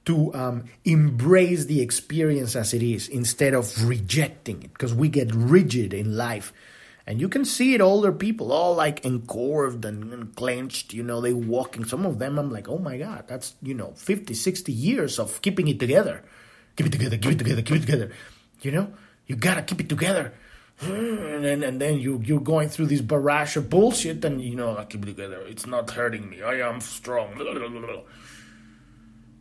to 0.05 0.33
um, 0.33 0.63
embrace 0.85 1.65
the 1.65 1.81
experience 1.81 2.55
as 2.55 2.73
it 2.73 2.81
is 2.81 3.09
instead 3.09 3.53
of 3.53 3.85
rejecting 3.85 4.63
it 4.63 4.71
because 4.71 4.93
we 4.93 5.09
get 5.09 5.29
rigid 5.35 5.93
in 5.93 6.15
life 6.15 6.53
and 7.07 7.21
you 7.21 7.29
can 7.29 7.45
see 7.45 7.73
it 7.73 7.81
older 7.81 8.11
people 8.11 8.51
all 8.51 8.75
like 8.75 9.03
encorved 9.05 9.85
and, 9.85 10.13
and, 10.13 10.35
clenched 10.35 10.93
you 10.93 11.01
know 11.01 11.21
they 11.21 11.33
walking 11.33 11.85
some 11.85 12.05
of 12.05 12.19
them 12.19 12.37
i'm 12.37 12.51
like 12.51 12.67
oh 12.67 12.77
my 12.77 12.97
god 12.97 13.23
that's 13.27 13.55
you 13.61 13.73
know 13.73 13.93
50 13.95 14.33
60 14.33 14.71
years 14.71 15.17
of 15.17 15.41
keeping 15.41 15.67
it 15.67 15.79
together 15.79 16.23
keep 16.75 16.87
it 16.87 16.91
together 16.91 17.17
keep 17.17 17.31
it 17.31 17.37
together 17.39 17.61
keep 17.61 17.77
it 17.77 17.85
together 17.85 18.11
you 18.61 18.71
know 18.71 18.93
you 19.25 19.35
gotta 19.35 19.63
keep 19.63 19.79
it 19.79 19.89
together 19.89 20.33
and 20.79 21.43
then, 21.43 21.63
and 21.63 21.81
then 21.81 21.97
you 21.97 22.21
you're 22.23 22.39
going 22.39 22.69
through 22.69 22.85
this 22.85 23.01
barrage 23.01 23.57
of 23.57 23.69
bullshit, 23.69 24.23
and 24.23 24.41
you 24.41 24.55
know 24.55 24.77
I 24.77 24.85
keep 24.85 25.03
it 25.03 25.07
together. 25.07 25.41
It's 25.47 25.65
not 25.65 25.89
hurting 25.89 26.29
me. 26.29 26.43
I 26.43 26.59
am 26.69 26.81
strong. 26.81 27.33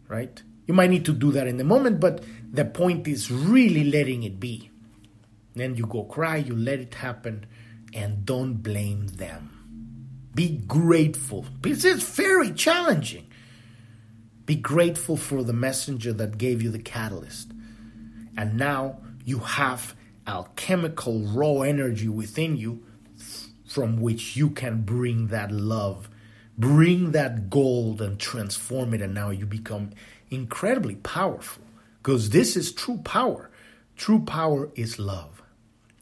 Right? 0.09 0.43
You 0.67 0.75
might 0.75 0.91
need 0.91 1.05
to 1.05 1.13
do 1.13 1.33
that 1.33 1.47
in 1.47 1.59
the 1.59 1.65
moment, 1.65 2.01
but 2.01 2.25
the 2.51 2.65
point 2.65 3.07
is 3.07 3.31
really 3.31 3.85
letting 3.85 4.23
it 4.23 4.41
be. 4.41 4.71
Then 5.55 5.77
you 5.77 5.87
go 5.87 6.05
cry, 6.05 6.37
you 6.37 6.57
let 6.57 6.81
it 6.81 6.95
happen, 6.95 7.47
and 7.95 8.25
don't 8.25 8.55
blame 8.55 9.07
them. 9.09 10.29
Be 10.35 10.59
grateful. 10.67 11.47
This 11.63 11.85
is 11.85 12.03
very 12.03 12.53
challenging. 12.53 13.27
Be 14.45 14.55
grateful 14.55 15.17
for 15.17 15.43
the 15.43 15.53
messenger 15.53 16.13
that 16.13 16.39
gave 16.39 16.63
you 16.63 16.71
the 16.71 16.79
catalyst. 16.79 17.53
And 18.37 18.57
now 18.57 18.99
you 19.25 19.39
have 19.41 19.97
alchemical 20.27 21.21
raw 21.21 21.63
energy 21.63 22.09
within 22.09 22.57
you 22.57 22.85
from 23.67 24.01
which 24.01 24.37
you 24.37 24.51
can 24.51 24.83
bring 24.83 25.29
that 25.29 25.51
love, 25.51 26.09
bring 26.57 27.13
that 27.13 27.51
gold 27.51 28.01
and 28.01 28.19
transform 28.19 28.95
it, 28.95 29.03
and 29.03 29.15
now 29.15 29.31
you 29.31 29.47
become 29.47 29.91
incredibly 30.31 30.97
powerful. 30.97 31.65
Because 31.99 32.31
this 32.31 32.57
is 32.57 32.73
true 32.73 32.99
power. 32.99 33.51
True 33.97 34.21
power 34.21 34.71
is 34.77 34.99
love. 34.99 35.36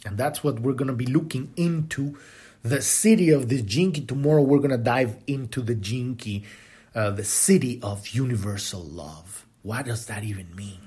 And 0.04 0.18
that's 0.18 0.44
what 0.44 0.60
we're 0.60 0.74
going 0.74 0.88
to 0.88 0.94
be 0.94 1.06
looking 1.06 1.52
into 1.56 2.18
the 2.62 2.78
siddhi 2.78 3.34
of 3.34 3.48
the 3.48 3.62
Key. 3.62 4.04
Tomorrow, 4.04 4.42
we're 4.42 4.58
going 4.58 4.70
to 4.70 4.78
dive 4.78 5.16
into 5.26 5.62
the 5.62 5.74
Key, 5.74 6.44
uh, 6.94 7.10
the 7.10 7.22
siddhi 7.22 7.82
of 7.82 8.08
universal 8.08 8.82
love. 8.82 9.46
What 9.62 9.86
does 9.86 10.06
that 10.06 10.24
even 10.24 10.54
mean? 10.54 10.84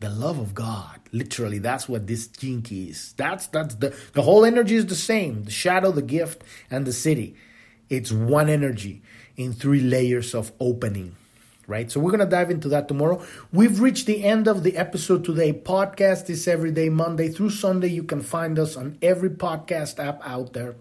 the 0.00 0.08
love 0.08 0.38
of 0.38 0.54
God. 0.54 0.98
Literally, 1.12 1.58
that's 1.58 1.88
what 1.88 2.06
this 2.06 2.26
Key 2.26 2.88
is. 2.88 3.12
That's 3.16 3.46
that's 3.48 3.76
the 3.76 3.94
the 4.14 4.22
whole 4.22 4.44
energy 4.44 4.74
is 4.74 4.86
the 4.86 4.94
same. 4.94 5.44
The 5.44 5.50
shadow, 5.50 5.92
the 5.92 6.02
gift, 6.02 6.42
and 6.70 6.86
the 6.86 6.90
siddhi. 6.90 7.34
It's 7.88 8.10
one 8.10 8.48
energy 8.48 9.02
in 9.36 9.52
three 9.52 9.80
layers 9.80 10.34
of 10.34 10.52
opening. 10.58 11.16
Right? 11.70 11.88
So 11.88 12.00
we're 12.00 12.10
gonna 12.10 12.26
dive 12.26 12.50
into 12.50 12.68
that 12.70 12.88
tomorrow. 12.88 13.22
We've 13.52 13.78
reached 13.78 14.06
the 14.06 14.24
end 14.24 14.48
of 14.48 14.64
the 14.64 14.76
episode 14.76 15.24
today. 15.24 15.52
Podcast 15.52 16.28
is 16.28 16.48
every 16.48 16.72
day, 16.72 16.88
Monday 16.88 17.28
through 17.28 17.50
Sunday. 17.50 17.86
You 17.86 18.02
can 18.02 18.22
find 18.22 18.58
us 18.58 18.76
on 18.76 18.98
every 19.00 19.30
podcast 19.30 20.04
app 20.04 20.20
out 20.26 20.52
there. 20.52 20.74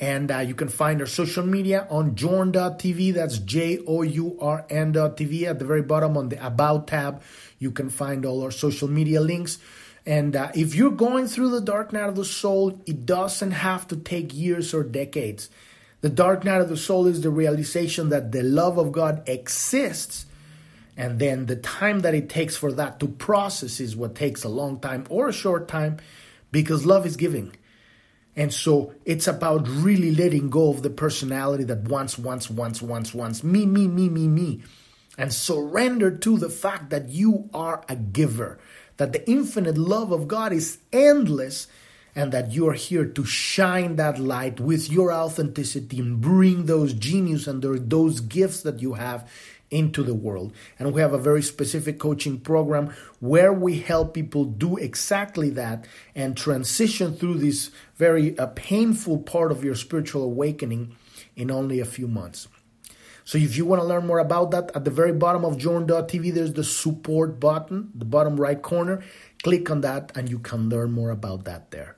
And 0.00 0.30
uh, 0.30 0.38
you 0.38 0.54
can 0.54 0.68
find 0.68 1.02
our 1.02 1.06
social 1.06 1.44
media 1.44 1.86
on 1.90 2.14
journ.tv. 2.14 3.12
That's 3.12 3.36
J 3.40 3.80
O 3.86 4.00
U 4.00 4.38
R 4.40 4.64
N.tv. 4.70 5.42
At 5.42 5.58
the 5.58 5.66
very 5.66 5.82
bottom 5.82 6.16
on 6.16 6.30
the 6.30 6.44
About 6.44 6.86
tab, 6.86 7.20
you 7.58 7.70
can 7.70 7.90
find 7.90 8.24
all 8.24 8.42
our 8.42 8.50
social 8.50 8.88
media 8.88 9.20
links. 9.20 9.58
And 10.06 10.34
uh, 10.34 10.50
if 10.54 10.74
you're 10.74 10.92
going 10.92 11.26
through 11.26 11.50
the 11.50 11.60
dark 11.60 11.92
night 11.92 12.08
of 12.08 12.16
the 12.16 12.24
soul, 12.24 12.80
it 12.86 13.04
doesn't 13.04 13.50
have 13.50 13.86
to 13.88 13.96
take 13.96 14.34
years 14.34 14.72
or 14.72 14.82
decades. 14.82 15.50
The 16.00 16.08
dark 16.08 16.44
night 16.44 16.60
of 16.60 16.68
the 16.68 16.76
soul 16.76 17.06
is 17.06 17.22
the 17.22 17.30
realization 17.30 18.10
that 18.10 18.30
the 18.30 18.42
love 18.42 18.78
of 18.78 18.92
God 18.92 19.28
exists. 19.28 20.26
And 20.96 21.18
then 21.18 21.46
the 21.46 21.56
time 21.56 22.00
that 22.00 22.14
it 22.14 22.28
takes 22.28 22.56
for 22.56 22.72
that 22.72 23.00
to 23.00 23.08
process 23.08 23.80
is 23.80 23.96
what 23.96 24.14
takes 24.14 24.44
a 24.44 24.48
long 24.48 24.80
time 24.80 25.06
or 25.10 25.28
a 25.28 25.32
short 25.32 25.68
time 25.68 25.98
because 26.50 26.86
love 26.86 27.06
is 27.06 27.16
giving. 27.16 27.54
And 28.36 28.54
so 28.54 28.94
it's 29.04 29.26
about 29.26 29.66
really 29.66 30.14
letting 30.14 30.48
go 30.48 30.70
of 30.70 30.82
the 30.82 30.90
personality 30.90 31.64
that 31.64 31.88
wants, 31.88 32.16
wants, 32.16 32.48
wants, 32.48 32.80
wants, 32.80 33.12
wants, 33.12 33.42
me, 33.42 33.66
me, 33.66 33.88
me, 33.88 34.08
me, 34.08 34.28
me, 34.28 34.62
and 35.16 35.32
surrender 35.34 36.16
to 36.18 36.38
the 36.38 36.48
fact 36.48 36.90
that 36.90 37.08
you 37.08 37.50
are 37.52 37.84
a 37.88 37.96
giver, 37.96 38.60
that 38.96 39.12
the 39.12 39.28
infinite 39.28 39.76
love 39.76 40.12
of 40.12 40.28
God 40.28 40.52
is 40.52 40.78
endless, 40.92 41.66
and 42.18 42.32
that 42.32 42.50
you 42.50 42.68
are 42.68 42.72
here 42.72 43.04
to 43.04 43.24
shine 43.24 43.94
that 43.94 44.18
light 44.18 44.58
with 44.58 44.90
your 44.90 45.12
authenticity 45.12 46.00
and 46.00 46.20
bring 46.20 46.66
those 46.66 46.92
genius 46.92 47.46
and 47.46 47.62
those 47.62 48.18
gifts 48.18 48.62
that 48.62 48.82
you 48.82 48.94
have 48.94 49.30
into 49.70 50.02
the 50.02 50.14
world. 50.14 50.52
And 50.80 50.92
we 50.92 51.00
have 51.00 51.12
a 51.12 51.18
very 51.18 51.42
specific 51.42 52.00
coaching 52.00 52.40
program 52.40 52.92
where 53.20 53.52
we 53.52 53.78
help 53.78 54.14
people 54.14 54.44
do 54.44 54.76
exactly 54.78 55.50
that 55.50 55.86
and 56.16 56.36
transition 56.36 57.14
through 57.14 57.34
this 57.34 57.70
very 57.94 58.36
uh, 58.36 58.48
painful 58.48 59.18
part 59.18 59.52
of 59.52 59.62
your 59.62 59.76
spiritual 59.76 60.24
awakening 60.24 60.96
in 61.36 61.52
only 61.52 61.78
a 61.78 61.84
few 61.84 62.08
months. 62.08 62.48
So 63.22 63.38
if 63.38 63.56
you 63.56 63.64
want 63.64 63.80
to 63.80 63.86
learn 63.86 64.08
more 64.08 64.18
about 64.18 64.50
that, 64.50 64.72
at 64.74 64.84
the 64.84 64.90
very 64.90 65.12
bottom 65.12 65.44
of 65.44 65.56
journ.tv, 65.56 66.34
there's 66.34 66.54
the 66.54 66.64
support 66.64 67.38
button, 67.38 67.92
the 67.94 68.06
bottom 68.06 68.40
right 68.40 68.60
corner. 68.60 69.04
Click 69.44 69.70
on 69.70 69.82
that 69.82 70.10
and 70.16 70.28
you 70.28 70.40
can 70.40 70.68
learn 70.68 70.90
more 70.90 71.10
about 71.10 71.44
that 71.44 71.70
there. 71.70 71.97